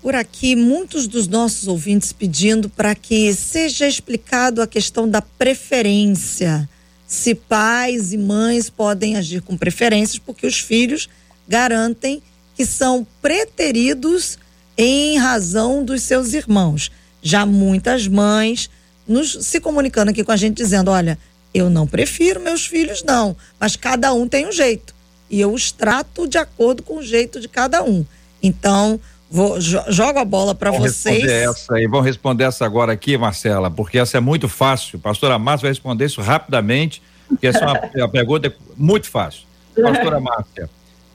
por 0.02 0.16
aqui 0.16 0.56
muitos 0.56 1.08
dos 1.08 1.28
nossos 1.28 1.68
ouvintes 1.68 2.14
pedindo 2.14 2.70
para 2.70 2.96
que 2.96 3.34
seja 3.34 3.88
explicado 3.88 4.62
a 4.62 4.68
questão 4.68 5.10
da 5.10 5.22
preferência. 5.22 6.70
Se 7.10 7.34
pais 7.34 8.14
e 8.14 8.18
mães 8.18 8.70
podem 8.70 9.16
agir 9.16 9.42
com 9.42 9.58
preferências, 9.58 10.20
porque 10.20 10.46
os 10.46 10.60
filhos 10.60 11.10
garantem 11.48 12.22
que 12.56 12.64
são 12.68 13.06
preteridos 13.20 14.38
em 14.78 15.18
razão 15.18 15.84
dos 15.84 16.04
seus 16.04 16.34
irmãos. 16.34 16.92
Já 17.20 17.48
muitas 17.48 18.08
mães 18.08 18.70
nos 19.08 19.32
se 19.42 19.60
comunicando 19.60 20.12
aqui 20.12 20.24
com 20.24 20.32
a 20.32 20.38
gente 20.38 20.58
dizendo, 20.58 20.92
olha, 20.92 21.18
eu 21.52 21.68
não 21.68 21.88
prefiro 21.88 22.40
meus 22.40 22.68
filhos 22.68 23.04
não, 23.04 23.36
mas 23.60 23.76
cada 23.76 24.14
um 24.14 24.28
tem 24.28 24.48
um 24.48 24.52
jeito 24.52 24.94
e 25.30 25.42
eu 25.42 25.52
os 25.52 25.72
trato 25.72 26.28
de 26.28 26.38
acordo 26.38 26.84
com 26.84 26.98
o 26.98 27.04
jeito 27.04 27.40
de 27.40 27.48
cada 27.48 27.84
um. 27.84 28.06
Então, 28.42 29.00
vou 29.30 29.60
jogo 29.62 30.20
a 30.20 30.26
bola 30.26 30.56
para 30.56 30.72
vocês. 30.72 31.24
Responder 31.24 31.50
essa 31.50 31.76
aí, 31.76 31.88
vão 31.88 32.02
responder 32.02 32.44
essa 32.46 32.66
agora 32.66 32.92
aqui, 32.92 33.18
Marcela, 33.18 33.70
porque 33.70 34.00
essa 34.00 34.18
é 34.18 34.20
muito 34.20 34.48
fácil. 34.48 35.00
Pastora 35.00 35.38
Márcia 35.38 35.64
vai 35.64 35.72
responder 35.72 36.06
isso 36.06 36.22
rapidamente, 36.22 37.02
porque 37.28 37.48
essa 37.48 37.60
é 37.60 37.66
uma, 37.66 37.78
é 37.96 38.04
uma 38.04 38.10
pergunta 38.10 38.54
muito 38.76 39.10
fácil. 39.10 39.44
Pastora 39.82 40.20
Márcia, 40.20 40.70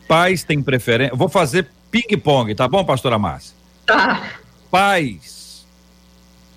pais 0.07 0.45
têm 0.45 0.63
preferência. 0.63 1.17
Vou 1.17 1.29
fazer 1.29 1.69
ping-pong, 1.91 2.55
tá 2.55 2.69
bom, 2.69 2.85
pastora 2.85 3.19
Márcia? 3.19 3.55
Tá. 3.87 4.31
Pais 4.71 5.35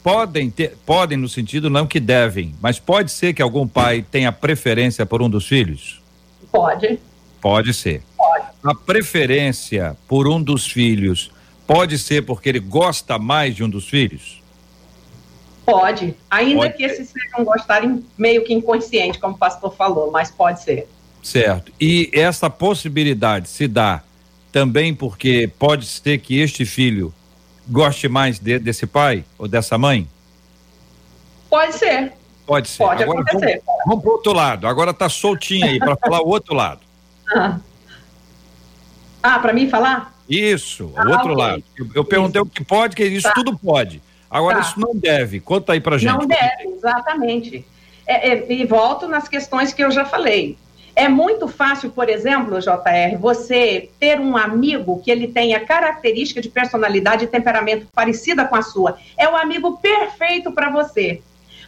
podem 0.07 0.49
ter, 0.49 0.77
podem 0.85 1.17
no 1.17 1.27
sentido 1.27 1.69
não 1.69 1.85
que 1.85 1.99
devem, 1.99 2.55
mas 2.61 2.79
pode 2.79 3.11
ser 3.11 3.33
que 3.33 3.41
algum 3.41 3.67
pai 3.67 4.05
tenha 4.09 4.31
preferência 4.31 5.05
por 5.05 5.21
um 5.21 5.29
dos 5.29 5.45
filhos? 5.45 6.01
Pode. 6.49 6.97
Pode 7.41 7.73
ser. 7.73 8.01
Pode. 8.15 8.45
A 8.63 8.73
preferência 8.73 9.97
por 10.07 10.25
um 10.25 10.41
dos 10.41 10.65
filhos 10.65 11.29
pode 11.67 11.99
ser 11.99 12.25
porque 12.25 12.49
ele 12.49 12.59
gosta 12.59 13.19
mais 13.19 13.55
de 13.55 13.63
um 13.63 13.69
dos 13.69 13.87
filhos? 13.87 14.41
Pode. 15.65 16.15
Ainda 16.29 16.61
pode 16.61 16.77
que 16.77 16.83
esses 16.83 17.09
sejam 17.09 17.43
gostarem 17.43 18.03
meio 18.17 18.45
que 18.45 18.53
inconsciente, 18.53 19.19
como 19.19 19.35
o 19.35 19.37
pastor 19.37 19.75
falou, 19.75 20.09
mas 20.09 20.31
pode 20.31 20.63
ser. 20.63 20.87
Certo. 21.21 21.73
E 21.79 22.09
essa 22.13 22.49
possibilidade 22.49 23.49
se 23.49 23.67
dá 23.67 24.01
também 24.49 24.95
porque 24.95 25.51
pode 25.59 25.85
ser 25.85 26.19
que 26.19 26.39
este 26.39 26.65
filho 26.65 27.13
goste 27.67 28.07
mais 28.07 28.39
de, 28.39 28.57
desse 28.59 28.87
pai 28.87 29.25
ou 29.37 29.45
dessa 29.45 29.77
mãe? 29.77 30.07
Pode 31.49 31.75
ser. 31.75 32.13
Pode 32.45 32.69
ser. 32.69 32.83
Pode 32.83 33.03
Agora, 33.03 33.21
acontecer. 33.21 33.61
Vamos, 33.65 33.83
vamos 33.85 34.01
para 34.03 34.09
o 34.09 34.13
outro 34.13 34.33
lado. 34.33 34.67
Agora 34.67 34.91
está 34.91 35.09
soltinho 35.09 35.65
aí 35.65 35.79
para 35.79 35.97
falar 35.97 36.21
o 36.21 36.29
outro 36.29 36.55
lado. 36.55 36.79
Ah, 37.35 37.59
ah 39.21 39.39
para 39.39 39.51
mim 39.51 39.69
falar? 39.69 40.16
Isso, 40.29 40.85
o 40.85 40.93
ah, 40.95 41.03
outro 41.03 41.33
okay. 41.33 41.35
lado. 41.35 41.63
Eu, 41.77 41.87
eu 41.95 42.05
perguntei 42.05 42.41
o 42.41 42.45
que 42.45 42.63
pode, 42.63 42.95
que 42.95 43.03
isso 43.03 43.27
tá. 43.27 43.33
tudo 43.33 43.57
pode. 43.57 44.01
Agora, 44.29 44.57
tá. 44.57 44.61
isso 44.61 44.79
não 44.79 44.93
deve. 44.93 45.39
Conta 45.39 45.73
aí 45.73 45.79
para 45.79 45.97
gente. 45.97 46.11
Não 46.11 46.27
deve, 46.27 46.67
exatamente. 46.75 47.65
É, 48.05 48.29
é, 48.29 48.51
e 48.51 48.65
volto 48.65 49.07
nas 49.07 49.27
questões 49.27 49.73
que 49.73 49.83
eu 49.83 49.91
já 49.91 50.05
falei. 50.05 50.57
É 50.95 51.07
muito 51.07 51.47
fácil, 51.47 51.91
por 51.91 52.09
exemplo, 52.09 52.59
JR, 52.59 53.17
você 53.19 53.89
ter 53.99 54.19
um 54.19 54.35
amigo 54.35 54.99
que 54.99 55.11
ele 55.11 55.27
tenha 55.27 55.59
característica 55.59 56.41
de 56.41 56.49
personalidade 56.49 57.25
e 57.25 57.27
temperamento 57.27 57.85
parecida 57.93 58.45
com 58.45 58.55
a 58.55 58.63
sua. 58.63 58.97
É 59.15 59.29
o 59.29 59.35
amigo 59.35 59.77
perfeito 59.77 60.51
para 60.51 60.71
você. 60.71 61.21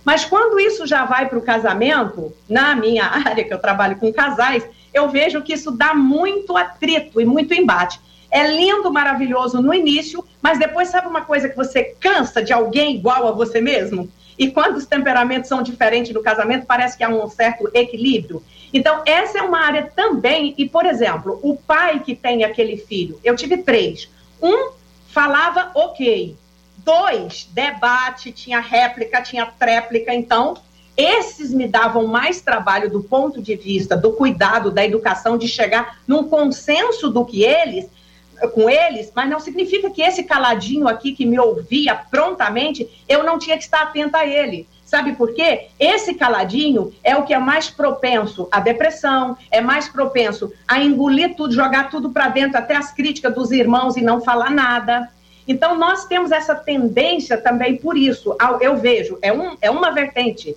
Mas 0.04 0.26
quando 0.26 0.60
isso 0.60 0.88
já 0.88 1.06
vai 1.06 1.30
para 1.30 1.38
o 1.38 1.44
casamento, 1.44 2.34
na 2.50 2.76
minha 2.76 3.06
área, 3.28 3.44
que 3.44 3.54
eu 3.54 3.60
trabalho 3.60 3.98
com 3.98 4.12
casais, 4.12 4.68
eu 4.92 5.08
vejo 5.10 5.44
que 5.44 5.54
isso 5.54 5.70
dá 5.70 5.94
muito 5.94 6.58
atrito 6.58 7.22
e 7.22 7.26
muito 7.26 7.54
embate. 7.54 8.00
É 8.32 8.48
lindo, 8.48 8.92
maravilhoso 8.92 9.62
no 9.62 9.74
início, 9.74 10.24
mas 10.42 10.60
depois 10.60 10.90
sabe 10.90 11.08
uma 11.08 11.22
coisa 11.22 11.50
que 11.50 11.56
você 11.56 11.96
cansa 12.00 12.44
de 12.44 12.54
alguém 12.54 12.96
igual 12.96 13.28
a 13.28 13.32
você 13.32 13.60
mesmo? 13.60 14.10
E 14.38 14.52
quando 14.52 14.78
os 14.78 14.86
temperamentos 14.86 15.50
são 15.50 15.62
diferentes 15.62 16.14
no 16.14 16.22
casamento, 16.22 16.66
parece 16.66 16.98
que 16.98 17.04
há 17.04 17.10
um 17.10 17.28
certo 17.30 17.70
equilíbrio. 17.74 18.42
Então, 18.74 19.02
essa 19.06 19.40
é 19.40 19.42
uma 19.42 19.60
área 19.60 19.92
também, 19.96 20.54
e, 20.58 20.70
por 20.70 20.86
exemplo, 20.86 21.40
o 21.42 21.58
pai 21.58 22.00
que 22.00 22.16
tem 22.16 22.44
aquele 22.44 22.78
filho, 22.78 23.20
eu 23.24 23.36
tive 23.36 23.58
três. 23.58 24.10
Um 24.42 24.72
falava 25.08 25.72
ok. 25.76 26.38
Dois, 26.78 27.50
debate, 27.52 28.32
tinha 28.32 28.60
réplica, 28.60 29.22
tinha 29.22 29.46
tréplica. 29.46 30.14
Então, 30.14 30.56
esses 30.96 31.54
me 31.54 31.68
davam 31.68 32.08
mais 32.08 32.42
trabalho 32.42 32.90
do 32.90 33.02
ponto 33.02 33.42
de 33.42 33.56
vista 33.56 33.98
do 33.98 34.14
cuidado, 34.14 34.72
da 34.72 34.86
educação, 34.86 35.38
de 35.38 35.48
chegar 35.48 36.00
num 36.08 36.24
consenso 36.24 37.10
do 37.10 37.26
que 37.26 37.44
eles, 37.44 37.90
com 38.48 38.70
eles, 38.70 39.12
mas 39.16 39.30
não 39.30 39.40
significa 39.40 39.90
que 39.90 40.02
esse 40.02 40.24
caladinho 40.24 40.88
aqui 40.88 41.12
que 41.12 41.26
me 41.26 41.40
ouvia 41.40 41.96
prontamente, 41.96 42.88
eu 43.08 43.24
não 43.24 43.38
tinha 43.38 43.58
que 43.58 43.64
estar 43.64 43.82
atenta 43.82 44.20
a 44.20 44.26
ele. 44.26 44.68
Sabe 44.86 45.14
por 45.14 45.36
quê? 45.36 45.68
Esse 45.80 46.16
caladinho 46.16 46.92
é 47.04 47.16
o 47.16 47.24
que 47.24 47.34
é 47.34 47.38
mais 47.38 47.70
propenso 47.70 48.48
à 48.52 48.60
depressão, 48.60 49.38
é 49.52 49.62
mais 49.62 49.88
propenso 49.88 50.52
a 50.68 50.82
engolir 50.82 51.36
tudo, 51.36 51.54
jogar 51.54 51.92
tudo 51.92 52.10
para 52.10 52.30
dentro, 52.30 52.58
até 52.58 52.76
as 52.76 52.92
críticas 52.92 53.36
dos 53.36 53.52
irmãos 53.52 53.98
e 53.98 54.02
não 54.02 54.20
falar 54.20 54.50
nada. 54.50 55.08
Então, 55.48 55.78
nós 55.78 56.06
temos 56.06 56.32
essa 56.32 56.56
tendência 56.56 57.38
também 57.38 57.78
por 57.78 57.96
isso. 57.96 58.36
Eu 58.62 58.78
vejo, 58.78 59.20
é, 59.22 59.32
um, 59.32 59.56
é 59.62 59.70
uma 59.70 59.92
vertente 59.92 60.56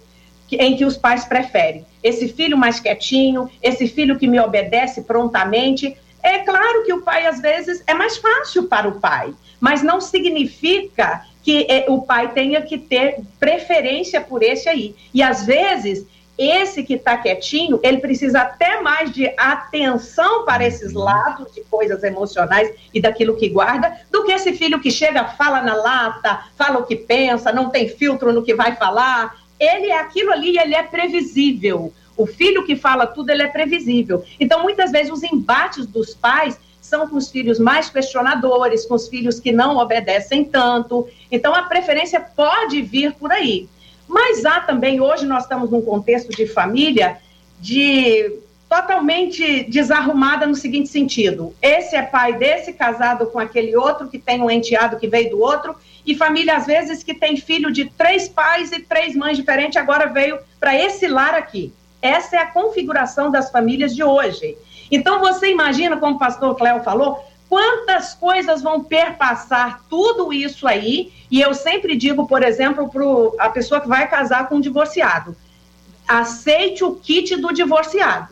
em 0.51 0.77
que 0.77 0.85
os 0.85 0.97
pais 0.97 1.25
preferem 1.25 1.85
esse 2.03 2.29
filho 2.29 2.59
mais 2.59 2.81
quietinho, 2.81 3.49
esse 3.63 3.87
filho 3.87 4.19
que 4.19 4.27
me 4.27 4.41
obedece 4.41 5.03
prontamente. 5.03 5.97
É 6.23 6.39
claro 6.39 6.85
que 6.85 6.93
o 6.93 7.03
pai, 7.03 7.27
às 7.27 7.41
vezes, 7.41 7.83
é 7.87 7.95
mais 7.95 8.17
fácil 8.17 8.65
para 8.65 8.89
o 8.89 9.01
pai, 9.01 9.35
mas 9.61 9.83
não 9.83 10.01
significa 10.01 11.25
que 11.43 11.67
é, 11.69 11.87
o 11.89 12.03
pai 12.03 12.33
tenha 12.33 12.63
que 12.63 12.79
ter 12.79 13.21
preferência 13.41 14.21
por 14.21 14.43
esse 14.43 14.69
aí. 14.69 14.95
E 15.13 15.23
às 15.23 15.45
vezes, 15.45 16.07
esse 16.39 16.83
que 16.83 16.95
está 16.95 17.17
quietinho, 17.17 17.79
ele 17.83 17.99
precisa 17.99 18.41
até 18.41 18.81
mais 18.81 19.13
de 19.13 19.27
atenção 19.37 20.45
para 20.45 20.65
esses 20.65 20.95
uhum. 20.95 21.03
lados 21.03 21.53
de 21.53 21.63
coisas 21.63 22.03
emocionais 22.03 22.73
e 22.95 23.01
daquilo 23.01 23.37
que 23.37 23.49
guarda, 23.49 24.01
do 24.11 24.25
que 24.25 24.33
esse 24.33 24.53
filho 24.53 24.81
que 24.81 24.91
chega, 24.91 25.25
fala 25.25 25.61
na 25.61 25.75
lata, 25.75 26.45
fala 26.57 26.79
o 26.79 26.87
que 26.87 26.97
pensa, 26.97 27.53
não 27.53 27.71
tem 27.71 27.89
filtro 27.89 28.33
no 28.33 28.43
que 28.43 28.55
vai 28.55 28.77
falar. 28.77 29.37
Ele 29.59 29.89
é 29.89 29.99
aquilo 29.99 30.33
ali, 30.33 30.59
ele 30.59 30.75
é 30.75 30.83
previsível. 30.83 31.93
O 32.17 32.27
filho 32.27 32.65
que 32.65 32.77
fala 32.77 33.07
tudo, 33.07 33.31
ele 33.31 33.43
é 33.43 33.49
previsível. 33.49 34.25
Então, 34.39 34.63
muitas 34.63 34.91
vezes, 34.91 35.13
os 35.13 35.23
embates 35.23 35.87
dos 35.87 36.15
pais 36.15 36.59
são 36.81 37.09
com 37.09 37.17
os 37.17 37.31
filhos 37.31 37.59
mais 37.59 37.89
questionadores, 37.89 38.85
com 38.85 38.95
os 38.95 39.09
filhos 39.09 39.41
que 39.41 39.53
não 39.53 39.77
obedecem 39.77 40.45
tanto. 40.45 41.09
Então, 41.31 41.55
a 41.55 41.63
preferência 41.63 42.21
pode 42.21 42.83
vir 42.83 43.13
por 43.13 43.33
aí. 43.33 43.69
Mas 44.07 44.45
há 44.45 44.61
também, 44.61 45.01
hoje 45.01 45.25
nós 45.25 45.45
estamos 45.45 45.71
num 45.71 45.81
contexto 45.81 46.31
de 46.31 46.47
família 46.47 47.19
de 47.59 48.41
totalmente 48.69 49.65
desarrumada 49.65 50.47
no 50.47 50.55
seguinte 50.55 50.89
sentido: 50.89 51.55
esse 51.61 51.95
é 51.95 52.03
pai 52.03 52.33
desse 52.39 52.73
casado 52.73 53.27
com 53.27 53.39
aquele 53.39 53.77
outro 53.77 54.09
que 54.09 54.19
tem 54.19 54.41
um 54.41 54.51
enteado 54.51 54.99
que 54.99 55.07
veio 55.07 55.31
do 55.31 55.41
outro, 55.41 55.77
e 56.07 56.15
família 56.15 56.57
às 56.57 56.67
vezes 56.67 57.03
que 57.03 57.13
tem 57.13 57.37
filho 57.37 57.71
de 57.71 57.85
três 57.91 58.29
pais 58.29 58.73
e 58.73 58.81
três 58.81 59.15
mães 59.15 59.37
diferentes, 59.37 59.77
agora 59.77 60.07
veio 60.07 60.39
para 60.59 60.75
esse 60.75 61.07
lar 61.07 61.35
aqui. 61.35 61.73
Essa 62.03 62.37
é 62.37 62.39
a 62.41 62.51
configuração 62.51 63.31
das 63.31 63.51
famílias 63.51 63.95
de 63.95 64.03
hoje. 64.03 64.59
Então 64.91 65.21
você 65.21 65.51
imagina, 65.51 65.97
como 65.97 66.17
o 66.17 66.19
pastor 66.19 66.55
Cléo 66.57 66.83
falou, 66.83 67.25
quantas 67.49 68.15
coisas 68.15 68.61
vão 68.61 68.83
perpassar 68.83 69.83
tudo 69.89 70.33
isso 70.33 70.67
aí. 70.67 71.13
E 71.31 71.41
eu 71.41 71.55
sempre 71.55 71.97
digo, 71.97 72.27
por 72.27 72.43
exemplo, 72.43 72.89
para 72.89 73.47
a 73.47 73.51
pessoa 73.51 73.81
que 73.81 73.89
vai 73.89 74.09
casar 74.09 74.49
com 74.49 74.57
um 74.57 74.61
divorciado: 74.61 75.37
aceite 76.09 76.83
o 76.83 76.95
kit 76.95 77.37
do 77.37 77.53
divorciado. 77.53 78.29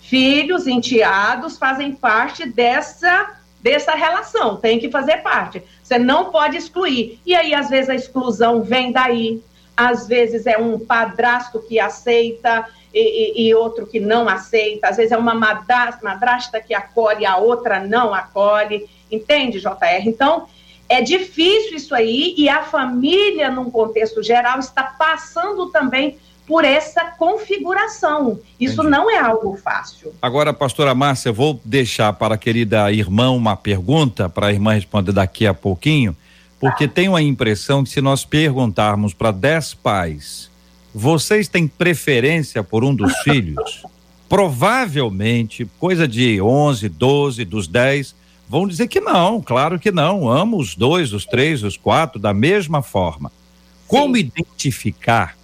Filhos, 0.00 0.66
enteados 0.66 1.58
fazem 1.58 1.92
parte 1.92 2.46
dessa 2.46 3.36
dessa 3.60 3.94
relação, 3.94 4.56
tem 4.56 4.80
que 4.80 4.90
fazer 4.90 5.18
parte. 5.18 5.62
Você 5.82 5.96
não 5.96 6.32
pode 6.32 6.56
excluir. 6.56 7.20
E 7.24 7.32
aí, 7.34 7.54
às 7.54 7.70
vezes, 7.70 7.88
a 7.88 7.94
exclusão 7.94 8.62
vem 8.62 8.90
daí, 8.90 9.40
às 9.76 10.08
vezes 10.08 10.46
é 10.46 10.58
um 10.58 10.78
padrasto 10.78 11.60
que 11.60 11.78
aceita, 11.78 12.68
e, 12.94 13.48
e, 13.48 13.54
outro 13.54 13.86
que 13.86 13.98
não 13.98 14.28
aceita, 14.28 14.88
às 14.88 14.96
vezes 14.96 15.12
é 15.12 15.16
uma 15.16 15.34
madrasta, 15.34 16.00
madrasta 16.02 16.60
que 16.60 16.74
acolhe, 16.74 17.24
a 17.24 17.36
outra 17.36 17.80
não 17.80 18.12
acolhe, 18.12 18.86
entende, 19.10 19.60
JR? 19.60 20.06
Então, 20.06 20.46
é 20.88 21.00
difícil 21.00 21.76
isso 21.76 21.94
aí, 21.94 22.34
e 22.36 22.48
a 22.48 22.62
família, 22.62 23.50
num 23.50 23.70
contexto 23.70 24.22
geral, 24.22 24.58
está 24.58 24.82
passando 24.82 25.68
também 25.70 26.18
por 26.46 26.64
essa 26.64 27.04
configuração. 27.04 28.38
Isso 28.60 28.74
Entendi. 28.74 28.90
não 28.90 29.10
é 29.10 29.18
algo 29.18 29.56
fácil. 29.56 30.12
Agora, 30.20 30.52
pastora 30.52 30.94
Márcia, 30.94 31.32
vou 31.32 31.58
deixar 31.64 32.12
para 32.12 32.34
a 32.34 32.38
querida 32.38 32.92
irmã 32.92 33.30
uma 33.30 33.56
pergunta, 33.56 34.28
para 34.28 34.48
a 34.48 34.52
irmã 34.52 34.74
responder 34.74 35.12
daqui 35.12 35.46
a 35.46 35.54
pouquinho, 35.54 36.14
porque 36.60 36.86
tá. 36.86 36.94
tenho 36.94 37.16
a 37.16 37.22
impressão 37.22 37.82
que 37.82 37.90
se 37.90 38.02
nós 38.02 38.24
perguntarmos 38.24 39.14
para 39.14 39.30
dez 39.30 39.72
pais 39.72 40.51
vocês 40.94 41.48
têm 41.48 41.66
preferência 41.66 42.62
por 42.62 42.84
um 42.84 42.94
dos 42.94 43.12
filhos? 43.18 43.84
Provavelmente, 44.28 45.68
coisa 45.78 46.08
de 46.08 46.40
11, 46.40 46.88
12, 46.88 47.44
dos 47.44 47.66
10, 47.68 48.14
vão 48.48 48.66
dizer 48.66 48.88
que 48.88 49.00
não, 49.00 49.42
claro 49.42 49.78
que 49.78 49.90
não. 49.90 50.28
Amo 50.28 50.58
os 50.58 50.74
dois, 50.74 51.12
os 51.12 51.26
três, 51.26 51.62
os 51.62 51.76
quatro, 51.76 52.18
da 52.18 52.32
mesma 52.32 52.82
forma. 52.82 53.30
Como 53.86 54.16
Sim. 54.16 54.20
identificar 54.22 55.36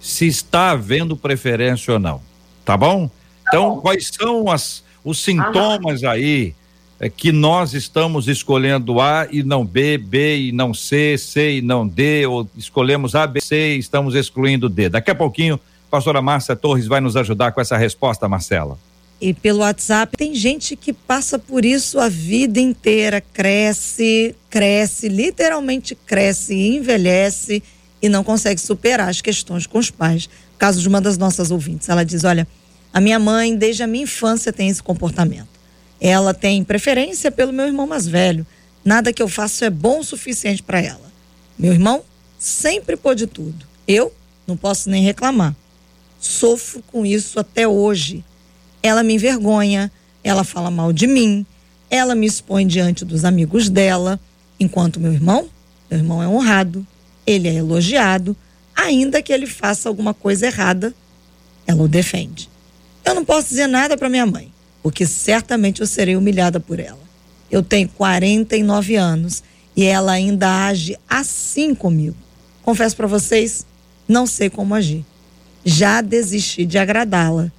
se 0.00 0.26
está 0.26 0.72
havendo 0.72 1.16
preferência 1.16 1.94
ou 1.94 1.98
não? 1.98 2.20
Tá 2.64 2.76
bom? 2.76 3.10
Então, 3.48 3.70
tá 3.70 3.74
bom. 3.76 3.80
quais 3.80 4.08
são 4.08 4.50
as, 4.50 4.84
os 5.02 5.18
sintomas 5.18 6.04
aí 6.04 6.54
é, 6.98 7.08
que 7.08 7.32
nós 7.32 7.74
estamos 7.74 8.28
escolhendo 8.28 9.00
A 9.00 9.26
e 9.30 9.42
não 9.42 9.64
B, 9.64 9.98
B 9.98 10.48
e 10.48 10.52
não 10.52 10.72
C, 10.72 11.16
C 11.18 11.58
e 11.58 11.62
não 11.62 11.86
D, 11.86 12.26
ou 12.26 12.48
escolhemos 12.56 13.14
A, 13.14 13.26
B, 13.26 13.40
C 13.40 13.76
e 13.76 13.78
estamos 13.78 14.14
excluindo 14.14 14.68
D. 14.68 14.88
Daqui 14.88 15.10
a 15.10 15.14
pouquinho, 15.14 15.54
a 15.54 15.90
pastora 15.90 16.22
Márcia 16.22 16.56
Torres 16.56 16.86
vai 16.86 17.00
nos 17.00 17.16
ajudar 17.16 17.52
com 17.52 17.60
essa 17.60 17.76
resposta, 17.76 18.28
Marcela. 18.28 18.78
E 19.20 19.32
pelo 19.32 19.60
WhatsApp, 19.60 20.16
tem 20.16 20.34
gente 20.34 20.76
que 20.76 20.92
passa 20.92 21.38
por 21.38 21.64
isso 21.64 21.98
a 21.98 22.08
vida 22.08 22.60
inteira, 22.60 23.20
cresce, 23.20 24.34
cresce, 24.50 25.08
literalmente 25.08 25.94
cresce, 25.94 26.54
envelhece 26.54 27.62
e 28.02 28.08
não 28.08 28.22
consegue 28.22 28.60
superar 28.60 29.08
as 29.08 29.20
questões 29.20 29.66
com 29.66 29.78
os 29.78 29.90
pais. 29.90 30.28
Caso 30.58 30.80
de 30.80 30.88
uma 30.88 31.00
das 31.00 31.16
nossas 31.16 31.50
ouvintes, 31.50 31.88
ela 31.88 32.04
diz: 32.04 32.24
Olha, 32.24 32.46
a 32.92 33.00
minha 33.00 33.18
mãe, 33.18 33.56
desde 33.56 33.82
a 33.82 33.86
minha 33.86 34.04
infância, 34.04 34.52
tem 34.52 34.68
esse 34.68 34.82
comportamento. 34.82 35.53
Ela 36.06 36.34
tem 36.34 36.62
preferência 36.62 37.32
pelo 37.32 37.50
meu 37.50 37.64
irmão 37.64 37.86
mais 37.86 38.06
velho. 38.06 38.46
Nada 38.84 39.10
que 39.10 39.22
eu 39.22 39.26
faço 39.26 39.64
é 39.64 39.70
bom 39.70 40.00
o 40.00 40.04
suficiente 40.04 40.62
para 40.62 40.78
ela. 40.78 41.10
Meu 41.58 41.72
irmão 41.72 42.02
sempre 42.38 42.94
pôde 42.94 43.26
tudo. 43.26 43.64
Eu 43.88 44.12
não 44.46 44.54
posso 44.54 44.90
nem 44.90 45.02
reclamar. 45.02 45.56
Sofro 46.20 46.84
com 46.88 47.06
isso 47.06 47.40
até 47.40 47.66
hoje. 47.66 48.22
Ela 48.82 49.02
me 49.02 49.14
envergonha, 49.14 49.90
ela 50.22 50.44
fala 50.44 50.70
mal 50.70 50.92
de 50.92 51.06
mim, 51.06 51.46
ela 51.88 52.14
me 52.14 52.26
expõe 52.26 52.66
diante 52.66 53.02
dos 53.02 53.24
amigos 53.24 53.70
dela, 53.70 54.20
enquanto 54.60 55.00
meu 55.00 55.10
irmão, 55.10 55.48
meu 55.90 56.00
irmão 56.00 56.22
é 56.22 56.28
honrado, 56.28 56.86
ele 57.26 57.48
é 57.48 57.54
elogiado, 57.54 58.36
ainda 58.76 59.22
que 59.22 59.32
ele 59.32 59.46
faça 59.46 59.88
alguma 59.88 60.12
coisa 60.12 60.48
errada, 60.48 60.94
ela 61.66 61.82
o 61.82 61.88
defende. 61.88 62.50
Eu 63.02 63.14
não 63.14 63.24
posso 63.24 63.48
dizer 63.48 63.68
nada 63.68 63.96
para 63.96 64.10
minha 64.10 64.26
mãe 64.26 64.53
porque 64.84 65.06
certamente 65.06 65.80
eu 65.80 65.86
serei 65.86 66.14
humilhada 66.14 66.60
por 66.60 66.78
ela. 66.78 67.00
Eu 67.50 67.62
tenho 67.62 67.88
49 67.88 68.96
anos 68.96 69.42
e 69.74 69.82
ela 69.82 70.12
ainda 70.12 70.66
age 70.66 70.94
assim 71.08 71.74
comigo. 71.74 72.14
Confesso 72.62 72.94
para 72.94 73.06
vocês, 73.06 73.66
não 74.06 74.26
sei 74.26 74.50
como 74.50 74.74
agir. 74.74 75.02
Já 75.64 76.02
desisti 76.02 76.66
de 76.66 76.76
agradá-la. 76.76 77.50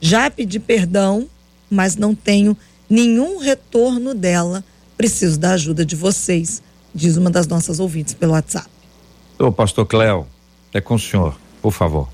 Já 0.00 0.28
pedi 0.28 0.58
perdão, 0.58 1.28
mas 1.70 1.94
não 1.94 2.16
tenho 2.16 2.56
nenhum 2.90 3.38
retorno 3.38 4.12
dela. 4.12 4.64
Preciso 4.96 5.38
da 5.38 5.52
ajuda 5.52 5.86
de 5.86 5.94
vocês, 5.94 6.60
diz 6.92 7.16
uma 7.16 7.30
das 7.30 7.46
nossas 7.46 7.78
ouvintes 7.78 8.12
pelo 8.12 8.32
WhatsApp. 8.32 8.68
Ô, 9.38 9.52
pastor 9.52 9.86
Cléo, 9.86 10.26
é 10.74 10.80
com 10.80 10.96
o 10.96 10.98
senhor, 10.98 11.38
por 11.62 11.70
favor. 11.70 12.08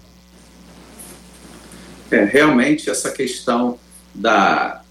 É, 2.10 2.22
realmente 2.26 2.90
essa 2.90 3.10
questão 3.10 3.78
da 4.14 4.82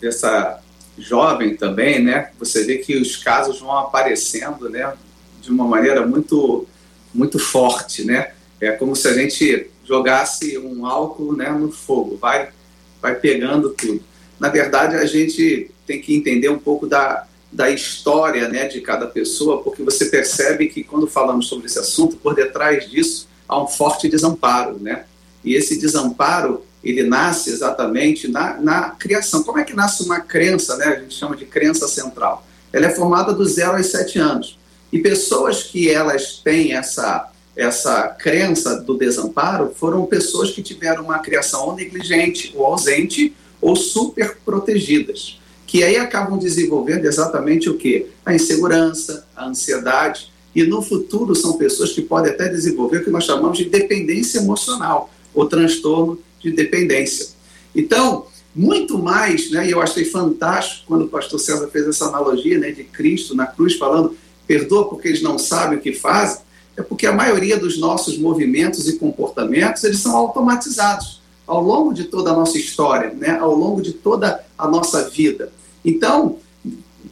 dessa 0.00 0.60
jovem 0.98 1.56
também, 1.56 2.02
né? 2.02 2.30
Você 2.38 2.64
vê 2.64 2.78
que 2.78 2.96
os 2.96 3.16
casos 3.16 3.60
vão 3.60 3.76
aparecendo, 3.76 4.68
né? 4.68 4.92
De 5.40 5.50
uma 5.50 5.66
maneira 5.66 6.06
muito 6.06 6.66
muito 7.12 7.38
forte, 7.38 8.04
né? 8.04 8.32
É 8.60 8.72
como 8.72 8.94
se 8.94 9.08
a 9.08 9.14
gente 9.14 9.70
jogasse 9.84 10.58
um 10.58 10.84
álcool, 10.86 11.34
né, 11.34 11.50
no 11.50 11.70
fogo, 11.70 12.16
vai 12.16 12.50
vai 13.00 13.14
pegando 13.14 13.70
tudo. 13.70 14.02
Na 14.40 14.48
verdade, 14.48 14.96
a 14.96 15.06
gente 15.06 15.70
tem 15.86 16.00
que 16.00 16.14
entender 16.14 16.48
um 16.48 16.58
pouco 16.58 16.86
da 16.86 17.26
da 17.52 17.70
história, 17.70 18.48
né, 18.48 18.66
de 18.66 18.80
cada 18.82 19.06
pessoa, 19.06 19.62
porque 19.62 19.82
você 19.82 20.06
percebe 20.06 20.66
que 20.66 20.82
quando 20.82 21.06
falamos 21.06 21.46
sobre 21.46 21.66
esse 21.66 21.78
assunto, 21.78 22.16
por 22.16 22.34
detrás 22.34 22.90
disso 22.90 23.28
há 23.48 23.62
um 23.62 23.66
forte 23.66 24.08
desamparo, 24.08 24.78
né? 24.78 25.04
E 25.44 25.54
esse 25.54 25.78
desamparo 25.78 26.66
ele 26.90 27.02
nasce 27.02 27.50
exatamente 27.50 28.28
na, 28.28 28.60
na 28.60 28.90
criação. 28.90 29.42
Como 29.42 29.58
é 29.58 29.64
que 29.64 29.74
nasce 29.74 30.04
uma 30.04 30.20
crença, 30.20 30.76
né? 30.76 30.86
A 30.86 31.00
gente 31.00 31.14
chama 31.14 31.36
de 31.36 31.44
crença 31.44 31.88
central. 31.88 32.46
Ela 32.72 32.86
é 32.86 32.90
formada 32.90 33.32
do 33.32 33.44
zero 33.44 33.76
aos 33.76 33.86
sete 33.86 34.18
anos. 34.18 34.58
E 34.92 35.00
pessoas 35.00 35.64
que 35.64 35.90
elas 35.90 36.40
têm 36.44 36.74
essa, 36.74 37.28
essa 37.56 38.08
crença 38.08 38.80
do 38.80 38.96
desamparo 38.96 39.72
foram 39.74 40.06
pessoas 40.06 40.50
que 40.50 40.62
tiveram 40.62 41.04
uma 41.04 41.18
criação 41.18 41.66
ou 41.66 41.74
negligente, 41.74 42.52
ou 42.54 42.66
ausente, 42.66 43.34
ou 43.60 43.74
super 43.74 44.36
protegidas. 44.44 45.40
Que 45.66 45.82
aí 45.82 45.96
acabam 45.96 46.38
desenvolvendo 46.38 47.04
exatamente 47.06 47.68
o 47.68 47.76
que? 47.76 48.06
A 48.24 48.34
insegurança, 48.34 49.26
a 49.34 49.46
ansiedade. 49.46 50.30
E 50.54 50.62
no 50.62 50.80
futuro 50.80 51.34
são 51.34 51.54
pessoas 51.54 51.92
que 51.92 52.00
podem 52.00 52.32
até 52.32 52.48
desenvolver 52.48 52.98
o 52.98 53.04
que 53.04 53.10
nós 53.10 53.24
chamamos 53.24 53.58
de 53.58 53.64
dependência 53.64 54.38
emocional, 54.38 55.10
ou 55.34 55.46
transtorno 55.46 56.18
de 56.46 56.52
dependência. 56.52 57.28
Então, 57.74 58.26
muito 58.54 58.98
mais, 58.98 59.50
né, 59.50 59.66
e 59.66 59.70
eu 59.72 59.82
achei 59.82 60.04
fantástico 60.04 60.84
quando 60.86 61.04
o 61.04 61.08
pastor 61.08 61.38
César 61.38 61.68
fez 61.68 61.86
essa 61.86 62.06
analogia 62.06 62.58
né, 62.58 62.70
de 62.70 62.84
Cristo 62.84 63.34
na 63.34 63.46
cruz, 63.46 63.74
falando, 63.74 64.16
perdoa 64.46 64.88
porque 64.88 65.08
eles 65.08 65.22
não 65.22 65.38
sabem 65.38 65.78
o 65.78 65.80
que 65.80 65.92
fazem, 65.92 66.40
é 66.76 66.82
porque 66.82 67.06
a 67.06 67.12
maioria 67.12 67.58
dos 67.58 67.78
nossos 67.78 68.16
movimentos 68.16 68.88
e 68.88 68.98
comportamentos, 68.98 69.82
eles 69.84 69.98
são 69.98 70.16
automatizados 70.16 71.20
ao 71.46 71.62
longo 71.62 71.92
de 71.92 72.04
toda 72.04 72.30
a 72.30 72.34
nossa 72.34 72.56
história, 72.56 73.12
né, 73.12 73.38
ao 73.38 73.54
longo 73.54 73.82
de 73.82 73.92
toda 73.92 74.44
a 74.56 74.68
nossa 74.68 75.08
vida. 75.08 75.52
Então, 75.84 76.38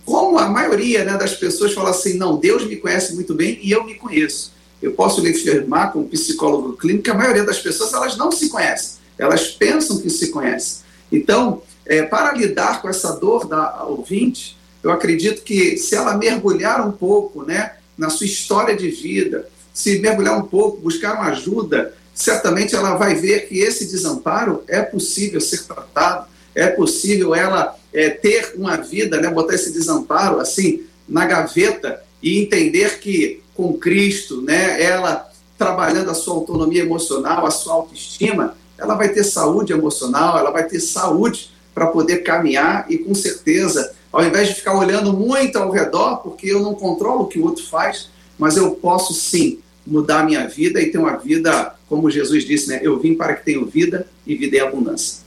como 0.05 0.39
a 0.39 0.49
maioria 0.49 1.05
né, 1.05 1.17
das 1.17 1.35
pessoas 1.35 1.73
fala 1.73 1.91
assim, 1.91 2.17
não, 2.17 2.37
Deus 2.37 2.67
me 2.67 2.77
conhece 2.77 3.15
muito 3.15 3.35
bem 3.35 3.59
e 3.63 3.71
eu 3.71 3.85
me 3.85 3.95
conheço. 3.95 4.53
Eu 4.81 4.93
posso 4.93 5.21
lhe 5.21 5.31
afirmar, 5.31 5.93
como 5.93 6.09
psicólogo 6.09 6.75
clínico, 6.77 7.05
que 7.05 7.11
a 7.11 7.15
maioria 7.15 7.45
das 7.45 7.59
pessoas 7.59 7.93
elas 7.93 8.17
não 8.17 8.31
se 8.31 8.49
conhecem. 8.49 9.04
Elas 9.19 9.49
pensam 9.49 9.99
que 9.99 10.11
se 10.11 10.31
conhecem. 10.31 10.85
Então, 11.11 11.63
é, 11.87 12.03
para 12.03 12.33
lidar 12.33 12.81
com 12.81 12.89
essa 12.89 13.13
dor 13.13 13.47
da 13.47 13.85
ouvinte, 13.85 14.57
eu 14.83 14.91
acredito 14.91 15.43
que 15.43 15.77
se 15.77 15.95
ela 15.95 16.17
mergulhar 16.17 16.87
um 16.87 16.93
pouco 16.93 17.43
né, 17.43 17.73
na 17.97 18.11
sua 18.11 18.27
história 18.27 18.77
de 18.77 18.91
vida, 18.91 19.49
se 19.73 19.99
mergulhar 19.99 20.39
um 20.39 20.47
pouco, 20.47 20.81
buscar 20.81 21.15
uma 21.15 21.31
ajuda, 21.31 21.95
certamente 22.15 22.75
ela 22.75 22.95
vai 22.95 23.15
ver 23.15 23.49
que 23.49 23.59
esse 23.59 23.87
desamparo 23.87 24.63
é 24.69 24.83
possível 24.83 25.41
ser 25.41 25.65
tratado, 25.65 26.27
é 26.55 26.69
possível 26.69 27.35
ela 27.35 27.77
é, 27.93 28.11
ter 28.11 28.55
uma 28.57 28.77
vida, 28.77 29.21
né, 29.21 29.29
botar 29.31 29.55
esse 29.55 29.73
desamparo 29.73 30.39
assim 30.39 30.85
na 31.09 31.27
gaveta 31.27 32.03
e 32.23 32.41
entender 32.41 32.99
que 32.99 33.43
com 33.55 33.75
Cristo, 33.75 34.41
né, 34.43 34.83
ela 34.83 35.31
trabalhando 35.57 36.11
a 36.11 36.15
sua 36.15 36.35
autonomia 36.35 36.83
emocional, 36.83 37.47
a 37.47 37.51
sua 37.51 37.75
autoestima, 37.75 38.57
ela 38.85 38.95
vai 38.95 39.09
ter 39.09 39.25
saúde 39.25 39.73
emocional, 39.73 40.39
ela 40.39 40.51
vai 40.51 40.65
ter 40.65 40.81
saúde 40.81 41.51
para 41.75 41.87
poder 41.87 42.19
caminhar 42.19 42.87
e 42.89 42.99
com 42.99 43.15
certeza, 43.15 43.93
ao 44.13 44.25
invés 44.25 44.49
de 44.49 44.55
ficar 44.55 44.79
olhando 44.79 45.13
muito 45.13 45.59
ao 45.59 45.71
redor, 45.71 46.19
porque 46.19 46.47
eu 46.47 46.63
não 46.63 46.75
controlo 46.75 47.23
o 47.23 47.27
que 47.27 47.39
o 47.39 47.45
outro 47.45 47.65
faz, 47.67 48.09
mas 48.39 48.57
eu 48.57 48.71
posso 48.73 49.13
sim 49.13 49.59
mudar 49.87 50.21
a 50.21 50.25
minha 50.25 50.47
vida 50.47 50.81
e 50.81 50.91
ter 50.91 50.99
uma 50.99 51.17
vida, 51.17 51.75
como 51.89 52.11
Jesus 52.11 52.45
disse, 52.45 52.69
né? 52.69 52.81
Eu 52.83 52.99
vim 52.99 53.15
para 53.15 53.35
que 53.35 53.45
tenham 53.45 53.65
vida 53.65 54.07
e 54.27 54.35
vida 54.35 54.57
em 54.57 54.61
abundância. 54.61 55.25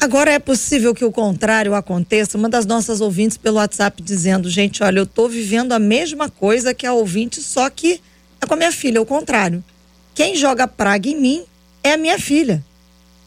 Agora 0.00 0.32
é 0.32 0.38
possível 0.38 0.92
que 0.92 1.04
o 1.04 1.12
contrário 1.12 1.74
aconteça. 1.74 2.36
Uma 2.36 2.48
das 2.48 2.66
nossas 2.66 3.00
ouvintes 3.00 3.36
pelo 3.36 3.56
WhatsApp 3.56 4.02
dizendo: 4.02 4.50
gente, 4.50 4.82
olha, 4.82 4.98
eu 4.98 5.04
estou 5.04 5.28
vivendo 5.28 5.72
a 5.72 5.78
mesma 5.78 6.28
coisa 6.28 6.74
que 6.74 6.84
a 6.84 6.92
ouvinte, 6.92 7.40
só 7.40 7.70
que 7.70 8.00
é 8.40 8.46
com 8.46 8.54
a 8.54 8.56
minha 8.56 8.72
filha, 8.72 8.98
é 8.98 9.00
o 9.00 9.06
contrário. 9.06 9.62
Quem 10.12 10.34
joga 10.34 10.66
praga 10.66 11.08
em 11.08 11.20
mim 11.20 11.44
é 11.82 11.92
a 11.92 11.96
minha 11.96 12.18
filha. 12.18 12.64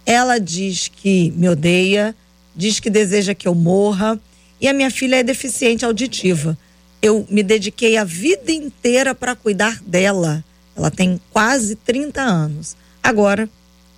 Ela 0.06 0.39
diz 0.39 0.88
que 0.88 1.32
me 1.32 1.49
odeia, 1.49 2.16
diz 2.56 2.80
que 2.80 2.89
deseja 2.89 3.34
que 3.34 3.47
eu 3.47 3.56
morra, 3.56 4.20
e 4.60 4.68
a 4.68 4.74
minha 4.74 4.91
filha 4.91 5.18
é 5.18 5.24
deficiente 5.24 5.84
auditiva. 5.84 6.58
Eu 7.01 7.26
me 7.30 7.43
dediquei 7.43 7.97
a 7.97 8.03
vida 8.03 8.51
inteira 8.51 9.14
para 9.14 9.36
cuidar 9.36 9.80
dela. 9.86 10.43
Ela 10.76 10.89
tem 10.89 11.20
quase 11.32 11.76
30 11.76 12.22
anos. 12.22 12.76
Agora, 13.01 13.49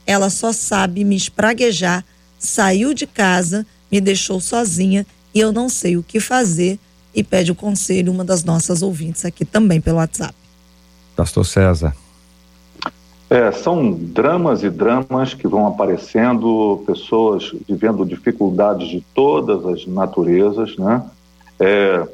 ela 0.06 0.30
só 0.30 0.52
sabe 0.52 1.04
me 1.04 1.16
espraguejar, 1.16 2.04
saiu 2.40 2.94
de 2.94 3.06
casa, 3.06 3.66
me 3.92 4.00
deixou 4.00 4.40
sozinha 4.40 5.06
e 5.34 5.40
eu 5.40 5.52
não 5.52 5.70
sei 5.70 5.98
o 5.98 6.04
que 6.04 6.20
fazer 6.20 6.80
e 7.14 7.24
pede 7.24 7.52
o 7.52 7.56
conselho 7.56 8.12
uma 8.12 8.24
das 8.24 8.44
nossas 8.44 8.82
ouvintes 8.82 9.26
aqui 9.26 9.44
também 9.44 9.82
pelo 9.82 9.98
WhatsApp. 9.98 10.36
Pastor 11.16 11.46
César. 11.46 11.96
É, 13.30 13.52
são 13.52 13.92
dramas 13.92 14.64
e 14.64 14.70
dramas 14.70 15.34
que 15.34 15.48
vão 15.48 15.68
aparecendo, 15.68 16.82
pessoas 16.88 17.52
vivendo 17.68 18.06
dificuldades 18.06 18.88
de 18.88 19.02
todas 19.14 19.66
as 19.66 19.86
naturezas, 19.86 20.78
né? 20.78 21.04
É, 21.60 22.08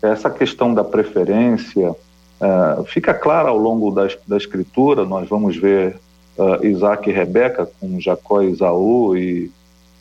essa 0.00 0.30
questão 0.30 0.72
da 0.72 0.84
preferência 0.84 1.96
é, 2.40 2.84
fica 2.84 3.12
clara 3.12 3.48
ao 3.48 3.58
longo 3.58 3.90
da, 3.90 4.08
da 4.26 4.36
escritura, 4.36 5.04
nós 5.04 5.28
vamos 5.28 5.56
ver 5.56 5.96
uh, 6.36 6.64
Isaac 6.64 7.08
e 7.08 7.12
Rebeca 7.12 7.68
com 7.80 8.00
Jacó 8.00 8.42
e 8.42 8.50
Isaú 8.50 9.16
e, 9.16 9.50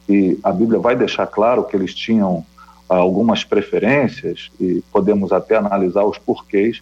e 0.07 0.39
a 0.43 0.51
Bíblia 0.51 0.79
vai 0.79 0.95
deixar 0.95 1.27
claro 1.27 1.63
que 1.63 1.75
eles 1.75 1.93
tinham 1.93 2.37
uh, 2.37 2.45
algumas 2.93 3.43
preferências 3.43 4.51
e 4.59 4.83
podemos 4.91 5.31
até 5.31 5.55
analisar 5.55 6.03
os 6.03 6.17
porquês, 6.17 6.81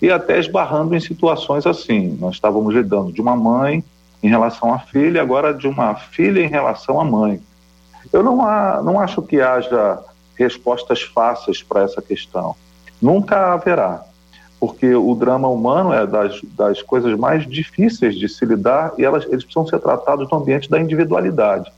e 0.00 0.10
até 0.10 0.38
esbarrando 0.38 0.94
em 0.94 1.00
situações 1.00 1.66
assim. 1.66 2.16
Nós 2.20 2.34
estávamos 2.34 2.74
lidando 2.74 3.12
de 3.12 3.20
uma 3.20 3.36
mãe 3.36 3.82
em 4.22 4.28
relação 4.28 4.72
à 4.72 4.78
filha, 4.78 5.22
agora 5.22 5.54
de 5.54 5.66
uma 5.66 5.94
filha 5.94 6.40
em 6.40 6.48
relação 6.48 7.00
à 7.00 7.04
mãe. 7.04 7.40
Eu 8.12 8.22
não, 8.22 8.42
há, 8.42 8.82
não 8.82 9.00
acho 9.00 9.22
que 9.22 9.40
haja 9.40 9.98
respostas 10.36 11.02
fáceis 11.02 11.62
para 11.62 11.82
essa 11.82 12.02
questão. 12.02 12.54
Nunca 13.00 13.52
haverá, 13.52 14.04
porque 14.60 14.94
o 14.94 15.14
drama 15.14 15.48
humano 15.48 15.92
é 15.92 16.06
das, 16.06 16.40
das 16.56 16.82
coisas 16.82 17.16
mais 17.18 17.46
difíceis 17.46 18.16
de 18.16 18.28
se 18.28 18.44
lidar 18.44 18.92
e 18.98 19.04
elas, 19.04 19.24
eles 19.24 19.44
precisam 19.44 19.66
ser 19.66 19.80
tratados 19.80 20.28
no 20.30 20.38
ambiente 20.38 20.68
da 20.68 20.80
individualidade. 20.80 21.70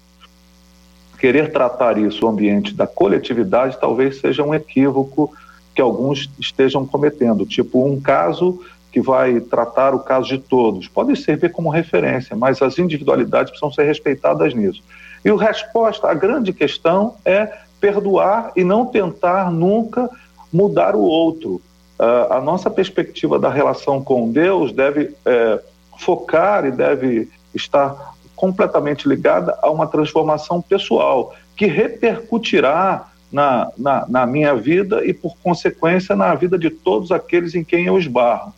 Querer 1.19 1.53
tratar 1.53 1.99
isso 1.99 2.23
no 2.23 2.29
ambiente 2.29 2.75
da 2.75 2.87
coletividade 2.87 3.79
talvez 3.81 4.21
seja 4.21 4.45
um 4.45 4.55
equívoco 4.55 5.33
que 5.79 5.83
alguns 5.83 6.29
estejam 6.41 6.85
cometendo, 6.85 7.47
tipo 7.47 7.87
um 7.87 8.01
caso 8.01 8.61
que 8.91 9.01
vai 9.01 9.39
tratar 9.39 9.95
o 9.95 10.01
caso 10.01 10.27
de 10.27 10.39
todos. 10.39 10.89
Pode 10.89 11.15
servir 11.15 11.53
como 11.53 11.71
referência, 11.71 12.35
mas 12.35 12.61
as 12.61 12.81
individualidades 12.81 13.53
precisam 13.53 13.73
ser 13.73 13.85
respeitadas 13.85 14.53
nisso. 14.55 14.83
E 15.25 15.31
a 15.31 15.37
resposta, 15.37 16.09
a 16.09 16.15
grande 16.15 16.53
questão 16.53 17.15
é 17.25 17.59
perdoar 17.81 18.51
e 18.57 18.65
não 18.65 18.87
tentar 18.87 19.53
nunca 19.53 20.11
mudar 20.53 20.97
o 20.97 21.03
outro. 21.03 21.63
Uh, 21.97 22.33
a 22.33 22.41
nossa 22.41 22.69
perspectiva 22.69 23.39
da 23.39 23.49
relação 23.49 24.03
com 24.03 24.33
Deus 24.33 24.73
deve 24.73 25.15
é, 25.25 25.61
focar 25.97 26.67
e 26.67 26.73
deve 26.73 27.29
estar 27.55 28.15
completamente 28.35 29.09
ligada 29.09 29.57
a 29.63 29.71
uma 29.71 29.87
transformação 29.87 30.61
pessoal, 30.61 31.37
que 31.57 31.67
repercutirá 31.67 33.13
na, 33.31 33.71
na, 33.77 34.07
na 34.09 34.27
minha 34.27 34.55
vida 34.55 35.05
e, 35.05 35.13
por 35.13 35.37
consequência, 35.39 36.17
na 36.17 36.35
vida 36.35 36.59
de 36.59 36.71
todos 36.71 37.13
aqueles 37.13 37.55
em 37.55 37.63
quem 37.63 37.87
eu 37.87 37.99
esbarro. 37.99 38.55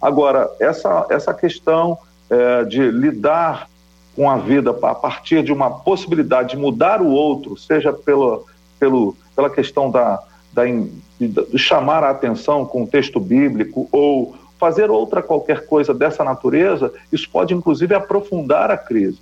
Agora, 0.00 0.50
essa, 0.60 1.06
essa 1.10 1.34
questão 1.34 1.98
é, 2.28 2.64
de 2.64 2.90
lidar 2.90 3.68
com 4.14 4.30
a 4.30 4.36
vida 4.36 4.70
a 4.70 4.94
partir 4.94 5.42
de 5.42 5.52
uma 5.52 5.70
possibilidade 5.70 6.50
de 6.50 6.56
mudar 6.56 7.00
o 7.00 7.08
outro, 7.08 7.56
seja 7.56 7.92
pela, 7.92 8.40
pelo, 8.78 9.16
pela 9.34 9.48
questão 9.48 9.90
da, 9.90 10.22
da, 10.52 10.64
de 10.64 11.58
chamar 11.58 12.02
a 12.04 12.10
atenção 12.10 12.64
com 12.64 12.82
o 12.82 12.86
texto 12.86 13.20
bíblico 13.20 13.88
ou 13.92 14.34
fazer 14.58 14.90
outra 14.90 15.22
qualquer 15.22 15.66
coisa 15.66 15.94
dessa 15.94 16.22
natureza, 16.22 16.92
isso 17.10 17.28
pode 17.30 17.54
inclusive 17.54 17.94
aprofundar 17.94 18.70
a 18.70 18.76
crise. 18.76 19.18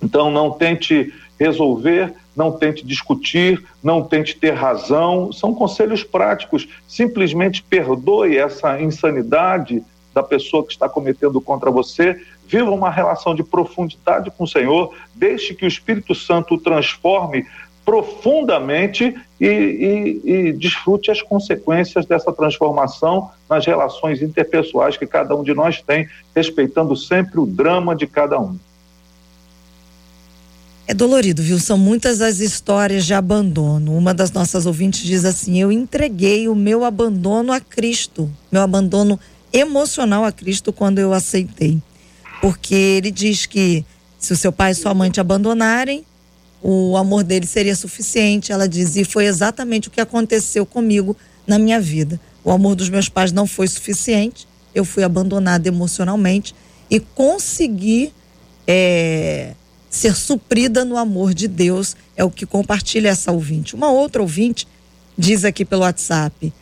Então, 0.00 0.30
não 0.30 0.50
tente 0.50 1.12
resolver, 1.38 2.14
não 2.36 2.52
tente 2.52 2.84
discutir, 2.84 3.64
não 3.82 4.02
tente 4.02 4.36
ter 4.36 4.52
razão, 4.52 5.32
são 5.32 5.54
conselhos 5.54 6.02
práticos. 6.02 6.68
Simplesmente 6.86 7.62
perdoe 7.62 8.36
essa 8.36 8.80
insanidade 8.80 9.82
da 10.12 10.22
pessoa 10.22 10.64
que 10.64 10.72
está 10.72 10.88
cometendo 10.88 11.40
contra 11.40 11.70
você, 11.70 12.20
viva 12.46 12.70
uma 12.70 12.90
relação 12.90 13.34
de 13.34 13.42
profundidade 13.42 14.30
com 14.30 14.44
o 14.44 14.48
Senhor, 14.48 14.94
deixe 15.14 15.54
que 15.54 15.64
o 15.64 15.68
Espírito 15.68 16.14
Santo 16.14 16.54
o 16.54 16.60
transforme 16.60 17.46
profundamente 17.84 19.14
e, 19.38 19.46
e, 19.46 20.20
e, 20.24 20.52
desfrute 20.52 21.10
as 21.10 21.20
consequências 21.20 22.06
dessa 22.06 22.32
transformação 22.32 23.30
nas 23.48 23.66
relações 23.66 24.22
interpessoais 24.22 24.96
que 24.96 25.06
cada 25.06 25.36
um 25.36 25.42
de 25.42 25.52
nós 25.52 25.82
tem, 25.82 26.08
respeitando 26.34 26.96
sempre 26.96 27.38
o 27.38 27.46
drama 27.46 27.94
de 27.94 28.06
cada 28.06 28.40
um. 28.40 28.58
É 30.86 30.92
dolorido, 30.92 31.42
viu? 31.42 31.58
São 31.58 31.78
muitas 31.78 32.20
as 32.20 32.40
histórias 32.40 33.06
de 33.06 33.14
abandono. 33.14 33.96
Uma 33.96 34.12
das 34.12 34.30
nossas 34.30 34.66
ouvintes 34.66 35.02
diz 35.02 35.24
assim: 35.24 35.58
Eu 35.58 35.72
entreguei 35.72 36.46
o 36.46 36.54
meu 36.54 36.84
abandono 36.84 37.52
a 37.52 37.60
Cristo, 37.60 38.30
meu 38.52 38.60
abandono 38.60 39.18
emocional 39.50 40.24
a 40.24 40.32
Cristo 40.32 40.72
quando 40.72 40.98
eu 40.98 41.14
aceitei. 41.14 41.80
Porque 42.40 42.74
ele 42.74 43.10
diz 43.10 43.46
que 43.46 43.84
se 44.18 44.32
o 44.32 44.36
seu 44.36 44.52
pai 44.52 44.72
e 44.72 44.74
sua 44.74 44.92
mãe 44.92 45.10
te 45.10 45.20
abandonarem, 45.20 46.04
o 46.62 46.96
amor 46.96 47.24
dele 47.24 47.46
seria 47.46 47.74
suficiente. 47.74 48.52
Ela 48.52 48.68
diz, 48.68 48.96
e 48.96 49.04
foi 49.04 49.24
exatamente 49.24 49.88
o 49.88 49.90
que 49.90 50.00
aconteceu 50.00 50.66
comigo 50.66 51.16
na 51.46 51.58
minha 51.58 51.80
vida. 51.80 52.20
O 52.42 52.50
amor 52.50 52.74
dos 52.74 52.90
meus 52.90 53.08
pais 53.08 53.32
não 53.32 53.46
foi 53.46 53.68
suficiente, 53.68 54.46
eu 54.74 54.84
fui 54.84 55.02
abandonada 55.02 55.66
emocionalmente 55.66 56.54
e 56.90 57.00
consegui 57.00 58.12
é, 58.66 59.54
ser 59.94 60.16
suprida 60.16 60.84
no 60.84 60.96
amor 60.96 61.32
de 61.32 61.46
Deus, 61.46 61.96
é 62.16 62.24
o 62.24 62.30
que 62.30 62.44
compartilha 62.44 63.10
essa 63.10 63.30
ouvinte. 63.30 63.76
Uma 63.76 63.92
outra 63.92 64.20
ouvinte 64.20 64.66
diz 65.16 65.44
aqui 65.44 65.64
pelo 65.64 65.82
WhatsApp: 65.82 66.52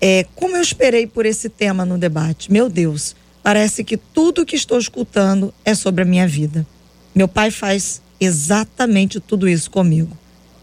é, 0.00 0.24
Como 0.36 0.56
eu 0.56 0.62
esperei 0.62 1.04
por 1.04 1.26
esse 1.26 1.48
tema 1.48 1.84
no 1.84 1.98
debate? 1.98 2.52
Meu 2.52 2.68
Deus, 2.68 3.16
parece 3.42 3.82
que 3.82 3.96
tudo 3.96 4.46
que 4.46 4.54
estou 4.54 4.78
escutando 4.78 5.52
é 5.64 5.74
sobre 5.74 6.02
a 6.02 6.06
minha 6.06 6.28
vida. 6.28 6.64
Meu 7.12 7.26
pai 7.26 7.50
faz 7.50 8.00
exatamente 8.20 9.18
tudo 9.18 9.48
isso 9.48 9.68
comigo. 9.68 10.16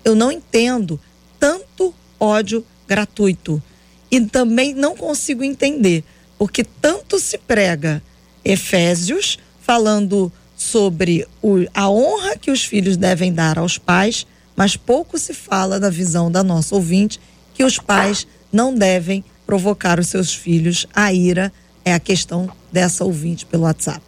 Eu 0.06 0.16
não 0.16 0.32
entendo 0.32 0.98
tanto 1.38 1.94
ódio 2.18 2.66
gratuito 2.88 3.62
e 4.10 4.22
também 4.22 4.74
não 4.74 4.96
consigo 4.96 5.44
entender 5.44 6.06
porque 6.38 6.64
tanto 6.64 7.20
se 7.20 7.38
prega 7.38 8.02
Efésios 8.46 9.38
falando 9.60 10.32
sobre 10.58 11.26
o, 11.40 11.66
a 11.72 11.88
honra 11.88 12.36
que 12.36 12.50
os 12.50 12.66
filhos 12.66 12.98
devem 12.98 13.32
dar 13.32 13.60
aos 13.60 13.78
pais, 13.78 14.26
mas 14.56 14.76
pouco 14.76 15.20
se 15.20 15.34
fala 15.34 15.80
da 15.80 15.92
visão 15.92 16.32
da 16.32 16.44
nossa 16.44 16.74
ouvinte 16.74 17.20
que 17.54 17.64
os 17.64 17.78
pais 17.78 18.26
não 18.52 18.74
devem 18.74 19.24
provocar 19.46 20.00
os 20.00 20.08
seus 20.08 20.34
filhos 20.34 20.88
a 20.94 21.14
ira. 21.14 21.54
É 21.86 21.94
a 21.94 22.00
questão 22.00 22.50
dessa 22.72 23.06
ouvinte 23.06 23.46
pelo 23.46 23.64
WhatsApp. 23.64 24.02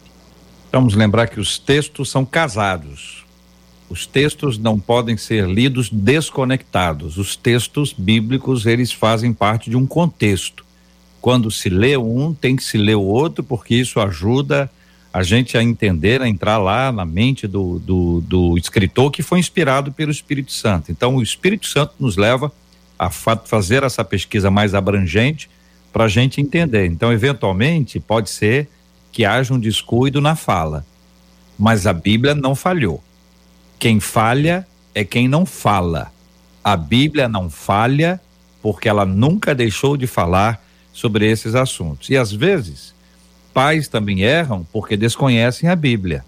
Vamos 0.72 0.94
lembrar 0.94 1.28
que 1.28 1.40
os 1.40 1.58
textos 1.58 2.10
são 2.10 2.26
casados. 2.26 3.24
Os 3.88 4.06
textos 4.06 4.58
não 4.58 4.78
podem 4.78 5.16
ser 5.16 5.48
lidos 5.48 5.88
desconectados. 5.90 7.16
Os 7.16 7.36
textos 7.36 7.92
bíblicos, 7.96 8.66
eles 8.66 8.92
fazem 8.92 9.32
parte 9.32 9.70
de 9.70 9.76
um 9.76 9.86
contexto. 9.86 10.64
Quando 11.20 11.50
se 11.50 11.68
lê 11.68 11.96
um, 11.96 12.34
tem 12.34 12.54
que 12.54 12.62
se 12.62 12.76
ler 12.76 12.96
o 12.96 13.02
outro, 13.02 13.42
porque 13.42 13.74
isso 13.74 13.98
ajuda 13.98 14.70
a 15.12 15.22
gente 15.22 15.58
a 15.58 15.62
entender, 15.62 16.22
a 16.22 16.28
entrar 16.28 16.58
lá 16.58 16.92
na 16.92 17.04
mente 17.04 17.46
do, 17.46 17.78
do, 17.80 18.20
do 18.20 18.56
escritor 18.56 19.10
que 19.10 19.22
foi 19.22 19.40
inspirado 19.40 19.90
pelo 19.90 20.10
Espírito 20.10 20.52
Santo. 20.52 20.92
Então, 20.92 21.16
o 21.16 21.22
Espírito 21.22 21.66
Santo 21.66 21.94
nos 21.98 22.16
leva 22.16 22.52
a 22.98 23.10
fa 23.10 23.36
fazer 23.36 23.82
essa 23.82 24.04
pesquisa 24.04 24.50
mais 24.50 24.74
abrangente 24.74 25.50
para 25.92 26.04
a 26.04 26.08
gente 26.08 26.40
entender. 26.40 26.86
Então, 26.86 27.12
eventualmente, 27.12 27.98
pode 27.98 28.30
ser 28.30 28.68
que 29.10 29.24
haja 29.24 29.52
um 29.52 29.58
descuido 29.58 30.20
na 30.20 30.36
fala, 30.36 30.86
mas 31.58 31.86
a 31.86 31.92
Bíblia 31.92 32.34
não 32.34 32.54
falhou. 32.54 33.02
Quem 33.78 33.98
falha 33.98 34.66
é 34.94 35.04
quem 35.04 35.26
não 35.26 35.44
fala. 35.44 36.12
A 36.62 36.76
Bíblia 36.76 37.28
não 37.28 37.50
falha 37.50 38.20
porque 38.62 38.88
ela 38.88 39.04
nunca 39.04 39.54
deixou 39.54 39.96
de 39.96 40.06
falar 40.06 40.62
sobre 40.92 41.28
esses 41.28 41.54
assuntos. 41.54 42.10
E 42.10 42.16
às 42.16 42.30
vezes, 42.30 42.94
pais 43.52 43.88
também 43.88 44.22
erram 44.22 44.66
porque 44.72 44.96
desconhecem 44.96 45.68
a 45.68 45.76
Bíblia. 45.76 46.24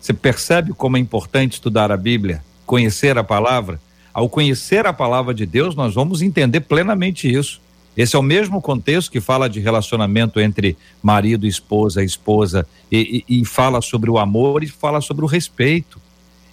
Você 0.00 0.12
percebe 0.12 0.72
como 0.72 0.96
é 0.96 1.00
importante 1.00 1.52
estudar 1.52 1.92
a 1.92 1.96
Bíblia, 1.96 2.42
conhecer 2.66 3.16
a 3.16 3.24
palavra? 3.24 3.80
Ao 4.12 4.28
conhecer 4.28 4.84
a 4.86 4.92
palavra 4.92 5.32
de 5.32 5.46
Deus, 5.46 5.74
nós 5.74 5.94
vamos 5.94 6.22
entender 6.22 6.60
plenamente 6.60 7.32
isso. 7.32 7.60
Esse 7.96 8.16
é 8.16 8.18
o 8.18 8.22
mesmo 8.22 8.60
contexto 8.60 9.10
que 9.10 9.20
fala 9.20 9.48
de 9.48 9.60
relacionamento 9.60 10.40
entre 10.40 10.76
marido, 11.02 11.46
esposa, 11.46 12.02
esposa, 12.02 12.66
e, 12.90 13.24
e, 13.28 13.40
e 13.40 13.44
fala 13.44 13.80
sobre 13.80 14.10
o 14.10 14.18
amor 14.18 14.62
e 14.62 14.66
fala 14.66 15.00
sobre 15.00 15.24
o 15.24 15.28
respeito. 15.28 16.00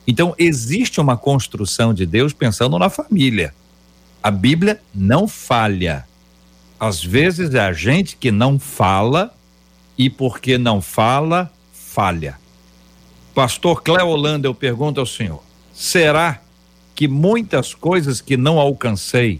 Então, 0.06 0.36
existe 0.38 1.00
uma 1.00 1.16
construção 1.16 1.94
de 1.94 2.06
Deus 2.06 2.34
pensando 2.34 2.78
na 2.78 2.90
família. 2.90 3.54
A 4.22 4.30
Bíblia 4.30 4.82
não 4.94 5.28
falha. 5.28 6.06
Às 6.80 7.04
vezes 7.04 7.54
é 7.54 7.60
a 7.60 7.74
gente 7.74 8.18
que 8.18 8.32
não 8.32 8.60
fala 8.60 9.34
e 10.00 10.10
porque 10.10 10.58
não 10.58 10.82
fala, 10.82 11.52
falha. 11.72 12.40
Pastor 13.36 13.84
Cléo 13.84 14.08
Holanda, 14.08 14.48
eu 14.48 14.56
pergunto 14.56 15.00
ao 15.00 15.06
senhor: 15.06 15.44
será 15.72 16.42
que 16.96 17.08
muitas 17.08 17.76
coisas 17.76 18.22
que 18.22 18.36
não 18.36 18.58
alcancei 18.58 19.40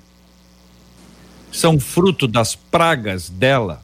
são 1.52 1.80
fruto 1.80 2.28
das 2.28 2.54
pragas 2.54 3.28
dela? 3.30 3.82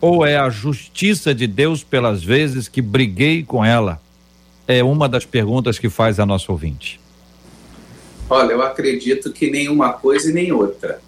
Ou 0.00 0.26
é 0.26 0.36
a 0.36 0.50
justiça 0.50 1.34
de 1.34 1.46
Deus 1.46 1.84
pelas 1.84 2.24
vezes 2.24 2.66
que 2.66 2.80
briguei 2.82 3.44
com 3.44 3.64
ela? 3.64 4.00
é 4.68 4.84
uma 4.84 5.08
das 5.08 5.24
perguntas 5.24 5.78
que 5.78 5.88
faz 5.88 6.20
a 6.20 6.26
nossa 6.26 6.52
ouvinte. 6.52 7.00
Olha, 8.28 8.52
eu 8.52 8.62
acredito 8.62 9.32
que 9.32 9.50
nenhuma 9.50 9.94
coisa 9.94 10.30
e 10.30 10.34
nem 10.34 10.52
outra. 10.52 11.00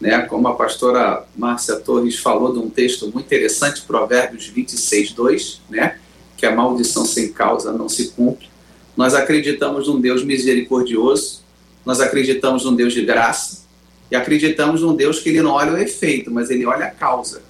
Né? 0.00 0.20
Como 0.22 0.46
a 0.48 0.54
pastora 0.54 1.24
Márcia 1.36 1.76
Torres 1.76 2.18
falou 2.18 2.52
de 2.52 2.58
um 2.58 2.70
texto 2.70 3.10
muito 3.12 3.26
interessante, 3.26 3.82
Provérbios 3.82 4.46
26, 4.46 5.12
2, 5.12 5.60
né? 5.70 5.98
que 6.36 6.46
a 6.46 6.54
maldição 6.54 7.04
sem 7.04 7.32
causa 7.32 7.72
não 7.72 7.88
se 7.88 8.08
cumpre. 8.10 8.48
Nós 8.96 9.14
acreditamos 9.14 9.88
num 9.88 10.00
Deus 10.00 10.24
misericordioso, 10.24 11.42
nós 11.84 12.00
acreditamos 12.00 12.64
num 12.64 12.74
Deus 12.74 12.92
de 12.92 13.04
graça, 13.04 13.66
e 14.10 14.16
acreditamos 14.16 14.82
num 14.82 14.94
Deus 14.94 15.20
que 15.20 15.28
ele 15.28 15.42
não 15.42 15.52
olha 15.52 15.72
o 15.72 15.78
efeito, 15.78 16.30
mas 16.30 16.50
ele 16.50 16.64
olha 16.64 16.86
a 16.86 16.90
causa. 16.90 17.42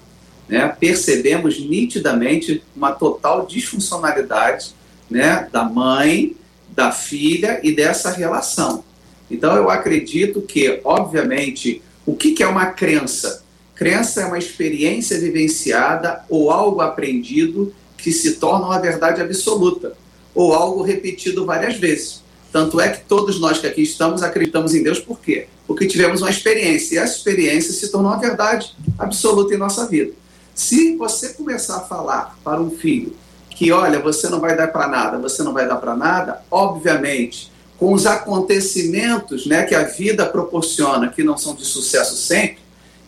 Né? 0.47 0.67
Percebemos 0.79 1.59
nitidamente 1.59 2.61
uma 2.75 2.91
total 2.91 3.45
disfuncionalidade 3.45 4.73
né, 5.09 5.47
da 5.51 5.63
mãe, 5.63 6.35
da 6.69 6.91
filha 6.91 7.59
e 7.63 7.71
dessa 7.71 8.11
relação. 8.11 8.83
Então, 9.29 9.55
eu 9.55 9.69
acredito 9.69 10.41
que, 10.41 10.81
obviamente, 10.83 11.81
o 12.09 12.15
que, 12.15 12.31
que 12.31 12.41
é 12.41 12.47
uma 12.47 12.65
crença? 12.65 13.43
Crença 13.75 14.21
é 14.21 14.25
uma 14.25 14.39
experiência 14.39 15.19
vivenciada 15.19 16.25
ou 16.27 16.49
algo 16.49 16.81
aprendido 16.81 17.71
que 17.97 18.11
se 18.11 18.33
torna 18.37 18.65
uma 18.65 18.79
verdade 18.79 19.21
absoluta, 19.21 19.93
ou 20.33 20.53
algo 20.53 20.81
repetido 20.81 21.45
várias 21.45 21.75
vezes. 21.75 22.23
Tanto 22.51 22.81
é 22.81 22.89
que 22.89 23.03
todos 23.05 23.39
nós 23.39 23.59
que 23.59 23.67
aqui 23.67 23.83
estamos 23.83 24.23
acreditamos 24.23 24.73
em 24.73 24.81
Deus 24.81 24.99
por 24.99 25.19
quê? 25.19 25.47
Porque 25.67 25.85
tivemos 25.85 26.21
uma 26.21 26.31
experiência, 26.31 26.95
e 26.95 26.97
essa 26.97 27.17
experiência 27.17 27.71
se 27.71 27.89
tornou 27.89 28.11
uma 28.11 28.19
verdade 28.19 28.75
absoluta 28.97 29.53
em 29.53 29.57
nossa 29.57 29.85
vida. 29.85 30.11
Se 30.55 30.95
você 30.95 31.29
começar 31.33 31.77
a 31.77 31.81
falar 31.81 32.37
para 32.43 32.59
um 32.59 32.71
filho 32.71 33.13
que, 33.51 33.71
olha, 33.71 33.99
você 33.99 34.29
não 34.29 34.39
vai 34.39 34.57
dar 34.57 34.69
para 34.69 34.87
nada, 34.87 35.19
você 35.19 35.43
não 35.43 35.53
vai 35.53 35.67
dar 35.67 35.75
para 35.75 35.95
nada, 35.95 36.41
obviamente, 36.49 37.51
com 37.79 37.93
os 37.93 38.05
acontecimentos 38.05 39.45
né, 39.45 39.63
que 39.63 39.73
a 39.73 39.83
vida 39.83 40.25
proporciona, 40.25 41.07
que 41.07 41.23
não 41.23 41.37
são 41.37 41.55
de 41.55 41.63
sucesso 41.63 42.17
sempre, 42.17 42.59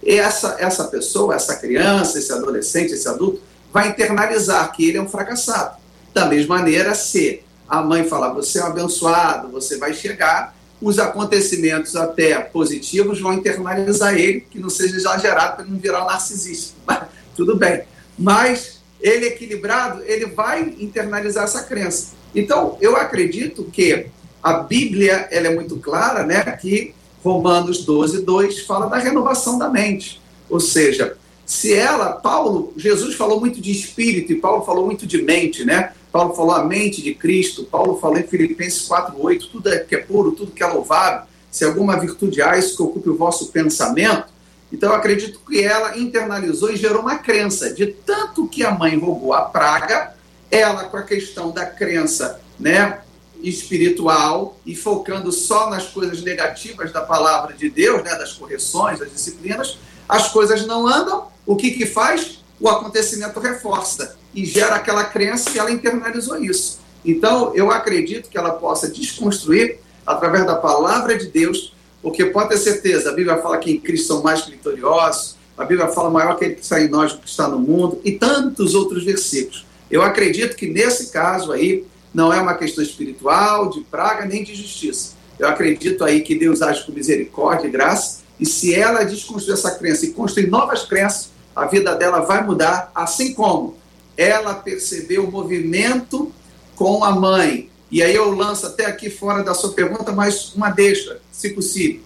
essa, 0.04 0.56
essa 0.60 0.86
pessoa, 0.86 1.36
essa 1.36 1.58
criança, 1.58 2.18
esse 2.18 2.32
adolescente, 2.32 2.94
esse 2.94 3.08
adulto, 3.08 3.42
vai 3.72 3.90
internalizar 3.90 4.72
que 4.72 4.88
ele 4.88 4.98
é 4.98 5.02
um 5.02 5.10
fracassado. 5.10 5.78
Da 6.14 6.26
mesma 6.26 6.58
maneira, 6.58 6.96
se 6.96 7.44
a 7.68 7.82
mãe 7.82 8.06
falar, 8.06 8.34
você 8.34 8.60
é 8.60 8.64
um 8.64 8.68
abençoado, 8.68 9.50
você 9.50 9.78
vai 9.78 9.94
chegar, 9.94 10.56
os 10.82 10.98
acontecimentos 10.98 11.96
até 11.96 12.40
positivos 12.40 13.20
vão 13.20 13.34
internalizar 13.34 14.16
ele, 14.16 14.42
que 14.42 14.58
não 14.58 14.70
seja 14.70 14.96
exagerado 14.96 15.58
para 15.58 15.66
não 15.66 15.78
virar 15.78 16.04
um 16.04 16.08
narcisista. 16.08 16.74
Mas, 16.88 17.08
tudo 17.36 17.58
bem. 17.58 17.84
Mas 18.18 18.82
ele 19.02 19.28
equilibrado, 19.28 20.02
ele 20.06 20.28
vai 20.28 20.76
internalizar 20.80 21.44
essa 21.44 21.64
crença. 21.64 22.14
Então, 22.34 22.78
eu 22.82 22.96
acredito 22.96 23.66
que 23.66 24.08
a 24.42 24.54
Bíblia 24.54 25.28
ela 25.32 25.48
é 25.48 25.56
muito 25.56 25.78
clara, 25.78 26.26
né, 26.26 26.44
que 26.60 26.94
Romanos 27.24 27.86
12, 27.86 28.24
2 28.24 28.62
fala 28.62 28.88
da 28.88 28.98
renovação 28.98 29.58
da 29.58 29.70
mente. 29.70 30.22
Ou 30.50 30.60
seja, 30.60 31.16
se 31.46 31.74
ela, 31.74 32.14
Paulo, 32.14 32.74
Jesus 32.78 33.16
falou 33.16 33.40
muito 33.40 33.62
de 33.62 33.72
espírito 33.72 34.32
e 34.32 34.36
Paulo 34.36 34.66
falou 34.66 34.86
muito 34.86 35.06
de 35.06 35.22
mente, 35.22 35.66
né? 35.66 35.94
Paulo 36.12 36.34
falou 36.34 36.56
a 36.56 36.64
mente 36.64 37.02
de 37.02 37.14
Cristo, 37.14 37.64
Paulo 37.66 38.00
falou 38.00 38.18
em 38.18 38.24
Filipenses 38.24 38.88
4:8, 38.88 39.50
tudo 39.52 39.70
é 39.70 39.80
que 39.80 39.96
é 39.96 40.00
puro, 40.00 40.32
tudo 40.32 40.52
que 40.52 40.64
é 40.64 40.68
louvável, 40.68 41.24
se 41.50 41.64
alguma 41.64 42.00
virtude 42.00 42.42
há, 42.42 42.58
isso 42.58 42.76
que 42.76 42.84
ocupe 42.84 43.10
o 43.10 43.18
vosso 43.18 43.48
pensamento. 43.52 44.26
Então 44.72 44.90
eu 44.90 44.96
acredito 44.96 45.40
que 45.46 45.62
ela 45.62 45.98
internalizou 45.98 46.72
e 46.72 46.78
gerou 46.78 47.02
uma 47.02 47.18
crença 47.18 47.74
de 47.74 47.88
tanto 47.88 48.48
que 48.48 48.64
a 48.64 48.72
mãe 48.72 48.98
roubou 48.98 49.34
a 49.34 49.42
praga, 49.42 50.14
ela 50.50 50.86
com 50.86 50.98
a 50.98 51.04
questão 51.04 51.52
da 51.52 51.66
crença, 51.66 52.40
né, 52.60 53.00
espiritual 53.44 54.58
e 54.66 54.76
focando 54.76 55.32
só 55.32 55.70
nas 55.70 55.88
coisas 55.88 56.22
negativas 56.22 56.92
da 56.92 57.02
palavra 57.02 57.54
de 57.54 57.70
Deus, 57.70 58.04
né, 58.04 58.16
das 58.16 58.34
correções, 58.34 59.00
das 59.00 59.12
disciplinas, 59.12 59.78
as 60.08 60.30
coisas 60.30 60.66
não 60.66 60.88
andam, 60.88 61.28
o 61.46 61.56
que 61.56 61.72
que 61.72 61.86
faz? 61.86 62.44
O 62.60 62.70
acontecimento 62.70 63.40
reforça 63.40 64.18
e 64.34 64.46
gera 64.46 64.76
aquela 64.76 65.04
crença 65.04 65.50
e 65.54 65.60
ela 65.60 65.72
internalizou 65.72 66.38
isso. 66.42 66.80
Então, 67.04 67.54
eu 67.56 67.72
acredito 67.72 68.30
que 68.30 68.38
ela 68.38 68.52
possa 68.52 68.88
desconstruir 68.88 69.80
através 70.06 70.46
da 70.46 70.56
palavra 70.56 71.18
de 71.18 71.28
Deus, 71.28 71.74
porque 72.02 72.26
pode 72.26 72.50
ter 72.50 72.58
certeza, 72.58 73.10
a 73.10 73.14
Bíblia 73.14 73.38
fala 73.38 73.58
que 73.58 73.72
em 73.72 73.80
Cristo 73.80 74.08
são 74.08 74.22
mais 74.22 74.42
que 74.42 74.52
vitoriosos, 74.52 75.36
a 75.58 75.66
Bíblia 75.66 75.88
fala 75.90 76.10
maior 76.10 76.32
aquele 76.32 76.56
que 76.56 76.62
está 76.62 76.82
em 76.82 76.88
nós 76.88 77.14
do 77.14 77.20
que 77.20 77.30
está 77.30 77.48
no 77.48 77.60
mundo, 77.60 78.00
e 78.04 78.12
tantos 78.14 78.74
outros 78.74 79.04
versículos. 79.04 79.66
Eu 79.90 80.02
acredito 80.02 80.56
que 80.56 80.68
nesse 80.68 81.12
caso 81.12 81.52
aí, 81.52 81.86
não 82.14 82.32
é 82.34 82.42
uma 82.42 82.54
questão 82.54 82.84
espiritual, 82.84 83.70
de 83.70 83.82
praga, 83.82 84.26
nem 84.26 84.44
de 84.44 84.54
justiça. 84.54 85.14
Eu 85.40 85.48
acredito 85.48 86.04
aí 86.04 86.22
que 86.22 86.36
Deus 86.38 86.62
age 86.62 86.86
com 86.86 86.92
misericórdia 86.92 87.68
e 87.68 87.72
graça, 87.72 88.22
e 88.40 88.46
se 88.46 88.74
ela 88.74 89.04
desconstruir 89.04 89.54
essa 89.54 89.72
crença 89.72 90.06
e 90.06 90.12
construir 90.12 90.48
novas 90.48 90.84
crenças, 90.84 91.30
a 91.56 91.66
vida 91.66 91.96
dela 91.96 92.22
vai 92.22 92.44
mudar, 92.44 92.92
assim 92.96 93.34
como 93.34 93.78
ela 94.18 94.54
percebeu 94.54 95.26
o 95.26 95.32
movimento 95.32 96.32
com 96.76 97.04
a 97.04 97.12
mãe. 97.12 97.70
E 97.90 98.02
aí 98.02 98.16
eu 98.16 98.34
lanço 98.34 98.66
até 98.66 98.86
aqui 98.86 99.10
fora 99.10 99.44
da 99.44 99.54
sua 99.54 99.74
pergunta, 99.74 100.12
mas 100.12 100.54
uma 100.56 100.70
deixa, 100.70 101.20
se 101.32 101.50
possível. 101.50 102.02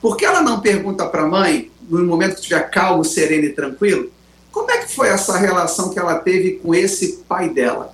Por 0.00 0.16
que 0.16 0.24
ela 0.24 0.42
não 0.42 0.60
pergunta 0.60 1.06
para 1.06 1.22
a 1.22 1.28
mãe, 1.28 1.70
no 1.88 2.04
momento 2.04 2.34
que 2.34 2.40
estiver 2.40 2.70
calmo, 2.70 3.04
sereno 3.04 3.44
e 3.44 3.52
tranquilo, 3.52 4.10
como 4.50 4.70
é 4.70 4.78
que 4.78 4.92
foi 4.92 5.08
essa 5.08 5.38
relação 5.38 5.90
que 5.90 5.98
ela 5.98 6.16
teve 6.16 6.52
com 6.52 6.74
esse 6.74 7.24
pai 7.28 7.48
dela? 7.48 7.91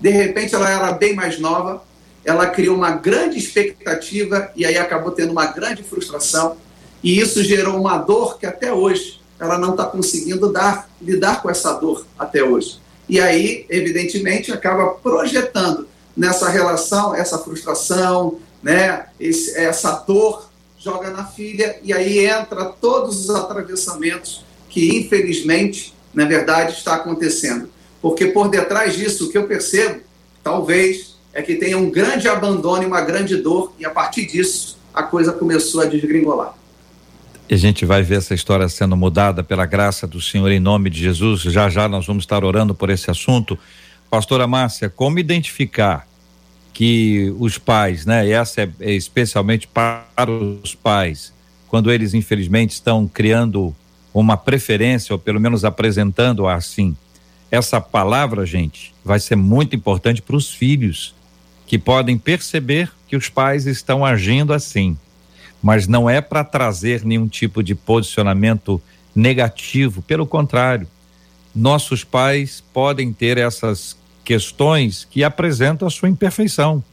De 0.00 0.10
repente 0.10 0.54
ela 0.54 0.70
era 0.70 0.92
bem 0.92 1.14
mais 1.14 1.38
nova, 1.38 1.82
ela 2.24 2.46
criou 2.46 2.76
uma 2.76 2.90
grande 2.90 3.38
expectativa 3.38 4.50
e 4.54 4.64
aí 4.64 4.76
acabou 4.76 5.12
tendo 5.12 5.32
uma 5.32 5.46
grande 5.46 5.82
frustração 5.82 6.56
e 7.02 7.18
isso 7.18 7.42
gerou 7.42 7.78
uma 7.78 7.98
dor 7.98 8.38
que 8.38 8.46
até 8.46 8.72
hoje 8.72 9.20
ela 9.38 9.56
não 9.56 9.70
está 9.70 9.84
conseguindo 9.84 10.52
dar, 10.52 10.88
lidar 11.00 11.40
com 11.40 11.48
essa 11.48 11.72
dor 11.74 12.04
até 12.18 12.42
hoje. 12.42 12.80
E 13.08 13.20
aí, 13.20 13.64
evidentemente, 13.70 14.52
acaba 14.52 14.90
projetando 14.94 15.88
nessa 16.16 16.48
relação 16.48 17.14
essa 17.14 17.38
frustração, 17.38 18.38
né, 18.62 19.06
esse, 19.20 19.56
essa 19.56 19.92
dor, 20.06 20.48
joga 20.76 21.10
na 21.10 21.24
filha 21.24 21.78
e 21.82 21.92
aí 21.92 22.26
entra 22.26 22.66
todos 22.66 23.24
os 23.24 23.30
atravessamentos 23.30 24.44
que, 24.68 24.96
infelizmente, 24.98 25.94
na 26.12 26.24
verdade, 26.24 26.72
está 26.72 26.94
acontecendo. 26.96 27.70
Porque 28.00 28.26
por 28.26 28.48
detrás 28.48 28.96
disso, 28.96 29.26
o 29.26 29.30
que 29.30 29.38
eu 29.38 29.46
percebo, 29.46 30.00
talvez, 30.42 31.16
é 31.32 31.42
que 31.42 31.56
tenha 31.56 31.76
um 31.76 31.90
grande 31.90 32.28
abandono 32.28 32.82
e 32.82 32.86
uma 32.86 33.00
grande 33.00 33.36
dor, 33.36 33.72
e 33.78 33.84
a 33.84 33.90
partir 33.90 34.26
disso 34.26 34.78
a 34.94 35.02
coisa 35.02 35.32
começou 35.32 35.80
a 35.80 35.84
desgringolar. 35.84 36.54
E 37.48 37.54
a 37.54 37.56
gente 37.56 37.86
vai 37.86 38.02
ver 38.02 38.18
essa 38.18 38.34
história 38.34 38.68
sendo 38.68 38.96
mudada 38.96 39.42
pela 39.42 39.64
graça 39.64 40.06
do 40.06 40.20
Senhor 40.20 40.50
em 40.50 40.60
nome 40.60 40.90
de 40.90 41.00
Jesus. 41.00 41.42
Já 41.42 41.68
já 41.70 41.88
nós 41.88 42.06
vamos 42.06 42.24
estar 42.24 42.44
orando 42.44 42.74
por 42.74 42.90
esse 42.90 43.10
assunto. 43.10 43.58
Pastora 44.10 44.46
Márcia, 44.46 44.90
como 44.90 45.18
identificar 45.18 46.06
que 46.74 47.34
os 47.38 47.58
pais, 47.58 48.04
né, 48.04 48.26
e 48.26 48.32
essa 48.32 48.62
é, 48.62 48.70
é 48.80 48.92
especialmente 48.92 49.66
para 49.66 50.30
os 50.30 50.74
pais, 50.74 51.32
quando 51.68 51.90
eles 51.90 52.14
infelizmente 52.14 52.72
estão 52.72 53.08
criando 53.08 53.74
uma 54.12 54.36
preferência, 54.36 55.12
ou 55.12 55.18
pelo 55.18 55.40
menos 55.40 55.64
apresentando 55.64 56.46
assim, 56.46 56.96
essa 57.50 57.80
palavra, 57.80 58.44
gente, 58.44 58.94
vai 59.04 59.18
ser 59.18 59.36
muito 59.36 59.74
importante 59.74 60.20
para 60.20 60.36
os 60.36 60.52
filhos 60.52 61.14
que 61.66 61.78
podem 61.78 62.18
perceber 62.18 62.90
que 63.06 63.16
os 63.16 63.28
pais 63.28 63.66
estão 63.66 64.04
agindo 64.04 64.52
assim, 64.52 64.96
mas 65.62 65.86
não 65.86 66.08
é 66.08 66.20
para 66.20 66.44
trazer 66.44 67.04
nenhum 67.04 67.26
tipo 67.26 67.62
de 67.62 67.74
posicionamento 67.74 68.80
negativo, 69.14 70.02
pelo 70.02 70.26
contrário, 70.26 70.86
nossos 71.54 72.04
pais 72.04 72.62
podem 72.72 73.12
ter 73.12 73.38
essas 73.38 73.96
questões 74.24 75.06
que 75.10 75.24
apresentam 75.24 75.88
a 75.88 75.90
sua 75.90 76.08
imperfeição. 76.08 76.84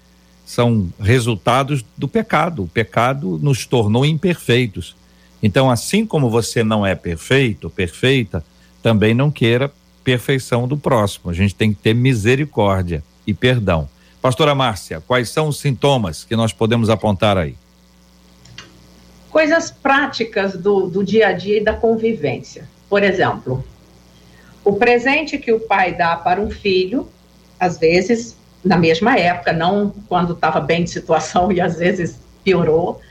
São 0.46 0.90
resultados 1.00 1.84
do 1.98 2.08
pecado. 2.08 2.64
O 2.64 2.68
pecado 2.68 3.38
nos 3.42 3.66
tornou 3.66 4.06
imperfeitos. 4.06 4.96
Então, 5.44 5.70
assim 5.70 6.06
como 6.06 6.30
você 6.30 6.64
não 6.64 6.86
é 6.86 6.96
perfeito, 6.96 7.70
perfeita, 7.70 8.44
também 8.82 9.14
não 9.14 9.30
queira 9.30 9.72
perfeição 10.06 10.68
do 10.68 10.78
próximo. 10.78 11.32
A 11.32 11.34
gente 11.34 11.56
tem 11.56 11.74
que 11.74 11.82
ter 11.82 11.96
misericórdia 11.96 13.04
e 13.26 13.34
perdão. 13.34 13.90
Pastora 14.22 14.56
Márcia, 14.56 15.02
quais 15.06 15.30
são 15.30 15.48
os 15.48 15.60
sintomas 15.60 16.24
que 16.24 16.36
nós 16.36 16.54
podemos 16.54 16.90
apontar 16.90 17.38
aí? 17.38 17.56
Coisas 19.30 19.70
práticas 19.72 20.56
do, 20.56 20.88
do 20.88 21.04
dia 21.04 21.28
a 21.28 21.32
dia 21.34 21.58
e 21.58 21.64
da 21.64 21.74
convivência. 21.74 22.70
Por 22.88 23.04
exemplo, 23.04 23.66
o 24.64 24.74
presente 24.74 25.38
que 25.38 25.52
o 25.52 25.60
pai 25.60 25.94
dá 25.94 26.16
para 26.16 26.40
um 26.40 26.50
filho, 26.50 27.10
às 27.60 27.78
vezes, 27.78 28.38
na 28.64 28.78
mesma 28.78 29.18
época, 29.18 29.52
não 29.52 29.94
quando 30.08 30.34
estava 30.34 30.60
bem 30.60 30.84
de 30.84 30.92
situação 30.92 31.52
e 31.54 31.60
às 31.60 31.78
vezes 31.78 32.20
piorou, 32.44 33.02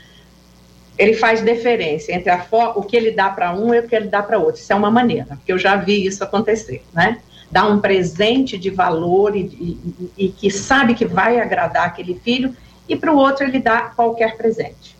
ele 0.97 1.13
faz 1.13 1.43
diferença 1.43 2.11
entre 2.11 2.29
a 2.29 2.45
o 2.75 2.83
que 2.83 2.95
ele 2.95 3.11
dá 3.11 3.29
para 3.29 3.53
um 3.53 3.73
e 3.73 3.79
o 3.79 3.87
que 3.87 3.95
ele 3.95 4.07
dá 4.07 4.23
para 4.23 4.39
outro. 4.39 4.61
Isso 4.61 4.71
é 4.71 4.75
uma 4.75 4.91
maneira, 4.91 5.35
porque 5.35 5.51
eu 5.51 5.59
já 5.59 5.75
vi 5.75 6.05
isso 6.05 6.23
acontecer, 6.23 6.83
né? 6.93 7.19
Dá 7.51 7.67
um 7.67 7.79
presente 7.79 8.57
de 8.57 8.69
valor 8.69 9.35
e, 9.35 9.41
e, 9.41 10.11
e 10.25 10.29
que 10.29 10.49
sabe 10.49 10.93
que 10.93 11.05
vai 11.05 11.39
agradar 11.39 11.85
aquele 11.85 12.15
filho, 12.15 12.55
e 12.87 12.95
para 12.95 13.11
o 13.11 13.17
outro 13.17 13.45
ele 13.45 13.59
dá 13.59 13.91
qualquer 13.95 14.37
presente. 14.37 14.95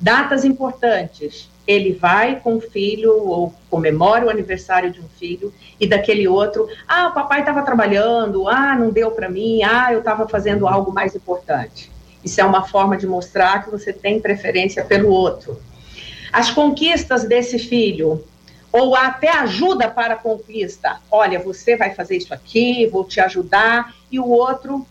Datas 0.00 0.44
importantes, 0.44 1.48
ele 1.66 1.92
vai 1.92 2.40
com 2.40 2.56
o 2.56 2.60
filho 2.60 3.12
ou 3.12 3.54
comemora 3.70 4.26
o 4.26 4.30
aniversário 4.30 4.90
de 4.90 5.00
um 5.00 5.08
filho 5.18 5.52
e 5.78 5.86
daquele 5.86 6.26
outro, 6.26 6.68
ah, 6.88 7.08
o 7.08 7.14
papai 7.14 7.40
estava 7.40 7.62
trabalhando, 7.62 8.48
ah, 8.48 8.74
não 8.74 8.90
deu 8.90 9.12
para 9.12 9.28
mim, 9.28 9.62
ah, 9.62 9.92
eu 9.92 10.00
estava 10.00 10.26
fazendo 10.26 10.66
algo 10.66 10.92
mais 10.92 11.14
importante. 11.14 11.91
Isso 12.24 12.40
é 12.40 12.44
uma 12.44 12.66
forma 12.66 12.96
de 12.96 13.06
mostrar 13.06 13.64
que 13.64 13.70
você 13.70 13.92
tem 13.92 14.20
preferência 14.20 14.84
pelo 14.84 15.08
outro. 15.08 15.60
As 16.32 16.50
conquistas 16.50 17.24
desse 17.24 17.58
filho, 17.58 18.24
ou 18.72 18.96
até 18.96 19.28
ajuda 19.30 19.88
para 19.88 20.14
a 20.14 20.16
conquista. 20.16 20.98
Olha, 21.10 21.38
você 21.38 21.76
vai 21.76 21.94
fazer 21.94 22.16
isso 22.16 22.32
aqui, 22.32 22.86
vou 22.86 23.04
te 23.04 23.20
ajudar. 23.20 23.94
E 24.10 24.18
o 24.18 24.26
outro, 24.26 24.86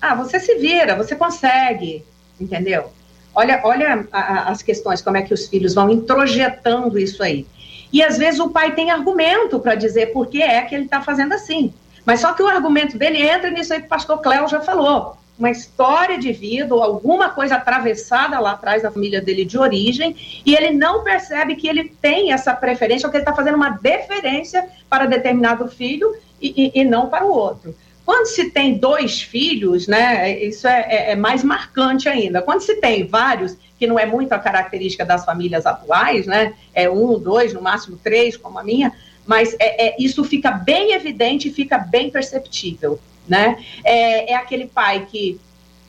ah, 0.00 0.14
você 0.14 0.38
se 0.38 0.54
vira, 0.54 0.94
você 0.94 1.16
consegue, 1.16 2.04
entendeu? 2.40 2.92
Olha, 3.34 3.60
olha 3.64 4.06
a, 4.12 4.20
a, 4.20 4.48
as 4.50 4.62
questões, 4.62 5.02
como 5.02 5.16
é 5.16 5.22
que 5.22 5.34
os 5.34 5.48
filhos 5.48 5.74
vão 5.74 5.90
introjetando 5.90 6.98
isso 6.98 7.22
aí. 7.22 7.44
E 7.92 8.02
às 8.02 8.18
vezes 8.18 8.38
o 8.38 8.50
pai 8.50 8.74
tem 8.74 8.90
argumento 8.90 9.58
para 9.58 9.74
dizer 9.74 10.12
por 10.12 10.28
que 10.28 10.40
é 10.40 10.62
que 10.62 10.74
ele 10.74 10.84
está 10.84 11.00
fazendo 11.00 11.32
assim. 11.32 11.72
Mas 12.04 12.20
só 12.20 12.32
que 12.32 12.42
o 12.42 12.46
argumento 12.46 12.96
dele 12.96 13.20
entra 13.20 13.50
nisso 13.50 13.72
aí 13.72 13.80
que 13.80 13.86
o 13.86 13.88
pastor 13.88 14.20
Cléo 14.20 14.46
já 14.48 14.60
falou. 14.60 15.16
Uma 15.38 15.50
história 15.50 16.18
de 16.18 16.32
vida 16.32 16.74
ou 16.74 16.82
alguma 16.82 17.30
coisa 17.30 17.56
atravessada 17.56 18.40
lá 18.40 18.52
atrás 18.52 18.82
da 18.82 18.90
família 18.90 19.20
dele 19.20 19.44
de 19.44 19.56
origem, 19.56 20.16
e 20.44 20.54
ele 20.54 20.72
não 20.72 21.04
percebe 21.04 21.54
que 21.54 21.68
ele 21.68 21.84
tem 22.00 22.32
essa 22.32 22.52
preferência, 22.52 23.06
ou 23.06 23.10
que 23.10 23.16
ele 23.16 23.22
está 23.22 23.34
fazendo 23.34 23.54
uma 23.54 23.70
deferência 23.70 24.68
para 24.90 25.06
determinado 25.06 25.68
filho 25.68 26.12
e, 26.42 26.72
e, 26.74 26.80
e 26.80 26.84
não 26.84 27.08
para 27.08 27.24
o 27.24 27.30
outro. 27.30 27.74
Quando 28.04 28.26
se 28.26 28.50
tem 28.50 28.78
dois 28.78 29.20
filhos, 29.20 29.86
né, 29.86 30.42
isso 30.42 30.66
é, 30.66 30.80
é, 30.88 31.10
é, 31.12 31.14
mais 31.14 31.44
marcante 31.44 32.08
ainda. 32.08 32.40
Quando 32.40 32.62
se 32.62 32.76
tem 32.76 33.06
vários, 33.06 33.54
que 33.78 33.86
não 33.86 33.98
é 33.98 34.06
muito 34.06 34.32
a 34.32 34.38
característica 34.38 35.04
das 35.04 35.26
famílias 35.26 35.66
atuais, 35.66 36.26
né, 36.26 36.54
é 36.74 36.88
um, 36.88 37.18
dois, 37.18 37.52
no 37.52 37.60
máximo 37.60 37.98
três, 38.02 38.34
como 38.34 38.58
a 38.58 38.64
minha, 38.64 38.94
mas 39.26 39.54
é, 39.60 39.88
é 39.88 39.96
isso 39.98 40.24
fica 40.24 40.50
bem 40.50 40.94
evidente 40.94 41.50
fica 41.50 41.76
bem 41.76 42.10
perceptível, 42.10 42.98
né? 43.28 43.58
É, 43.84 44.32
é 44.32 44.34
aquele 44.34 44.66
pai 44.66 45.06
que 45.10 45.40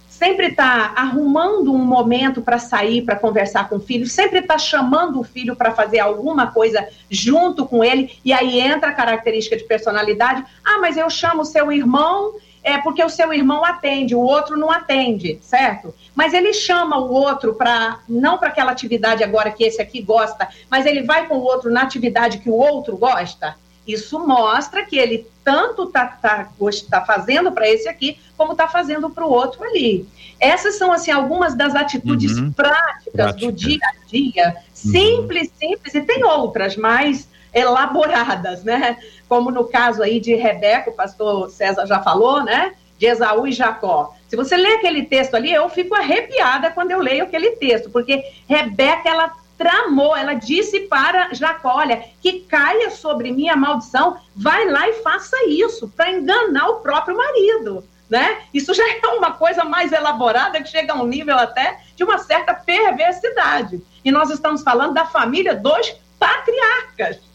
sempre 0.07 0.47
está 0.47 0.91
arrumando 0.97 1.73
um 1.73 1.77
momento 1.77 2.41
para 2.41 2.59
sair, 2.59 3.03
para 3.03 3.15
conversar 3.15 3.69
com 3.69 3.77
o 3.77 3.79
filho, 3.79 4.05
sempre 4.05 4.39
está 4.39 4.57
chamando 4.57 5.19
o 5.19 5.23
filho 5.23 5.55
para 5.55 5.71
fazer 5.71 5.99
alguma 5.99 6.47
coisa 6.47 6.85
junto 7.09 7.65
com 7.65 7.81
ele, 7.83 8.19
e 8.25 8.33
aí 8.33 8.59
entra 8.59 8.89
a 8.89 8.93
característica 8.93 9.55
de 9.55 9.63
personalidade. 9.63 10.43
Ah, 10.65 10.79
mas 10.79 10.97
eu 10.97 11.09
chamo 11.09 11.43
o 11.43 11.45
seu 11.45 11.71
irmão 11.71 12.33
é 12.61 12.77
porque 12.77 13.03
o 13.03 13.09
seu 13.09 13.33
irmão 13.33 13.63
atende, 13.63 14.13
o 14.13 14.19
outro 14.19 14.57
não 14.57 14.69
atende, 14.69 15.39
certo? 15.41 15.93
Mas 16.13 16.33
ele 16.33 16.53
chama 16.53 16.97
o 16.97 17.11
outro 17.11 17.53
para 17.53 17.99
não 18.07 18.37
para 18.37 18.49
aquela 18.49 18.71
atividade 18.71 19.23
agora 19.23 19.51
que 19.51 19.63
esse 19.63 19.81
aqui 19.81 20.01
gosta, 20.01 20.47
mas 20.69 20.85
ele 20.85 21.03
vai 21.03 21.27
com 21.27 21.37
o 21.37 21.43
outro 21.43 21.71
na 21.71 21.81
atividade 21.81 22.39
que 22.39 22.49
o 22.49 22.53
outro 22.53 22.97
gosta. 22.97 23.55
Isso 23.91 24.19
mostra 24.19 24.85
que 24.85 24.97
ele 24.97 25.27
tanto 25.43 25.85
está 25.85 26.05
tá, 26.05 26.49
tá 26.89 27.01
fazendo 27.01 27.51
para 27.51 27.67
esse 27.67 27.89
aqui, 27.89 28.19
como 28.37 28.51
está 28.51 28.67
fazendo 28.67 29.09
para 29.09 29.25
o 29.25 29.31
outro 29.31 29.63
ali. 29.63 30.07
Essas 30.39 30.77
são 30.77 30.91
assim 30.91 31.11
algumas 31.11 31.55
das 31.55 31.73
atitudes 31.75 32.37
uhum. 32.37 32.51
práticas 32.51 33.11
Prática. 33.11 33.45
do 33.45 33.51
dia 33.51 33.79
a 33.83 34.07
dia, 34.07 34.55
simples, 34.73 35.49
uhum. 35.49 35.69
simples, 35.69 35.95
e 35.95 36.01
tem 36.01 36.23
outras 36.23 36.77
mais 36.77 37.27
elaboradas, 37.53 38.63
né? 38.63 38.97
Como 39.27 39.49
no 39.49 39.65
caso 39.65 40.03
aí 40.03 40.19
de 40.19 40.35
Rebeca, 40.35 40.91
o 40.91 40.93
pastor 40.93 41.49
César 41.49 41.85
já 41.87 41.99
falou, 41.99 42.43
né? 42.43 42.73
De 42.97 43.07
Esaú 43.07 43.47
e 43.47 43.51
Jacó. 43.51 44.15
Se 44.27 44.35
você 44.35 44.55
lê 44.55 44.73
aquele 44.73 45.03
texto 45.03 45.33
ali, 45.33 45.51
eu 45.51 45.67
fico 45.67 45.95
arrepiada 45.95 46.69
quando 46.69 46.91
eu 46.91 46.99
leio 46.99 47.23
aquele 47.23 47.51
texto, 47.51 47.89
porque 47.89 48.23
Rebeca, 48.47 49.09
ela 49.09 49.33
tramou, 49.60 50.16
ela 50.16 50.34
disse 50.34 50.80
para 50.80 51.34
Jacó: 51.34 51.76
olha, 51.76 52.05
que 52.22 52.39
caia 52.39 52.89
sobre 52.89 53.32
mim 53.32 53.49
a 53.49 53.57
maldição, 53.57 54.18
vai 54.34 54.66
lá 54.70 54.88
e 54.88 54.93
faça 55.03 55.36
isso, 55.47 55.89
para 55.89 56.12
enganar 56.12 56.70
o 56.70 56.76
próprio 56.78 57.16
marido. 57.16 57.84
Né? 58.10 58.39
Isso 58.51 58.74
já 58.74 58.84
é 58.89 58.99
uma 59.10 59.34
coisa 59.34 59.64
mais 59.64 59.91
elaborada 59.91 60.64
que 60.64 60.70
chega 60.70 60.93
a 60.93 60.95
um 60.95 61.05
nível 61.05 61.38
até 61.38 61.80
de 61.95 62.03
uma 62.03 62.18
certa 62.18 62.55
perversidade. 62.55 63.84
E 64.03 64.12
nós 64.12 64.32
estamos 64.32 64.64
falando 64.64 64.95
da 64.95 65.05
família 65.05 65.53
dos 65.53 65.95
patriarcas. 66.18 67.20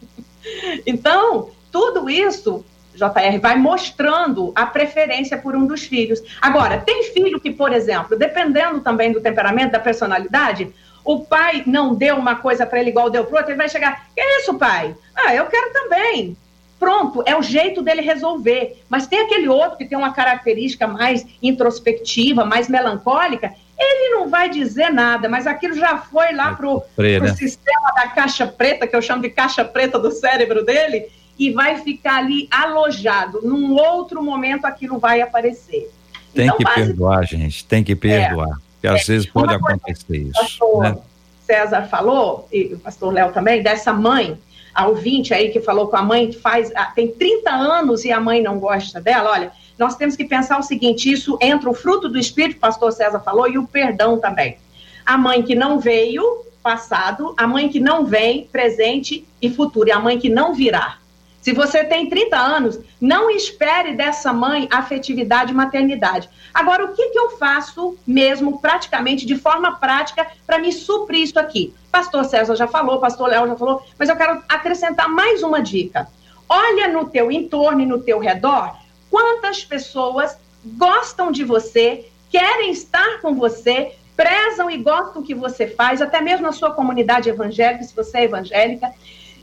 Então, 0.87 1.49
tudo 1.73 2.11
isso 2.11 2.63
JR, 2.95 3.41
vai 3.41 3.57
mostrando 3.57 4.53
a 4.55 4.67
preferência 4.67 5.37
por 5.37 5.57
um 5.57 5.67
dos 5.67 5.85
filhos. 5.85 6.21
Agora, 6.41 6.79
tem 6.79 7.05
filho 7.13 7.41
que, 7.41 7.51
por 7.51 7.73
exemplo, 7.73 8.17
dependendo 8.17 8.81
também 8.81 9.13
do 9.13 9.21
temperamento, 9.21 9.73
da 9.73 9.81
personalidade, 9.81 10.73
o 11.05 11.21
pai 11.21 11.63
não 11.67 11.95
deu 11.95 12.17
uma 12.17 12.37
coisa 12.37 12.65
para 12.65 12.81
ele 12.81 12.91
igual 12.91 13.11
deu 13.11 13.25
para 13.25 13.37
outro, 13.39 13.51
ele 13.53 13.59
vai 13.59 13.69
chegar, 13.69 14.09
que 14.15 14.21
é 14.21 14.41
isso, 14.41 14.55
pai? 14.55 14.97
Ah, 15.15 15.35
eu 15.35 15.47
quero 15.47 15.73
também. 15.73 16.37
Pronto, 16.79 17.23
é 17.27 17.37
o 17.37 17.43
jeito 17.43 17.83
dele 17.83 18.01
resolver. 18.01 18.83
Mas 18.89 19.07
tem 19.07 19.21
aquele 19.21 19.49
outro 19.49 19.77
que 19.77 19.85
tem 19.85 19.97
uma 19.97 20.13
característica 20.13 20.87
mais 20.87 21.25
introspectiva, 21.43 22.45
mais 22.45 22.69
melancólica, 22.69 23.55
ele 23.79 24.15
não 24.15 24.29
vai 24.29 24.49
dizer 24.49 24.91
nada, 24.91 25.29
mas 25.29 25.47
aquilo 25.47 25.75
já 25.75 25.99
foi 25.99 26.33
lá 26.33 26.55
para 26.55 26.69
o 26.69 26.83
né? 26.97 27.35
sistema 27.35 27.93
da 27.95 28.09
caixa 28.09 28.47
preta, 28.47 28.87
que 28.87 28.95
eu 28.95 29.03
chamo 29.03 29.23
de 29.23 29.31
caixa 29.31 29.65
preta 29.65 29.99
do 29.99 30.11
cérebro 30.11 30.65
dele, 30.65 31.07
e 31.39 31.51
vai 31.51 31.79
ficar 31.79 32.19
ali 32.19 32.49
alojado. 32.51 33.41
Num 33.43 33.75
outro 33.75 34.23
momento 34.23 34.65
aquilo 34.65 34.99
vai 34.99 35.21
aparecer. 35.21 35.91
Tem 36.33 36.47
então, 36.47 36.57
que 36.57 36.65
base... 36.65 36.77
perdoar, 36.77 37.27
gente, 37.27 37.65
tem 37.65 37.83
que 37.83 37.97
perdoar. 37.97 38.49
É 38.49 38.74
que 38.85 38.89
às 38.89 39.07
vezes 39.07 39.27
pode 39.27 39.55
acontecer 39.55 40.17
isso. 40.19 40.39
Pastor 40.39 40.83
né? 40.83 40.99
César 41.47 41.89
falou, 41.89 42.47
e 42.53 42.75
o 42.75 42.79
pastor 42.79 43.15
Léo 43.15 43.33
também, 43.33 43.63
dessa 43.63 43.95
mãe, 43.95 44.39
a 44.75 44.87
ouvinte 44.87 45.33
aí 45.33 45.49
que 45.49 45.61
falou 45.61 45.89
com 45.89 45.97
a 45.97 46.03
mãe 46.03 46.33
faz, 46.33 46.71
tem 46.95 47.09
30 47.09 47.51
anos 47.51 48.05
e 48.05 48.13
a 48.13 48.21
mãe 48.21 48.43
não 48.43 48.59
gosta 48.59 49.01
dela, 49.01 49.31
olha, 49.31 49.53
nós 49.79 49.97
temos 49.97 50.17
que 50.17 50.25
pensar 50.27 50.59
o 50.59 50.63
seguinte, 50.63 51.11
isso 51.11 51.39
entra 51.41 51.71
o 51.71 51.75
fruto 51.75 52.11
do 52.11 52.19
Espírito, 52.19 52.59
o 52.59 52.61
pastor 52.61 52.93
César 52.93 53.21
falou, 53.21 53.49
e 53.49 53.57
o 53.57 53.67
perdão 53.67 54.19
também. 54.19 54.59
A 55.07 55.17
mãe 55.17 55.43
que 55.43 55.55
não 55.55 55.81
veio, 55.81 56.45
passado, 56.63 57.35
a 57.39 57.47
mãe 57.47 57.71
que 57.71 57.81
não 57.81 58.05
vem, 58.05 58.47
presente 58.53 59.27
e 59.41 59.49
futuro, 59.49 59.89
e 59.89 59.93
a 59.93 59.99
mãe 59.99 60.19
que 60.19 60.29
não 60.29 60.55
virá. 60.55 60.99
Se 61.45 61.53
você 61.53 61.85
tem 61.85 62.09
30 62.09 62.39
anos, 62.39 62.81
não 62.99 63.29
espere 63.29 63.95
dessa 63.95 64.33
mãe 64.33 64.67
afetividade 64.71 65.53
e 65.53 65.55
maternidade. 65.55 66.27
Agora, 66.55 66.87
o 66.87 66.95
que, 66.95 67.11
que 67.11 67.19
eu 67.19 67.37
faço 67.37 67.99
mesmo, 68.07 68.63
praticamente, 68.63 69.27
de 69.27 69.37
forma 69.37 69.77
prática, 69.79 70.27
para 70.47 70.59
me 70.59 70.73
suprir 70.73 71.21
isso 71.21 71.39
aqui? 71.39 71.75
Pastor 71.93 72.25
César 72.25 72.57
já 72.57 72.67
falou, 72.67 72.99
pastor 72.99 73.29
Léo 73.29 73.47
já 73.47 73.57
falou, 73.57 73.83
mas 73.99 74.09
eu 74.09 74.17
quero 74.17 74.43
acrescentar 74.49 75.07
mais 75.07 75.43
uma 75.43 75.61
dica. 75.61 76.09
Olha 76.49 76.89
no 76.89 77.11
teu 77.11 77.31
entorno 77.31 77.83
e 77.83 77.87
no 77.87 78.01
teu 78.01 78.19
redor 78.19 78.75
quantas 79.11 79.63
pessoas 79.63 80.39
gostam 80.65 81.31
de 81.31 81.45
você, 81.45 82.07
querem 82.31 82.71
estar 82.71 83.21
com 83.21 83.35
você, 83.35 83.93
prezam 84.17 84.71
e 84.71 84.79
gostam 84.79 85.21
do 85.21 85.23
que 85.23 85.35
você 85.35 85.67
faz, 85.67 86.01
até 86.01 86.23
mesmo 86.23 86.47
na 86.47 86.53
sua 86.53 86.71
comunidade 86.71 87.29
evangélica, 87.29 87.85
se 87.85 87.95
você 87.95 88.21
é 88.21 88.25
evangélica, 88.25 88.91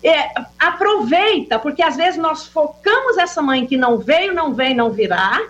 é, 0.03 0.31
aproveita, 0.59 1.59
porque 1.59 1.81
às 1.81 1.95
vezes 1.95 2.19
nós 2.19 2.45
focamos 2.45 3.17
essa 3.17 3.41
mãe 3.41 3.65
que 3.65 3.77
não 3.77 3.97
veio, 3.97 4.33
não 4.33 4.53
vem, 4.53 4.73
não 4.75 4.89
virá, 4.89 5.41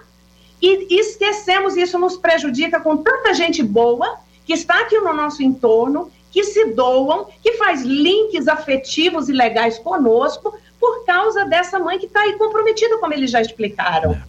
e 0.62 1.00
esquecemos, 1.00 1.76
isso 1.76 1.98
nos 1.98 2.18
prejudica 2.18 2.80
com 2.80 2.98
tanta 2.98 3.34
gente 3.34 3.64
boa 3.64 4.20
que 4.46 4.54
está 4.54 4.82
aqui 4.82 5.00
no 5.00 5.14
nosso 5.14 5.42
entorno, 5.42 6.12
que 6.30 6.44
se 6.44 6.66
doam, 6.74 7.28
que 7.42 7.54
faz 7.54 7.82
links 7.82 8.48
afetivos 8.48 9.28
e 9.28 9.34
legais 9.34 9.80
conosco, 9.80 10.54
por 10.80 11.06
causa 11.06 11.46
dessa 11.46 11.80
mãe 11.80 11.98
que 12.00 12.06
está 12.06 12.22
aí 12.22 12.34
comprometida, 12.34 12.98
como 12.98 13.14
eles 13.14 13.32
já 13.32 13.42
explicaram. 13.42 14.20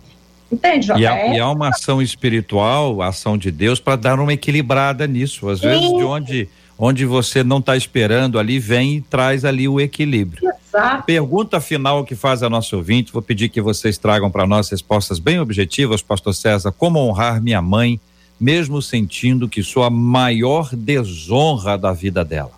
Entende, 0.51 0.87
José? 0.87 1.01
E 1.01 1.07
há, 1.07 1.27
e 1.29 1.41
há 1.41 1.51
uma 1.51 1.69
ação 1.69 2.03
espiritual, 2.03 3.01
a 3.01 3.09
ação 3.09 3.39
de 3.39 3.51
Deus, 3.51 3.81
para 3.81 3.97
dar 3.97 4.21
uma 4.21 4.35
equilibrada 4.35 5.07
nisso. 5.07 5.49
Às 5.49 5.61
Sim. 5.61 5.69
vezes, 5.69 5.89
de 5.89 6.05
onde 6.05 6.49
onde 6.79 7.05
você 7.05 7.45
não 7.45 7.59
está 7.59 7.77
esperando 7.77 8.39
ali, 8.39 8.59
vem 8.59 8.97
e 8.97 9.01
traz 9.01 9.45
ali 9.45 9.69
o 9.69 9.81
equilíbrio. 9.81 10.51
Exato. 10.69 11.05
Pergunta 11.05 11.61
final 11.61 12.05
que 12.05 12.15
faz 12.15 12.43
a 12.43 12.51
nossa 12.51 12.77
ouvinte, 12.77 13.13
vou 13.13 13.23
pedir 13.23 13.49
que 13.49 13.61
vocês 13.61 13.99
tragam 13.99 14.31
para 14.31 14.47
nós 14.47 14.71
respostas 14.71 15.19
bem 15.19 15.39
objetivas, 15.39 16.03
pastor 16.03 16.35
César, 16.35 16.73
como 16.73 16.99
honrar 16.99 17.43
minha 17.43 17.61
mãe, 17.61 18.01
mesmo 18.41 18.81
sentindo 18.81 19.49
que 19.49 19.63
sou 19.63 19.85
a 19.85 19.91
maior 19.91 20.71
desonra 20.75 21.77
da 21.77 21.93
vida 21.93 22.25
dela? 22.25 22.53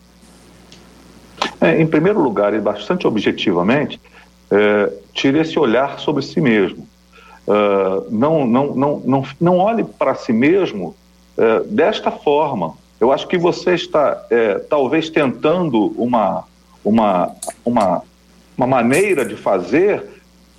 É, 1.60 1.80
em 1.80 1.86
primeiro 1.86 2.22
lugar, 2.22 2.54
e 2.54 2.60
bastante 2.60 3.06
objetivamente, 3.06 4.00
é, 4.50 4.92
tire 5.12 5.38
esse 5.38 5.58
olhar 5.58 5.98
sobre 5.98 6.22
si 6.22 6.40
mesmo. 6.40 6.86
Uh, 7.46 8.10
não, 8.10 8.46
não, 8.46 8.74
não, 8.74 9.02
não, 9.04 9.26
não 9.38 9.58
olhe 9.58 9.84
para 9.84 10.14
si 10.14 10.32
mesmo 10.32 10.96
uh, 11.36 11.62
desta 11.68 12.10
forma. 12.10 12.74
Eu 13.00 13.12
acho 13.12 13.26
que 13.26 13.36
você 13.36 13.74
está 13.74 14.24
é, 14.30 14.58
talvez 14.58 15.10
tentando 15.10 15.92
uma, 15.96 16.44
uma, 16.84 17.34
uma, 17.64 18.02
uma 18.56 18.66
maneira 18.66 19.24
de 19.24 19.36
fazer 19.36 20.02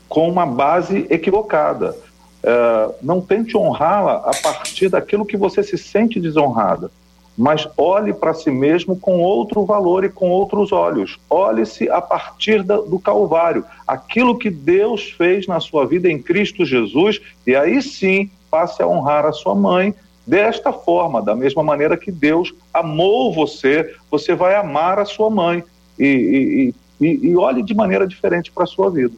com 0.08 0.30
uma 0.30 0.46
base 0.46 1.08
equivocada. 1.10 1.96
É, 2.44 2.96
não 3.02 3.22
tente 3.22 3.58
honrá-la 3.58 4.18
a 4.18 4.32
partir 4.44 4.90
daquilo 4.90 5.26
que 5.26 5.38
você 5.38 5.64
se 5.64 5.78
sente 5.78 6.20
desonrada, 6.20 6.92
mas 7.38 7.68
olhe 7.76 8.14
para 8.14 8.34
si 8.34 8.50
mesmo 8.50 8.98
com 8.98 9.20
outro 9.22 9.66
valor 9.66 10.04
e 10.04 10.10
com 10.10 10.30
outros 10.30 10.72
olhos. 10.72 11.18
Olhe-se 11.30 11.90
a 11.90 12.02
partir 12.02 12.64
da, 12.64 12.78
do 12.78 13.00
Calvário, 13.00 13.66
aquilo 13.88 14.38
que 14.38 14.50
Deus 14.50 15.12
fez 15.12 15.48
na 15.48 15.60
sua 15.60 15.86
vida 15.86 16.10
em 16.10 16.22
Cristo 16.22 16.64
Jesus, 16.64 17.20
e 17.46 17.56
aí 17.56 17.82
sim 17.82 18.30
passe 18.50 18.82
a 18.82 18.88
honrar 18.88 19.26
a 19.26 19.34
sua 19.34 19.54
mãe, 19.54 19.94
desta 20.26 20.74
forma, 20.74 21.22
da 21.22 21.36
mesma 21.36 21.64
maneira 21.64 21.98
que 21.98 22.12
Deus 22.12 22.54
amou 22.74 23.34
você, 23.34 23.94
você 24.10 24.34
vai 24.34 24.56
amar 24.56 25.00
a 25.00 25.06
sua 25.06 25.30
mãe 25.30 25.64
e, 26.00 26.74
e, 27.00 27.06
e, 27.06 27.28
e 27.30 27.36
olhe 27.36 27.62
de 27.62 27.74
maneira 27.74 28.08
diferente 28.08 28.52
para 28.52 28.64
a 28.64 28.68
sua 28.68 28.90
vida. 28.90 29.14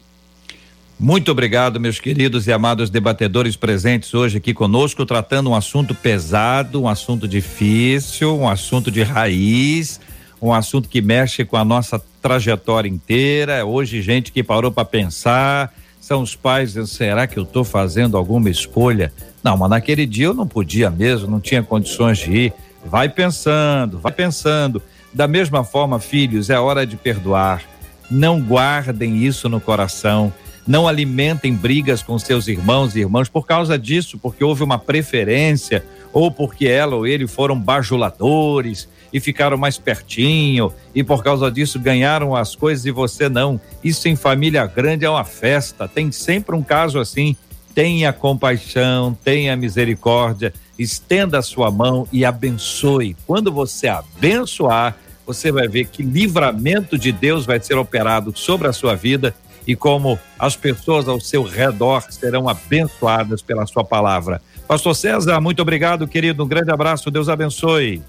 Muito 1.00 1.30
obrigado, 1.30 1.78
meus 1.78 2.00
queridos 2.00 2.48
e 2.48 2.52
amados 2.52 2.90
debatedores 2.90 3.54
presentes 3.54 4.12
hoje 4.14 4.38
aqui 4.38 4.52
conosco, 4.52 5.06
tratando 5.06 5.50
um 5.50 5.54
assunto 5.54 5.94
pesado, 5.94 6.82
um 6.82 6.88
assunto 6.88 7.28
difícil, 7.28 8.36
um 8.36 8.48
assunto 8.48 8.90
de 8.90 9.04
raiz, 9.04 10.00
um 10.42 10.52
assunto 10.52 10.88
que 10.88 11.00
mexe 11.00 11.44
com 11.44 11.56
a 11.56 11.64
nossa 11.64 12.02
trajetória 12.20 12.88
inteira. 12.88 13.64
Hoje, 13.64 14.02
gente 14.02 14.32
que 14.32 14.42
parou 14.42 14.72
para 14.72 14.84
pensar, 14.84 15.72
são 16.00 16.20
os 16.20 16.34
pais 16.34 16.74
será 16.90 17.28
que 17.28 17.38
eu 17.38 17.44
estou 17.44 17.62
fazendo 17.62 18.16
alguma 18.16 18.50
escolha? 18.50 19.12
Não, 19.42 19.56
mas 19.56 19.70
naquele 19.70 20.06
dia 20.06 20.26
eu 20.26 20.34
não 20.34 20.46
podia 20.46 20.90
mesmo, 20.90 21.30
não 21.30 21.40
tinha 21.40 21.62
condições 21.62 22.18
de 22.18 22.30
ir. 22.32 22.52
Vai 22.84 23.08
pensando, 23.08 23.98
vai 23.98 24.12
pensando. 24.12 24.82
Da 25.12 25.26
mesma 25.26 25.64
forma, 25.64 25.98
filhos, 25.98 26.50
é 26.50 26.58
hora 26.58 26.86
de 26.86 26.96
perdoar. 26.96 27.62
Não 28.10 28.40
guardem 28.40 29.24
isso 29.24 29.48
no 29.48 29.60
coração 29.60 30.32
não 30.68 30.86
alimentem 30.86 31.54
brigas 31.54 32.02
com 32.02 32.18
seus 32.18 32.46
irmãos 32.46 32.94
e 32.94 33.00
irmãs 33.00 33.26
por 33.26 33.46
causa 33.46 33.78
disso, 33.78 34.18
porque 34.18 34.44
houve 34.44 34.62
uma 34.62 34.78
preferência 34.78 35.82
ou 36.12 36.30
porque 36.30 36.66
ela 36.68 36.94
ou 36.94 37.06
ele 37.06 37.26
foram 37.26 37.58
bajuladores 37.58 38.86
e 39.10 39.18
ficaram 39.18 39.56
mais 39.56 39.78
pertinho 39.78 40.70
e 40.94 41.02
por 41.02 41.24
causa 41.24 41.50
disso 41.50 41.78
ganharam 41.78 42.36
as 42.36 42.54
coisas 42.54 42.84
e 42.84 42.90
você 42.90 43.30
não. 43.30 43.58
Isso 43.82 44.08
em 44.08 44.14
família 44.14 44.66
grande 44.66 45.06
é 45.06 45.10
uma 45.10 45.24
festa, 45.24 45.88
tem 45.88 46.12
sempre 46.12 46.54
um 46.54 46.62
caso 46.62 46.98
assim. 46.98 47.34
Tenha 47.78 48.12
compaixão, 48.12 49.16
tenha 49.22 49.54
misericórdia, 49.54 50.52
estenda 50.76 51.38
a 51.38 51.42
sua 51.42 51.70
mão 51.70 52.08
e 52.12 52.24
abençoe. 52.24 53.16
Quando 53.24 53.52
você 53.52 53.86
abençoar, 53.86 54.96
você 55.24 55.52
vai 55.52 55.68
ver 55.68 55.84
que 55.84 56.02
livramento 56.02 56.98
de 56.98 57.12
Deus 57.12 57.46
vai 57.46 57.60
ser 57.60 57.78
operado 57.78 58.36
sobre 58.36 58.66
a 58.66 58.72
sua 58.72 58.96
vida 58.96 59.32
e 59.64 59.76
como 59.76 60.18
as 60.36 60.56
pessoas 60.56 61.06
ao 61.06 61.20
seu 61.20 61.44
redor 61.44 62.02
serão 62.10 62.48
abençoadas 62.48 63.42
pela 63.42 63.64
sua 63.64 63.84
palavra. 63.84 64.42
Pastor 64.66 64.96
César, 64.96 65.40
muito 65.40 65.62
obrigado, 65.62 66.08
querido. 66.08 66.42
Um 66.42 66.48
grande 66.48 66.72
abraço, 66.72 67.12
Deus 67.12 67.28
abençoe. 67.28 68.02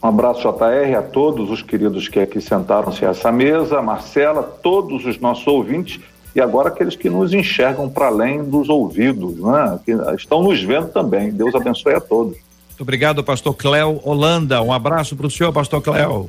Um 0.00 0.06
abraço, 0.06 0.42
JR, 0.42 0.98
a 0.98 1.02
todos 1.02 1.50
os 1.50 1.62
queridos 1.62 2.06
que 2.06 2.20
aqui 2.20 2.40
sentaram-se 2.40 3.04
a 3.04 3.08
essa 3.08 3.32
mesa, 3.32 3.82
Marcela, 3.82 4.44
todos 4.44 5.04
os 5.04 5.18
nossos 5.18 5.48
ouvintes 5.48 5.98
e 6.36 6.40
agora 6.40 6.68
aqueles 6.68 6.94
que 6.94 7.08
nos 7.08 7.32
enxergam 7.32 7.88
para 7.88 8.08
além 8.08 8.44
dos 8.44 8.68
ouvidos, 8.68 9.38
né? 9.38 9.80
que 9.82 9.92
estão 10.14 10.42
nos 10.42 10.62
vendo 10.62 10.88
também. 10.88 11.30
Deus 11.30 11.54
abençoe 11.54 11.94
a 11.94 12.00
todos. 12.00 12.36
Muito 12.68 12.82
obrigado, 12.82 13.24
pastor 13.24 13.54
Cléo 13.54 14.02
Holanda. 14.04 14.60
Um 14.60 14.70
abraço 14.70 15.16
para 15.16 15.26
o 15.26 15.30
senhor, 15.30 15.50
pastor 15.50 15.80
Cléo. 15.80 16.28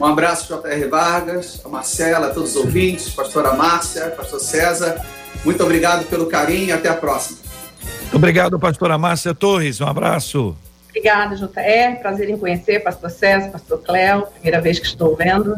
Um 0.00 0.06
abraço, 0.06 0.48
J.R. 0.48 0.88
Vargas, 0.88 1.62
a 1.64 1.68
Marcela, 1.68 2.26
a 2.26 2.30
todos 2.30 2.56
os 2.56 2.64
ouvintes, 2.64 3.10
pastora 3.10 3.54
Márcia, 3.54 4.10
pastor 4.10 4.40
César. 4.40 5.00
Muito 5.44 5.62
obrigado 5.62 6.04
pelo 6.06 6.26
carinho 6.26 6.70
e 6.70 6.72
até 6.72 6.88
a 6.88 6.94
próxima. 6.94 7.38
Muito 8.02 8.16
obrigado, 8.16 8.58
pastora 8.58 8.98
Márcia 8.98 9.32
Torres. 9.32 9.80
Um 9.80 9.86
abraço. 9.86 10.56
Obrigada, 10.88 11.36
JR. 11.36 12.00
Prazer 12.02 12.28
em 12.28 12.36
conhecer, 12.36 12.80
pastor 12.80 13.08
César, 13.08 13.50
pastor 13.50 13.78
Cléo. 13.78 14.26
Primeira 14.32 14.60
vez 14.60 14.80
que 14.80 14.86
estou 14.86 15.14
vendo. 15.14 15.54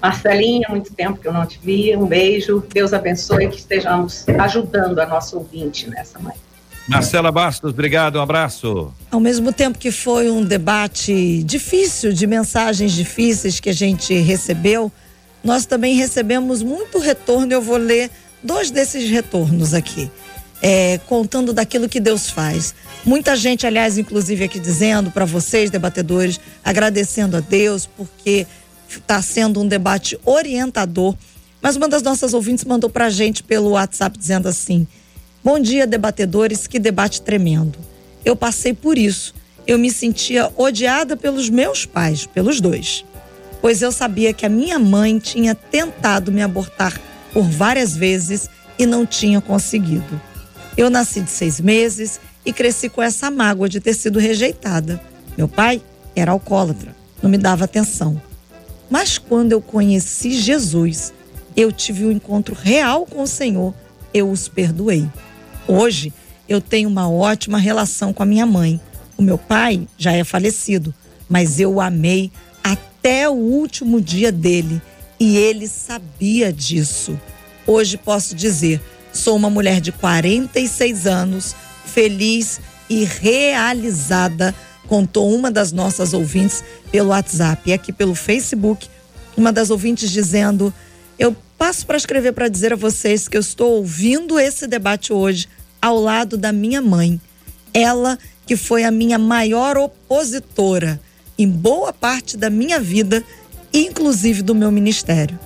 Marcelinha, 0.00 0.66
muito 0.68 0.92
tempo 0.94 1.20
que 1.20 1.28
eu 1.28 1.32
não 1.32 1.46
te 1.46 1.58
via. 1.62 1.98
Um 1.98 2.06
beijo. 2.06 2.64
Deus 2.72 2.92
abençoe 2.92 3.48
que 3.48 3.58
estejamos 3.58 4.24
ajudando 4.38 4.98
a 4.98 5.06
nossa 5.06 5.36
ouvinte 5.36 5.88
nessa 5.88 6.18
manhã. 6.18 6.36
Marcela 6.88 7.30
Bastos, 7.30 7.70
obrigado, 7.70 8.16
um 8.16 8.22
abraço. 8.22 8.92
Ao 9.10 9.20
mesmo 9.20 9.52
tempo 9.52 9.78
que 9.78 9.92
foi 9.92 10.28
um 10.28 10.42
debate 10.42 11.42
difícil, 11.44 12.12
de 12.12 12.26
mensagens 12.26 12.90
difíceis 12.92 13.60
que 13.60 13.70
a 13.70 13.72
gente 13.72 14.12
recebeu, 14.14 14.90
nós 15.44 15.66
também 15.66 15.94
recebemos 15.94 16.62
muito 16.62 16.98
retorno. 16.98 17.52
Eu 17.52 17.62
vou 17.62 17.76
ler 17.76 18.10
dois 18.42 18.70
desses 18.70 19.08
retornos 19.08 19.72
aqui, 19.72 20.10
é, 20.60 20.98
contando 21.06 21.52
daquilo 21.52 21.88
que 21.88 22.00
Deus 22.00 22.28
faz. 22.28 22.74
Muita 23.04 23.36
gente, 23.36 23.66
aliás, 23.66 23.96
inclusive 23.96 24.44
aqui 24.44 24.58
dizendo 24.58 25.10
para 25.10 25.24
vocês, 25.24 25.70
debatedores, 25.70 26.40
agradecendo 26.64 27.36
a 27.36 27.40
Deus, 27.40 27.86
porque 27.86 28.46
está 28.98 29.20
sendo 29.22 29.60
um 29.60 29.66
debate 29.66 30.18
orientador. 30.24 31.14
Mas 31.62 31.76
uma 31.76 31.88
das 31.88 32.02
nossas 32.02 32.32
ouvintes 32.32 32.64
mandou 32.64 32.88
para 32.88 33.06
a 33.06 33.10
gente 33.10 33.42
pelo 33.42 33.70
WhatsApp 33.70 34.18
dizendo 34.18 34.48
assim: 34.48 34.86
Bom 35.42 35.58
dia, 35.58 35.86
debatedores, 35.86 36.66
que 36.66 36.78
debate 36.78 37.22
tremendo. 37.22 37.78
Eu 38.24 38.36
passei 38.36 38.74
por 38.74 38.98
isso. 38.98 39.34
Eu 39.66 39.78
me 39.78 39.90
sentia 39.90 40.50
odiada 40.56 41.16
pelos 41.16 41.48
meus 41.48 41.86
pais, 41.86 42.26
pelos 42.26 42.60
dois. 42.60 43.04
Pois 43.60 43.82
eu 43.82 43.92
sabia 43.92 44.32
que 44.32 44.46
a 44.46 44.48
minha 44.48 44.78
mãe 44.78 45.18
tinha 45.18 45.54
tentado 45.54 46.32
me 46.32 46.42
abortar 46.42 46.98
por 47.32 47.44
várias 47.44 47.96
vezes 47.96 48.48
e 48.78 48.86
não 48.86 49.04
tinha 49.04 49.40
conseguido. 49.40 50.20
Eu 50.76 50.88
nasci 50.88 51.20
de 51.20 51.30
seis 51.30 51.60
meses 51.60 52.20
e 52.44 52.52
cresci 52.52 52.88
com 52.88 53.02
essa 53.02 53.30
mágoa 53.30 53.68
de 53.68 53.80
ter 53.80 53.94
sido 53.94 54.18
rejeitada. 54.18 55.00
Meu 55.36 55.46
pai 55.46 55.82
era 56.16 56.32
alcoólatra, 56.32 56.94
não 57.22 57.30
me 57.30 57.38
dava 57.38 57.64
atenção. 57.64 58.20
Mas 58.90 59.16
quando 59.16 59.52
eu 59.52 59.62
conheci 59.62 60.32
Jesus, 60.32 61.14
eu 61.56 61.70
tive 61.70 62.04
um 62.04 62.10
encontro 62.10 62.54
real 62.54 63.06
com 63.06 63.22
o 63.22 63.26
Senhor, 63.26 63.72
eu 64.12 64.28
os 64.28 64.48
perdoei. 64.48 65.08
Hoje 65.68 66.12
eu 66.48 66.60
tenho 66.60 66.88
uma 66.88 67.08
ótima 67.08 67.58
relação 67.58 68.12
com 68.12 68.24
a 68.24 68.26
minha 68.26 68.44
mãe. 68.44 68.80
O 69.16 69.22
meu 69.22 69.38
pai 69.38 69.86
já 69.96 70.12
é 70.12 70.24
falecido, 70.24 70.92
mas 71.28 71.60
eu 71.60 71.74
o 71.74 71.80
amei 71.80 72.32
até 72.64 73.28
o 73.28 73.34
último 73.34 74.00
dia 74.00 74.32
dele 74.32 74.82
e 75.18 75.36
ele 75.36 75.68
sabia 75.68 76.52
disso. 76.52 77.18
Hoje 77.66 77.96
posso 77.96 78.34
dizer, 78.34 78.80
sou 79.12 79.36
uma 79.36 79.48
mulher 79.48 79.80
de 79.80 79.92
46 79.92 81.06
anos, 81.06 81.54
feliz 81.84 82.60
e 82.88 83.04
realizada, 83.04 84.52
contou 84.90 85.32
uma 85.32 85.52
das 85.52 85.70
nossas 85.70 86.12
ouvintes 86.12 86.64
pelo 86.90 87.10
WhatsApp 87.10 87.70
e 87.70 87.72
aqui 87.72 87.92
pelo 87.92 88.12
Facebook, 88.12 88.88
uma 89.36 89.52
das 89.52 89.70
ouvintes 89.70 90.10
dizendo: 90.10 90.74
"Eu 91.16 91.36
passo 91.56 91.86
para 91.86 91.96
escrever 91.96 92.32
para 92.32 92.48
dizer 92.48 92.72
a 92.72 92.76
vocês 92.76 93.28
que 93.28 93.36
eu 93.36 93.40
estou 93.40 93.76
ouvindo 93.76 94.36
esse 94.36 94.66
debate 94.66 95.12
hoje 95.12 95.48
ao 95.80 96.00
lado 96.00 96.36
da 96.36 96.52
minha 96.52 96.82
mãe. 96.82 97.20
Ela 97.72 98.18
que 98.44 98.56
foi 98.56 98.82
a 98.82 98.90
minha 98.90 99.16
maior 99.16 99.78
opositora 99.78 101.00
em 101.38 101.48
boa 101.48 101.92
parte 101.92 102.36
da 102.36 102.50
minha 102.50 102.80
vida, 102.80 103.22
inclusive 103.72 104.42
do 104.42 104.56
meu 104.56 104.72
ministério. 104.72 105.38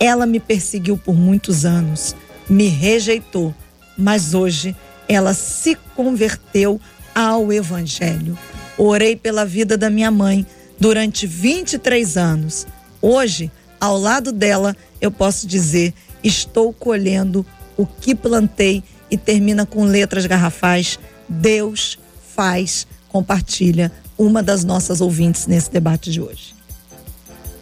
Ela 0.00 0.26
me 0.26 0.40
perseguiu 0.40 0.98
por 0.98 1.14
muitos 1.14 1.64
anos, 1.64 2.16
me 2.48 2.66
rejeitou, 2.66 3.54
mas 3.96 4.34
hoje 4.34 4.74
ela 5.08 5.32
se 5.32 5.76
converteu 5.94 6.80
ao 7.14 7.52
Evangelho. 7.52 8.36
Orei 8.82 9.14
pela 9.14 9.44
vida 9.44 9.76
da 9.76 9.90
minha 9.90 10.10
mãe 10.10 10.46
durante 10.78 11.26
23 11.26 12.16
anos. 12.16 12.66
Hoje, 13.02 13.52
ao 13.78 13.98
lado 13.98 14.32
dela, 14.32 14.74
eu 15.02 15.10
posso 15.10 15.46
dizer: 15.46 15.92
estou 16.24 16.72
colhendo 16.72 17.44
o 17.76 17.84
que 17.84 18.14
plantei 18.14 18.82
e 19.10 19.18
termina 19.18 19.66
com 19.66 19.84
letras 19.84 20.24
garrafais. 20.24 20.98
Deus 21.28 21.98
faz, 22.34 22.86
compartilha 23.10 23.92
uma 24.16 24.42
das 24.42 24.64
nossas 24.64 25.02
ouvintes 25.02 25.46
nesse 25.46 25.70
debate 25.70 26.10
de 26.10 26.22
hoje. 26.22 26.54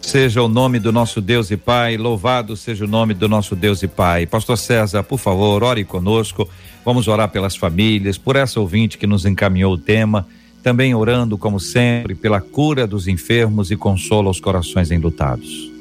Seja 0.01 0.41
o 0.41 0.47
nome 0.47 0.79
do 0.79 0.93
nosso 0.93 1.19
Deus 1.19 1.51
e 1.51 1.57
Pai, 1.57 1.97
louvado 1.97 2.55
seja 2.55 2.85
o 2.85 2.87
nome 2.87 3.13
do 3.13 3.27
nosso 3.27 3.57
Deus 3.57 3.83
e 3.83 3.89
Pai. 3.89 4.25
Pastor 4.25 4.57
César, 4.57 5.03
por 5.03 5.19
favor, 5.19 5.63
ore 5.63 5.83
conosco. 5.83 6.47
Vamos 6.85 7.09
orar 7.09 7.27
pelas 7.27 7.57
famílias, 7.57 8.17
por 8.17 8.37
essa 8.37 8.57
ouvinte 8.57 8.97
que 8.97 9.05
nos 9.05 9.25
encaminhou 9.25 9.73
o 9.73 9.77
tema, 9.77 10.25
também 10.61 10.93
orando, 10.93 11.37
como 11.37 11.59
sempre, 11.59 12.15
pela 12.15 12.41
cura 12.41 12.85
dos 12.85 13.07
enfermos 13.07 13.71
e 13.71 13.75
consola 13.75 14.29
os 14.29 14.39
corações 14.39 14.91
enlutados. 14.91 15.71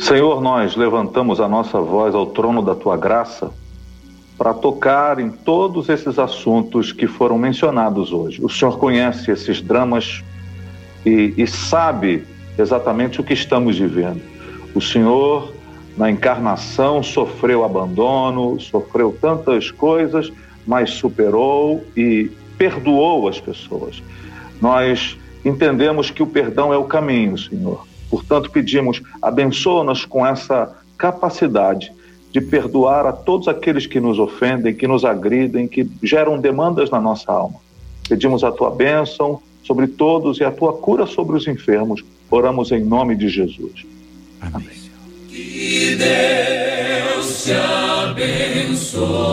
Senhor, 0.00 0.40
nós 0.40 0.74
levantamos 0.74 1.40
a 1.40 1.48
nossa 1.48 1.80
voz 1.80 2.14
ao 2.14 2.26
trono 2.26 2.62
da 2.62 2.74
tua 2.74 2.96
graça 2.96 3.50
para 4.36 4.52
tocar 4.52 5.20
em 5.20 5.30
todos 5.30 5.88
esses 5.88 6.18
assuntos 6.18 6.90
que 6.90 7.06
foram 7.06 7.38
mencionados 7.38 8.12
hoje. 8.12 8.44
O 8.44 8.48
Senhor 8.48 8.76
conhece 8.78 9.30
esses 9.30 9.60
dramas 9.60 10.24
e, 11.06 11.32
e 11.36 11.46
sabe 11.46 12.24
exatamente 12.58 13.20
o 13.20 13.24
que 13.24 13.32
estamos 13.32 13.78
vivendo. 13.78 14.20
O 14.74 14.80
Senhor, 14.80 15.52
na 15.96 16.10
encarnação, 16.10 17.02
sofreu 17.02 17.64
abandono, 17.64 18.58
sofreu 18.58 19.16
tantas 19.20 19.70
coisas, 19.70 20.32
mas 20.66 20.90
superou 20.90 21.84
e 21.96 22.30
perdoou 22.62 23.26
as 23.26 23.40
pessoas. 23.40 24.00
Nós 24.60 25.18
entendemos 25.44 26.12
que 26.12 26.22
o 26.22 26.26
perdão 26.28 26.72
é 26.72 26.76
o 26.76 26.84
caminho, 26.84 27.36
Senhor. 27.36 27.84
Portanto, 28.08 28.52
pedimos, 28.52 29.02
abençoa-nos 29.20 30.04
com 30.04 30.24
essa 30.24 30.72
capacidade 30.96 31.90
de 32.30 32.40
perdoar 32.40 33.04
a 33.04 33.12
todos 33.12 33.48
aqueles 33.48 33.84
que 33.84 33.98
nos 33.98 34.20
ofendem, 34.20 34.72
que 34.72 34.86
nos 34.86 35.04
agridem, 35.04 35.66
que 35.66 35.90
geram 36.04 36.38
demandas 36.38 36.88
na 36.88 37.00
nossa 37.00 37.32
alma. 37.32 37.56
Pedimos 38.08 38.44
a 38.44 38.52
tua 38.52 38.70
bênção 38.70 39.42
sobre 39.64 39.88
todos 39.88 40.38
e 40.38 40.44
a 40.44 40.52
tua 40.52 40.72
cura 40.72 41.04
sobre 41.04 41.36
os 41.36 41.48
enfermos. 41.48 42.04
Oramos 42.30 42.70
em 42.70 42.84
nome 42.84 43.16
de 43.16 43.28
Jesus. 43.28 43.84
Amém. 44.40 44.54
Amém. 44.54 44.76
Que 45.28 45.96
Deus 45.96 47.42
te 47.42 47.54
abençoe. 47.54 49.32